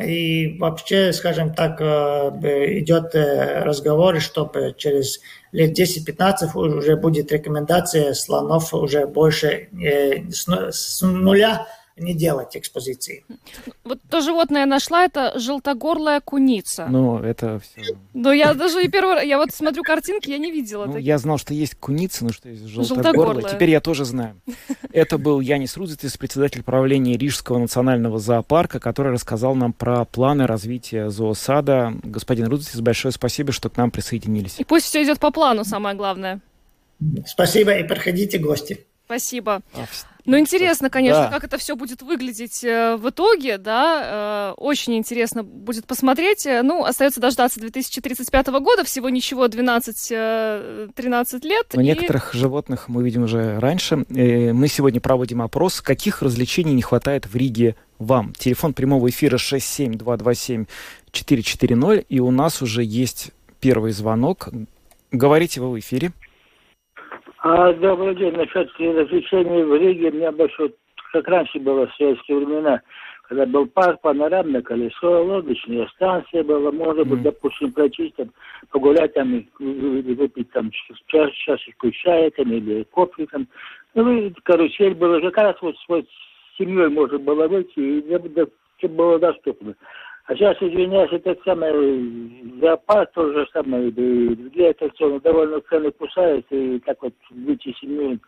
и 0.00 0.58
вообще, 0.58 1.12
скажем 1.12 1.54
так, 1.54 1.80
э, 1.80 2.78
идет 2.80 3.14
э, 3.14 3.62
разговор, 3.62 4.20
чтобы 4.20 4.74
через 4.76 5.20
лет 5.52 5.78
10-15 5.78 6.56
уже 6.56 6.96
будет 6.96 7.30
рекомендация 7.30 8.12
слонов 8.14 8.74
уже 8.74 9.06
больше 9.06 9.68
э, 9.72 10.30
с 10.30 11.02
нуля 11.02 11.66
не 11.96 12.14
делать 12.14 12.56
экспозиции. 12.56 13.24
Вот 13.84 14.00
то 14.10 14.20
животное 14.20 14.60
я 14.60 14.66
нашла, 14.66 15.04
это 15.04 15.38
желтогорлая 15.38 16.20
куница. 16.20 16.86
Ну, 16.88 17.18
это 17.18 17.60
все. 17.60 17.96
Но 18.14 18.32
я 18.32 18.54
даже 18.54 18.82
и 18.82 18.88
первый 18.88 19.26
я 19.26 19.38
вот 19.38 19.52
смотрю 19.52 19.82
картинки, 19.82 20.30
я 20.30 20.38
не 20.38 20.50
видела. 20.50 20.86
Ну, 20.86 20.96
я 20.96 21.18
знал, 21.18 21.38
что 21.38 21.54
есть 21.54 21.76
куница, 21.76 22.24
но 22.24 22.32
что 22.32 22.48
есть 22.48 22.64
желтогорлая. 22.66 23.12
желтогорлая. 23.12 23.54
Теперь 23.54 23.70
я 23.70 23.80
тоже 23.80 24.04
знаю. 24.04 24.34
Это 24.92 25.18
был 25.18 25.40
Янис 25.40 25.76
Рудзитис, 25.76 26.16
председатель 26.16 26.62
правления 26.62 27.16
Рижского 27.16 27.58
национального 27.58 28.18
зоопарка, 28.18 28.80
который 28.80 29.12
рассказал 29.12 29.54
нам 29.54 29.72
про 29.72 30.04
планы 30.04 30.46
развития 30.46 31.10
зоосада. 31.10 31.94
Господин 32.02 32.48
Рудзитис, 32.48 32.80
большое 32.80 33.12
спасибо, 33.12 33.52
что 33.52 33.70
к 33.70 33.76
нам 33.76 33.90
присоединились. 33.90 34.56
И 34.58 34.64
пусть 34.64 34.86
все 34.86 35.02
идет 35.02 35.20
по 35.20 35.30
плану, 35.30 35.64
самое 35.64 35.94
главное. 35.96 36.40
Спасибо 37.26 37.72
и 37.76 37.84
приходите 37.84 38.38
гости. 38.38 38.84
Спасибо. 39.06 39.62
Ну, 40.26 40.38
интересно, 40.38 40.88
конечно, 40.88 41.24
да. 41.24 41.30
как 41.30 41.44
это 41.44 41.58
все 41.58 41.76
будет 41.76 42.00
выглядеть 42.00 42.64
э, 42.64 42.96
в 42.96 43.10
итоге, 43.10 43.58
да, 43.58 44.52
э, 44.52 44.54
очень 44.56 44.96
интересно 44.96 45.44
будет 45.44 45.86
посмотреть. 45.86 46.46
Э, 46.46 46.62
ну, 46.62 46.84
остается 46.84 47.20
дождаться 47.20 47.60
2035 47.60 48.46
года, 48.46 48.84
всего 48.84 49.10
ничего, 49.10 49.44
12-13 49.46 51.46
лет. 51.46 51.66
Но 51.74 51.82
и... 51.82 51.84
некоторых 51.84 52.32
животных 52.32 52.88
мы 52.88 53.04
видим 53.04 53.24
уже 53.24 53.58
раньше. 53.58 54.06
Мы 54.08 54.68
сегодня 54.68 54.98
проводим 55.00 55.42
опрос, 55.42 55.82
каких 55.82 56.22
развлечений 56.22 56.72
не 56.72 56.82
хватает 56.82 57.26
в 57.26 57.36
Риге 57.36 57.76
вам. 57.98 58.32
Телефон 58.32 58.72
прямого 58.72 59.10
эфира 59.10 59.36
67227-440, 59.36 62.06
и 62.08 62.20
у 62.20 62.30
нас 62.30 62.62
уже 62.62 62.82
есть 62.82 63.32
первый 63.60 63.92
звонок. 63.92 64.48
Говорите 65.12 65.60
вы 65.60 65.72
в 65.72 65.78
эфире. 65.78 66.12
А, 67.46 67.74
добрый 67.74 68.14
день. 68.14 68.32
Насчет 68.32 68.70
развлечений 68.78 69.64
в 69.64 69.76
Риге, 69.76 70.08
у 70.08 70.14
меня 70.14 70.32
больше, 70.32 70.72
как 71.12 71.28
раньше 71.28 71.58
было 71.58 71.86
в 71.86 71.94
советские 71.94 72.38
времена, 72.38 72.80
когда 73.28 73.44
был 73.44 73.66
парк, 73.66 74.00
панорамное 74.00 74.62
колесо, 74.62 75.22
лодочная 75.22 75.86
станция 75.88 76.42
была, 76.42 76.72
можно 76.72 77.04
было, 77.04 77.18
допустим, 77.18 77.70
там, 77.72 78.30
погулять 78.70 79.12
там, 79.12 79.34
и 79.34 79.46
выпить 79.58 80.52
там 80.52 80.70
чаш, 81.08 81.30
чашечку 81.32 81.90
чая 81.90 82.30
там, 82.30 82.50
или 82.50 82.84
кофе 82.84 83.26
там. 83.26 83.46
Ну, 83.92 84.10
и 84.10 84.32
карусель 84.42 84.94
была, 84.94 85.20
как 85.20 85.36
раз 85.36 85.56
вот 85.60 85.76
с 85.76 86.56
семьей 86.56 86.88
можно 86.88 87.18
было 87.18 87.46
выйти, 87.46 87.78
и 87.78 88.48
все 88.78 88.88
было 88.88 89.18
доступно. 89.18 89.74
А 90.26 90.34
сейчас, 90.34 90.56
извиняюсь, 90.56 91.12
это 91.12 91.36
самое, 91.44 92.58
зоопарк 92.60 93.12
тоже 93.12 93.46
самое, 93.52 93.88
и 93.88 94.34
другие 94.34 94.70
аттракционы 94.70 95.20
довольно 95.20 95.60
цены 95.68 95.90
кусаются, 95.90 96.54
и 96.54 96.78
так 96.78 97.02
вот 97.02 97.12
выйти 97.30 97.74
семью 97.78 98.18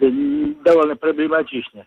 да, 0.00 0.06
довольно 0.64 0.96
проблематично. 0.96 1.84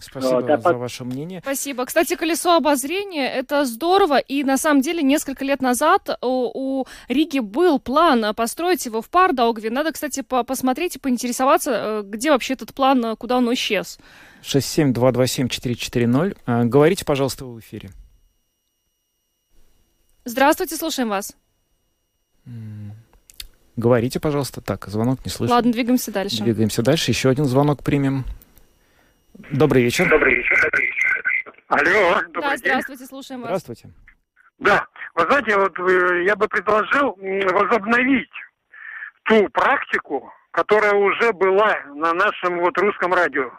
Спасибо 0.00 0.40
вот, 0.40 0.50
а 0.50 0.56
за 0.56 0.74
ваше 0.74 1.04
мнение. 1.04 1.40
Спасибо. 1.42 1.84
Кстати, 1.84 2.16
колесо 2.16 2.56
обозрения 2.56 3.28
это 3.28 3.66
здорово. 3.66 4.18
И 4.18 4.42
на 4.42 4.56
самом 4.56 4.80
деле 4.80 5.02
несколько 5.02 5.44
лет 5.44 5.60
назад 5.60 6.08
у, 6.22 6.80
у 6.80 6.86
Риги 7.08 7.38
был 7.38 7.78
план 7.78 8.34
построить 8.34 8.86
его 8.86 9.02
в 9.02 9.10
Пардаугве. 9.10 9.70
Надо, 9.70 9.92
кстати, 9.92 10.22
по 10.22 10.42
посмотреть 10.42 10.96
и 10.96 10.98
поинтересоваться, 10.98 11.70
э, 11.70 12.02
где 12.02 12.30
вообще 12.30 12.54
этот 12.54 12.72
план, 12.74 13.14
куда 13.16 13.36
он 13.36 13.52
исчез. 13.52 13.98
67227-440. 14.42 16.38
А, 16.46 16.64
говорите, 16.64 17.04
пожалуйста, 17.04 17.44
в 17.44 17.60
эфире. 17.60 17.90
Здравствуйте, 20.28 20.76
слушаем 20.76 21.08
вас. 21.08 21.34
Говорите, 23.76 24.20
пожалуйста. 24.20 24.60
Так, 24.60 24.86
звонок 24.86 25.24
не 25.24 25.30
слышно. 25.30 25.56
Ладно, 25.56 25.72
двигаемся 25.72 26.12
дальше. 26.12 26.42
Двигаемся 26.42 26.82
дальше. 26.82 27.10
Еще 27.12 27.30
один 27.30 27.46
звонок 27.46 27.82
примем. 27.82 28.24
Добрый 29.50 29.84
вечер. 29.84 30.06
Добрый 30.10 30.34
вечер. 30.34 30.70
Алло, 31.68 32.20
добрый 32.26 32.42
Да, 32.42 32.56
здравствуйте, 32.58 33.06
слушаем 33.06 33.40
вас. 33.40 33.48
Здравствуйте. 33.48 33.90
Да, 34.58 34.86
вы 35.14 35.22
знаете, 35.22 35.56
вот 35.56 35.78
э, 35.78 36.24
я 36.24 36.36
бы 36.36 36.46
предложил 36.48 37.16
возобновить 37.54 38.30
ту 39.24 39.48
практику, 39.48 40.30
которая 40.50 40.92
уже 40.92 41.32
была 41.32 41.74
на 41.94 42.12
нашем 42.12 42.58
вот 42.60 42.76
русском 42.76 43.14
радио. 43.14 43.50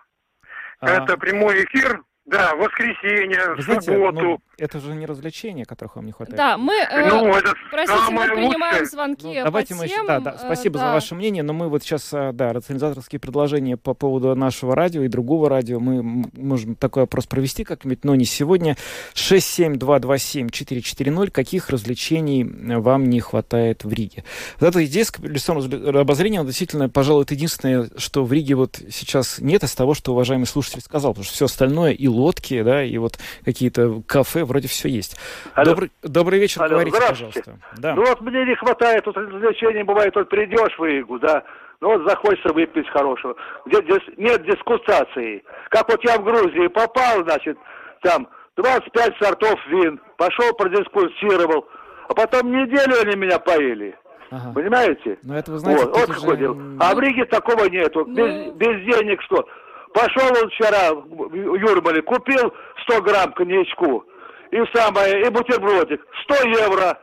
А... 0.81 0.89
Это 1.03 1.17
прямой 1.17 1.63
эфир 1.63 2.03
да, 2.29 2.55
воскресенье, 2.55 3.55
Вы 3.55 3.63
знаете, 3.63 3.93
субботу. 3.93 4.21
Ну, 4.21 4.39
это 4.57 4.79
же 4.79 4.93
не 4.93 5.05
развлечения, 5.05 5.65
которых 5.65 5.95
вам 5.95 6.05
не 6.05 6.11
хватает. 6.11 6.37
Да, 6.37 6.57
мы, 6.57 6.73
э, 6.73 7.07
ну, 7.07 7.33
это 7.33 7.53
простите, 7.71 8.11
мы 8.11 8.27
принимаем 8.27 8.85
звонки 8.85 9.27
ну, 9.27 9.43
давайте 9.45 9.73
по 9.73 9.81
мы, 9.81 9.87
тем, 9.87 10.05
да, 10.05 10.19
да, 10.19 10.37
спасибо 10.37 10.77
э, 10.77 10.81
да. 10.81 10.87
за 10.87 10.93
ваше 10.93 11.15
мнение, 11.15 11.43
но 11.43 11.53
мы 11.53 11.69
вот 11.69 11.83
сейчас, 11.83 12.13
э, 12.13 12.31
да, 12.33 12.51
рационализаторские 12.53 13.19
предложения 13.19 13.77
по 13.77 13.93
поводу 13.93 14.35
нашего 14.35 14.75
радио 14.75 15.03
и 15.03 15.07
другого 15.07 15.49
радио, 15.49 15.79
мы 15.79 16.03
можем 16.33 16.75
такой 16.75 17.03
опрос 17.03 17.25
провести 17.25 17.63
как-нибудь, 17.63 18.03
но 18.03 18.15
не 18.15 18.25
сегодня. 18.25 18.75
67227-440, 19.15 21.31
каких 21.31 21.69
развлечений 21.69 22.43
вам 22.43 23.09
не 23.09 23.21
хватает 23.21 23.83
в 23.83 23.91
Риге? 23.91 24.23
Вот 24.59 24.67
эта 24.67 24.85
идея 24.85 25.05
с 25.05 25.11
колесом 25.11 25.57
обозрения, 25.57 26.43
действительно, 26.43 26.89
пожалуй, 26.89 27.23
это 27.23 27.33
единственное, 27.33 27.89
что 27.97 28.23
в 28.23 28.33
Риге 28.33 28.55
вот 28.55 28.79
сейчас 28.91 29.39
нет 29.39 29.63
из 29.63 29.73
того, 29.73 29.93
что 29.93 30.11
уважаемый 30.11 30.45
слушатель 30.45 30.81
сказал, 30.81 31.13
потому 31.13 31.25
что 31.25 31.33
все 31.33 31.45
остальное 31.45 31.93
и 31.93 32.07
лодки, 32.19 32.61
да, 32.61 32.83
и 32.83 32.97
вот 32.97 33.13
какие-то 33.45 34.01
кафе, 34.07 34.43
вроде 34.43 34.67
все 34.67 34.89
есть. 34.89 35.17
Алло. 35.53 35.71
Добрый, 35.71 35.91
добрый 36.03 36.39
вечер, 36.39 36.61
Алло, 36.61 36.71
говорите, 36.71 36.99
пожалуйста. 36.99 37.59
Да. 37.77 37.95
Ну 37.95 38.05
вот 38.05 38.21
мне 38.21 38.45
не 38.45 38.55
хватает, 38.55 39.03
тут 39.03 39.17
развлечений 39.17 39.83
бывает, 39.83 40.15
вот 40.15 40.29
придешь 40.29 40.77
в 40.77 40.83
Ригу, 40.83 41.19
да, 41.19 41.43
ну 41.81 41.97
вот 41.97 42.07
захочется 42.07 42.53
выпить 42.53 42.89
хорошего. 42.89 43.35
Где, 43.65 43.81
здесь 43.81 44.03
нет 44.17 44.43
дискутации. 44.45 45.43
Как 45.69 45.89
вот 45.89 46.03
я 46.03 46.17
в 46.17 46.23
Грузии 46.23 46.67
попал, 46.67 47.23
значит, 47.23 47.57
там 48.01 48.27
25 48.57 49.15
сортов 49.21 49.55
вин, 49.69 49.99
пошел, 50.17 50.53
продискутировал, 50.53 51.65
а 52.09 52.13
потом 52.13 52.51
неделю 52.51 53.01
они 53.01 53.15
меня 53.15 53.39
поили. 53.39 53.97
Ага. 54.31 54.51
Понимаете? 54.53 55.17
Но 55.23 55.37
это, 55.37 55.51
вы 55.51 55.59
знаете, 55.59 55.85
вот, 55.85 55.97
вот 55.97 56.09
уже... 56.09 56.37
дело. 56.37 56.57
А 56.79 56.93
в 56.93 56.99
Риге 56.99 57.25
такого 57.25 57.65
нету. 57.65 58.05
Ну... 58.05 58.13
Без, 58.13 58.53
без 58.53 58.95
денег 58.95 59.21
что? 59.23 59.47
Пошел 59.93 60.27
он 60.41 60.49
вчера 60.49 60.93
в 60.93 61.33
Юрмале, 61.33 62.01
купил 62.01 62.53
100 62.83 63.01
грамм 63.01 63.33
коньячку 63.33 64.05
и 64.51 64.57
самое, 64.73 65.25
и 65.25 65.29
бутербродик. 65.29 66.01
100 66.23 66.35
евро. 66.49 66.99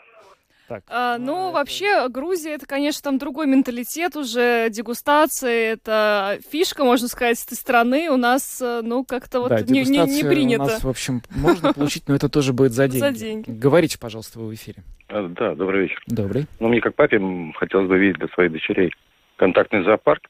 Так. 0.69 0.83
А, 0.89 1.17
ну, 1.19 1.53
вообще, 1.53 2.09
Грузия, 2.09 2.55
это, 2.55 2.67
конечно, 2.67 3.01
там 3.03 3.19
другой 3.19 3.47
менталитет 3.47 4.17
уже, 4.17 4.69
дегустация, 4.69 5.75
это 5.75 6.41
фишка, 6.51 6.85
можно 6.85 7.07
сказать, 7.07 7.41
этой 7.45 7.55
страны. 7.55 8.11
У 8.11 8.17
нас, 8.17 8.61
э, 8.61 8.81
ну, 8.83 9.05
как-то 9.05 9.41
вот 9.41 9.51
да, 9.51 9.61
не, 9.61 9.85
не, 9.85 9.99
не 10.01 10.25
принято. 10.25 10.65
у 10.65 10.67
нас, 10.67 10.83
в 10.83 10.89
общем, 10.89 11.23
можно 11.31 11.73
получить, 11.73 12.09
но 12.09 12.17
это 12.17 12.29
тоже 12.29 12.53
будет 12.53 12.73
за 12.73 12.89
деньги. 12.89 13.05
За 13.05 13.13
деньги. 13.13 13.45
Говорите, 13.49 13.97
пожалуйста, 13.97 14.41
вы 14.41 14.49
в 14.49 14.55
эфире. 14.55 14.83
А, 15.09 15.29
да, 15.29 15.55
добрый 15.55 15.83
вечер. 15.83 16.03
Добрый. 16.09 16.47
Ну, 16.59 16.67
мне 16.67 16.81
как 16.81 16.97
папе 16.97 17.21
хотелось 17.55 17.89
бы 17.89 17.97
видеть 17.97 18.19
для 18.19 18.29
своих 18.29 18.51
дочерей 18.51 18.93
контактный 19.37 19.85
зоопарк 19.85 20.23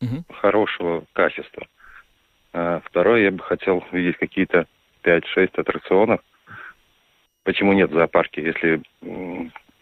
угу. 0.00 0.22
хорошего 0.40 1.04
качества. 1.14 1.66
А 2.52 2.80
второе, 2.84 3.22
я 3.24 3.30
бы 3.30 3.42
хотел 3.42 3.84
видеть 3.92 4.18
какие-то 4.18 4.66
5-6 5.04 5.50
аттракционов. 5.56 6.20
Почему 7.44 7.72
нет 7.72 7.90
в 7.90 7.94
зоопарке, 7.94 8.42
если 8.42 8.82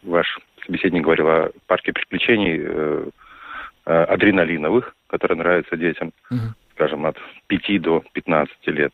ваш 0.03 0.39
собеседник 0.65 1.03
говорил 1.03 1.29
о 1.29 1.51
парке 1.67 1.93
приключений 1.93 2.59
э, 2.61 3.11
э, 3.87 4.03
адреналиновых, 4.05 4.95
которые 5.09 5.39
нравятся 5.39 5.77
детям, 5.77 6.13
угу. 6.31 6.55
скажем, 6.75 7.07
от 7.07 7.17
5 7.49 7.83
до 7.83 8.05
15 8.13 8.67
лет. 8.69 8.93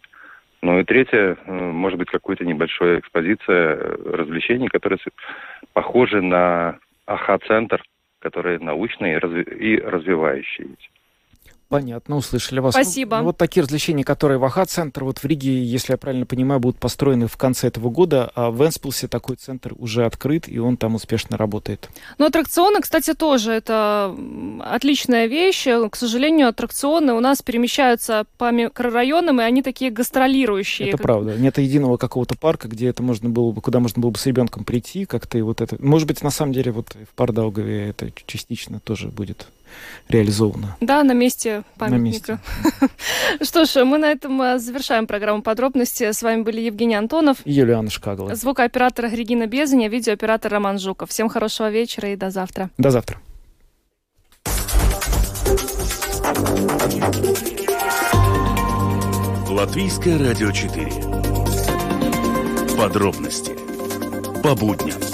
Ну 0.62 0.79
и 0.79 0.85
третье, 0.85 1.37
э, 1.45 1.53
может 1.53 1.99
быть, 1.99 2.09
какая-то 2.09 2.45
небольшая 2.45 3.01
экспозиция 3.01 3.77
развлечений, 4.05 4.68
которые 4.68 4.99
похожи 5.72 6.22
на 6.22 6.79
АХА-центр, 7.07 7.83
которые 8.20 8.59
научные 8.61 9.18
и 9.18 9.79
развивающиеся. 9.79 10.89
Понятно, 11.68 12.16
услышали 12.16 12.60
вас. 12.60 12.74
Спасибо. 12.74 13.18
Ну, 13.18 13.24
вот 13.24 13.38
такие 13.38 13.62
развлечения, 13.62 14.04
которые 14.04 14.38
в 14.38 14.44
АХА-центр, 14.44 15.02
вот 15.04 15.18
в 15.18 15.24
Риге, 15.24 15.64
если 15.64 15.92
я 15.92 15.96
правильно 15.96 16.26
понимаю, 16.26 16.60
будут 16.60 16.78
построены 16.78 17.26
в 17.26 17.36
конце 17.36 17.68
этого 17.68 17.90
года, 17.90 18.30
а 18.34 18.50
в 18.50 18.64
Энспилсе 18.64 19.08
такой 19.08 19.36
центр 19.36 19.72
уже 19.76 20.04
открыт, 20.04 20.48
и 20.48 20.58
он 20.58 20.76
там 20.76 20.94
успешно 20.94 21.36
работает. 21.36 21.88
Ну, 22.18 22.26
аттракционы, 22.26 22.80
кстати, 22.80 23.14
тоже 23.14 23.52
это 23.52 24.14
отличная 24.60 25.26
вещь. 25.26 25.64
К 25.64 25.96
сожалению, 25.96 26.48
аттракционы 26.48 27.12
у 27.14 27.20
нас 27.20 27.42
перемещаются 27.42 28.26
по 28.38 28.52
микрорайонам, 28.52 29.40
и 29.40 29.44
они 29.44 29.62
такие 29.62 29.90
гастролирующие. 29.90 30.90
Это 30.90 30.98
правда. 30.98 31.36
Нет 31.36 31.58
единого 31.58 31.96
какого-то 31.96 32.36
парка, 32.36 32.68
где 32.68 32.88
это 32.88 33.02
можно 33.02 33.28
было 33.30 33.50
бы, 33.52 33.60
куда 33.60 33.80
можно 33.80 34.00
было 34.00 34.10
бы 34.10 34.18
с 34.18 34.26
ребенком 34.26 34.64
прийти, 34.64 35.06
как-то 35.06 35.38
и 35.38 35.42
вот 35.42 35.60
это. 35.60 35.76
Может 35.80 36.06
быть, 36.06 36.22
на 36.22 36.30
самом 36.30 36.52
деле, 36.52 36.70
вот 36.70 36.94
в 37.10 37.14
Пардаугове 37.14 37.88
это 37.88 38.10
частично 38.26 38.80
тоже 38.80 39.08
будет 39.08 39.48
реализовано. 40.09 40.77
Да, 40.81 41.03
на 41.03 41.12
месте 41.12 41.62
памятника. 41.79 42.33
На 42.33 42.85
месте. 42.85 42.95
Что 43.43 43.64
ж, 43.64 43.85
мы 43.85 43.99
на 43.99 44.07
этом 44.07 44.41
э, 44.43 44.59
завершаем 44.59 45.07
программу 45.07 45.43
подробности. 45.43 46.12
С 46.12 46.22
вами 46.22 46.43
были 46.43 46.61
Евгений 46.61 46.95
Антонов 46.95 47.39
и 47.45 47.53
Юлиана 47.53 47.91
Шкагла. 47.91 48.35
Звукооператор 48.35 49.07
Регина 49.07 49.47
Безаня, 49.47 49.89
видеооператор 49.89 50.53
Роман 50.53 50.79
Жуков. 50.79 51.11
Всем 51.11 51.29
хорошего 51.29 51.70
вечера 51.70 52.11
и 52.11 52.16
до 52.16 52.31
завтра. 52.31 52.70
До 52.79 52.91
завтра. 52.91 53.18
Латвийское 59.49 60.18
радио 60.18 60.51
4. 60.51 60.91
Подробности 62.77 63.53
по 64.43 64.55
будням. 64.55 65.13